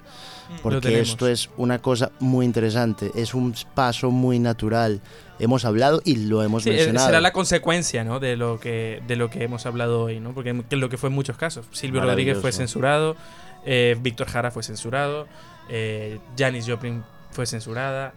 Porque 0.62 0.80
tenemos. 0.80 1.09
esto 1.09 1.26
es 1.26 1.49
una 1.57 1.80
cosa 1.80 2.12
muy 2.20 2.45
interesante, 2.45 3.11
es 3.14 3.34
un 3.34 3.55
paso 3.74 4.11
muy 4.11 4.38
natural. 4.38 5.01
Hemos 5.38 5.64
hablado 5.64 6.03
y 6.05 6.16
lo 6.16 6.42
hemos 6.42 6.62
Sí, 6.64 6.70
mencionado. 6.70 7.07
será 7.07 7.20
la 7.22 7.32
consecuencia 7.32 8.05
¿no? 8.05 8.20
de 8.20 8.36
lo 8.36 8.61
que 8.61 9.03
de 9.09 9.16
lo 9.16 9.30
que 9.30 9.42
hemos 9.42 9.64
hablado 9.66 10.03
hoy, 10.03 10.20
¿no? 10.20 10.32
Porque 10.34 10.55
lo 10.70 10.88
que 10.90 10.99
fue 10.99 11.09
en 11.09 11.14
muchos 11.14 11.36
casos. 11.38 11.66
Silvio 11.72 12.03
Rodríguez 12.03 12.38
fue 12.38 12.53
censurado, 12.53 13.16
eh, 13.65 13.97
Víctor 14.01 14.27
Jara 14.29 14.51
fue 14.51 14.62
censurado, 14.62 15.27
eh, 15.69 16.19
Janis 16.39 16.67
Joplin 16.69 17.03
fue 17.31 17.47
censurada, 17.47 18.12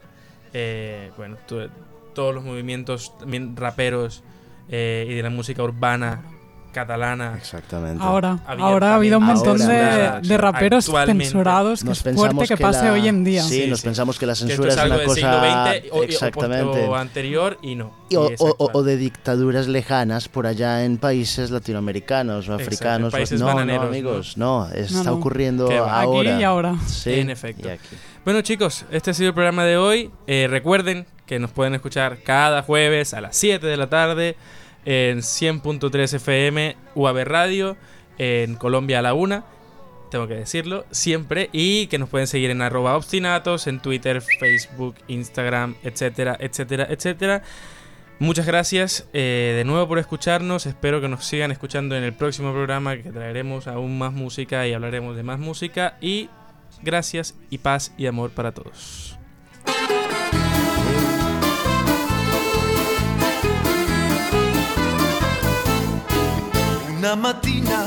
eh, 0.54 1.12
bueno, 1.18 1.38
to- 1.48 1.70
todos 2.14 2.34
los 2.34 2.43
movimientos 2.43 3.14
raperos 3.56 4.24
y 4.70 5.14
de 5.14 5.22
la 5.24 5.30
música 5.30 5.64
urbana 5.64 6.24
catalana. 6.78 7.34
Exactamente. 7.38 8.03
Ahora, 8.03 8.39
ahora 8.45 8.91
ha 8.91 8.95
habido 8.95 9.17
un 9.17 9.23
montón 9.25 9.57
de, 9.57 10.19
de 10.21 10.38
raperos 10.38 10.86
censurados 10.86 11.80
que 11.82 11.86
Nos 11.86 11.97
es 11.97 12.03
fuerte 12.03 12.36
pensamos 12.36 12.47
que, 12.47 12.57
pase 12.57 12.86
la- 12.86 12.93
hoy 12.93 13.07
en 13.07 13.23
día. 13.23 13.41
Sí, 13.41 13.65
nos 13.67 13.82
pensamos 13.82 14.19
que 14.19 14.25
la 14.28 14.34
Que 14.34 14.39
censura 14.39 14.69
es 14.69 14.75
es, 14.75 14.80
algo 14.82 14.95
una 14.95 15.03
cosa 15.05 15.80
XX 15.80 15.91
o- 15.91 15.95
o- 15.97 16.03
exactamente 16.03 16.88
o 16.88 16.95
anterior 16.95 17.57
y 17.61 17.75
no. 17.75 17.91
Y 18.09 18.15
o, 18.15 18.30
es 18.30 18.39
o- 18.41 18.55
o 18.73 18.84
de 18.84 18.97
dictaduras 18.97 19.67
lejanas 19.67 20.30
por 20.30 20.45
allá 20.45 20.84
en 20.86 20.97
países 20.97 21.49
latinoamericanos 21.51 22.47
o 22.49 22.53
africanos. 22.53 23.11
países 23.11 23.39
no, 23.39 23.47
no, 23.47 23.53
bananeros, 23.55 23.88
amigos, 23.88 24.38
no, 24.38 24.67
está 24.73 24.97
No, 24.99 25.03
no. 25.05 25.13
ocurriendo 25.15 25.65
ahora. 25.71 26.32
Aquí 26.34 26.39
y 26.41 26.43
ahora. 26.43 26.75
Sí, 26.86 27.13
en 27.19 27.30
efecto. 27.32 27.67
y 27.67 27.71
aquí. 27.71 27.95
Bueno 28.23 28.41
chicos, 28.41 28.86
este 28.91 29.11
ha 29.11 29.13
sido 29.13 29.30
el 29.30 29.34
programa 29.34 29.63
de 29.65 29.78
hoy. 29.78 30.11
Eh, 30.28 30.47
recuerden 30.49 31.05
que 31.25 31.39
nos 31.39 31.51
pueden 31.51 31.73
escuchar 31.75 32.19
cada 32.23 32.61
jueves 32.61 33.13
a 33.13 33.21
las 33.21 33.36
7 33.36 33.65
de 33.67 33.78
la 33.78 33.88
tarde 33.88 34.36
en 34.86 35.19
100.3 35.19 36.13
FM 36.15 36.78
UAB 36.95 37.23
Radio, 37.25 37.78
en 38.17 38.55
Colombia 38.55 38.99
a 38.99 39.01
la 39.01 39.13
1. 39.13 39.43
Tengo 40.09 40.28
que 40.28 40.36
decirlo 40.36 40.86
siempre. 40.91 41.49
Y 41.51 41.88
que 41.88 41.97
nos 41.97 42.09
pueden 42.09 42.28
seguir 42.28 42.49
en 42.49 42.61
arroba 42.61 42.95
obstinatos, 42.95 43.67
en 43.67 43.80
Twitter, 43.80 44.21
Facebook, 44.21 44.95
Instagram, 45.07 45.75
etcétera, 45.84 46.38
etcétera, 46.39 46.88
etcétera. 46.89 47.43
Muchas 48.19 48.47
gracias 48.47 49.07
eh, 49.13 49.53
de 49.55 49.63
nuevo 49.63 49.88
por 49.88 49.99
escucharnos. 49.99 50.65
Espero 50.65 51.01
que 51.01 51.07
nos 51.07 51.25
sigan 51.25 51.51
escuchando 51.51 51.95
en 51.95 52.03
el 52.03 52.13
próximo 52.13 52.51
programa 52.51 52.97
que 52.97 53.11
traeremos 53.11 53.67
aún 53.67 53.97
más 53.99 54.11
música 54.11 54.65
y 54.67 54.73
hablaremos 54.73 55.15
de 55.15 55.23
más 55.23 55.39
música. 55.39 55.97
Y 56.01 56.30
gracias 56.82 57.36
y 57.49 57.59
paz 57.59 57.93
y 57.97 58.07
amor 58.07 58.32
para 58.32 58.53
todos. 58.53 59.16
Una 66.98 67.14
mattina 67.14 67.86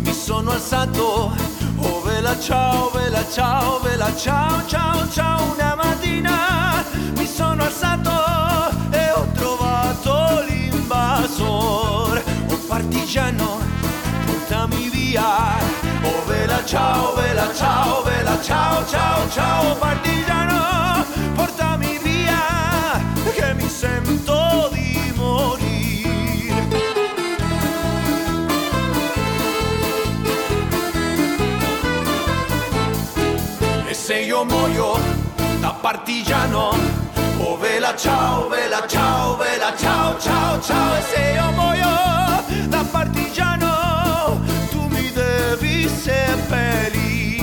mi 0.00 0.12
sono 0.14 0.52
alzato, 0.52 1.36
oh 1.76 2.00
vela 2.00 2.34
ciao, 2.40 2.88
vela 2.88 3.22
ciao, 3.30 3.78
vela 3.80 4.10
ciao, 4.16 4.66
ciao, 4.66 5.06
ciao. 5.10 5.52
Una 5.52 5.74
mattina 5.74 6.82
mi 7.18 7.26
sono 7.26 7.64
alzato 7.64 8.10
e 8.90 9.10
ho 9.10 9.26
trovato 9.34 10.44
l'invasor. 10.48 12.22
Oh 12.48 12.58
partigiano, 12.66 13.60
portami 14.24 14.88
via. 14.88 15.58
Oh 16.02 16.24
vela 16.26 16.64
ciao, 16.64 17.14
vela 17.16 17.52
ciao, 17.54 18.02
vela 18.02 18.40
ciao, 18.40 18.86
ciao, 18.86 19.28
ciao. 19.28 19.76
Partigiano, 19.76 21.04
portami 21.34 21.98
via, 22.02 22.98
che 23.34 23.52
mi 23.52 23.68
sento 23.68 24.27
vela 37.88 37.96
ciao, 37.96 38.48
vela 38.50 38.86
ciao, 38.86 39.36
vela 39.36 39.72
ciao, 39.76 40.18
ciao, 40.18 40.60
ciao. 40.60 40.96
E 40.96 41.02
se 41.02 41.32
io 41.34 41.52
muoio 41.52 41.88
da 42.68 42.84
partigiano, 42.84 44.38
tu 44.70 44.86
mi 44.90 45.10
devi 45.12 45.88
seppellir 45.88 47.38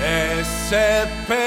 e 0.00 0.44
seppellire 0.68 1.39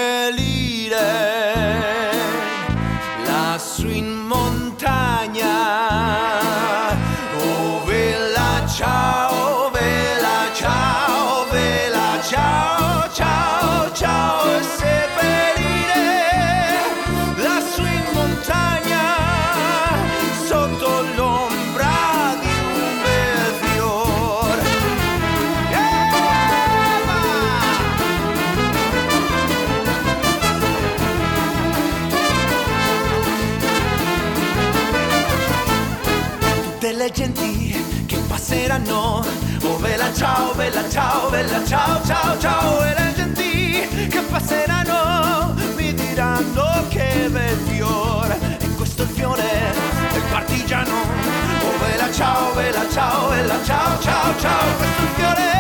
Milano 38.79 39.23
Oh 39.61 39.77
bella 39.77 40.11
ciao, 40.13 40.53
bella 40.55 40.89
ciao, 40.89 41.29
bella 41.29 41.63
ciao, 41.63 42.03
ciao, 42.03 42.39
ciao 42.39 42.83
E 42.83 42.93
le 42.97 43.13
genti 43.15 44.07
che 44.07 44.21
passeranno 44.21 45.53
mi 45.75 45.93
diranno 45.93 46.87
che 46.89 47.27
bel 47.29 47.57
fiore 47.67 48.57
E 48.59 48.67
questo 48.75 49.03
è 49.03 49.05
il 49.05 49.11
fiore 49.11 49.73
del 50.11 50.21
partigiano. 50.31 50.91
Oh 50.91 51.77
bella 51.79 52.11
ciao, 52.11 52.53
bella 52.53 52.89
ciao, 52.89 53.29
bella 53.29 53.63
ciao, 53.63 53.99
ciao, 54.01 54.39
ciao 54.39 54.75
Questo 54.77 55.01
è 55.01 55.03
il 55.03 55.09
fiore 55.15 55.51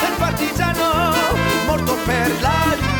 del 0.00 0.16
partigiano 0.18 0.90
morto 1.66 1.96
per 2.04 2.40
la 2.40 2.64
libertà 2.70 2.91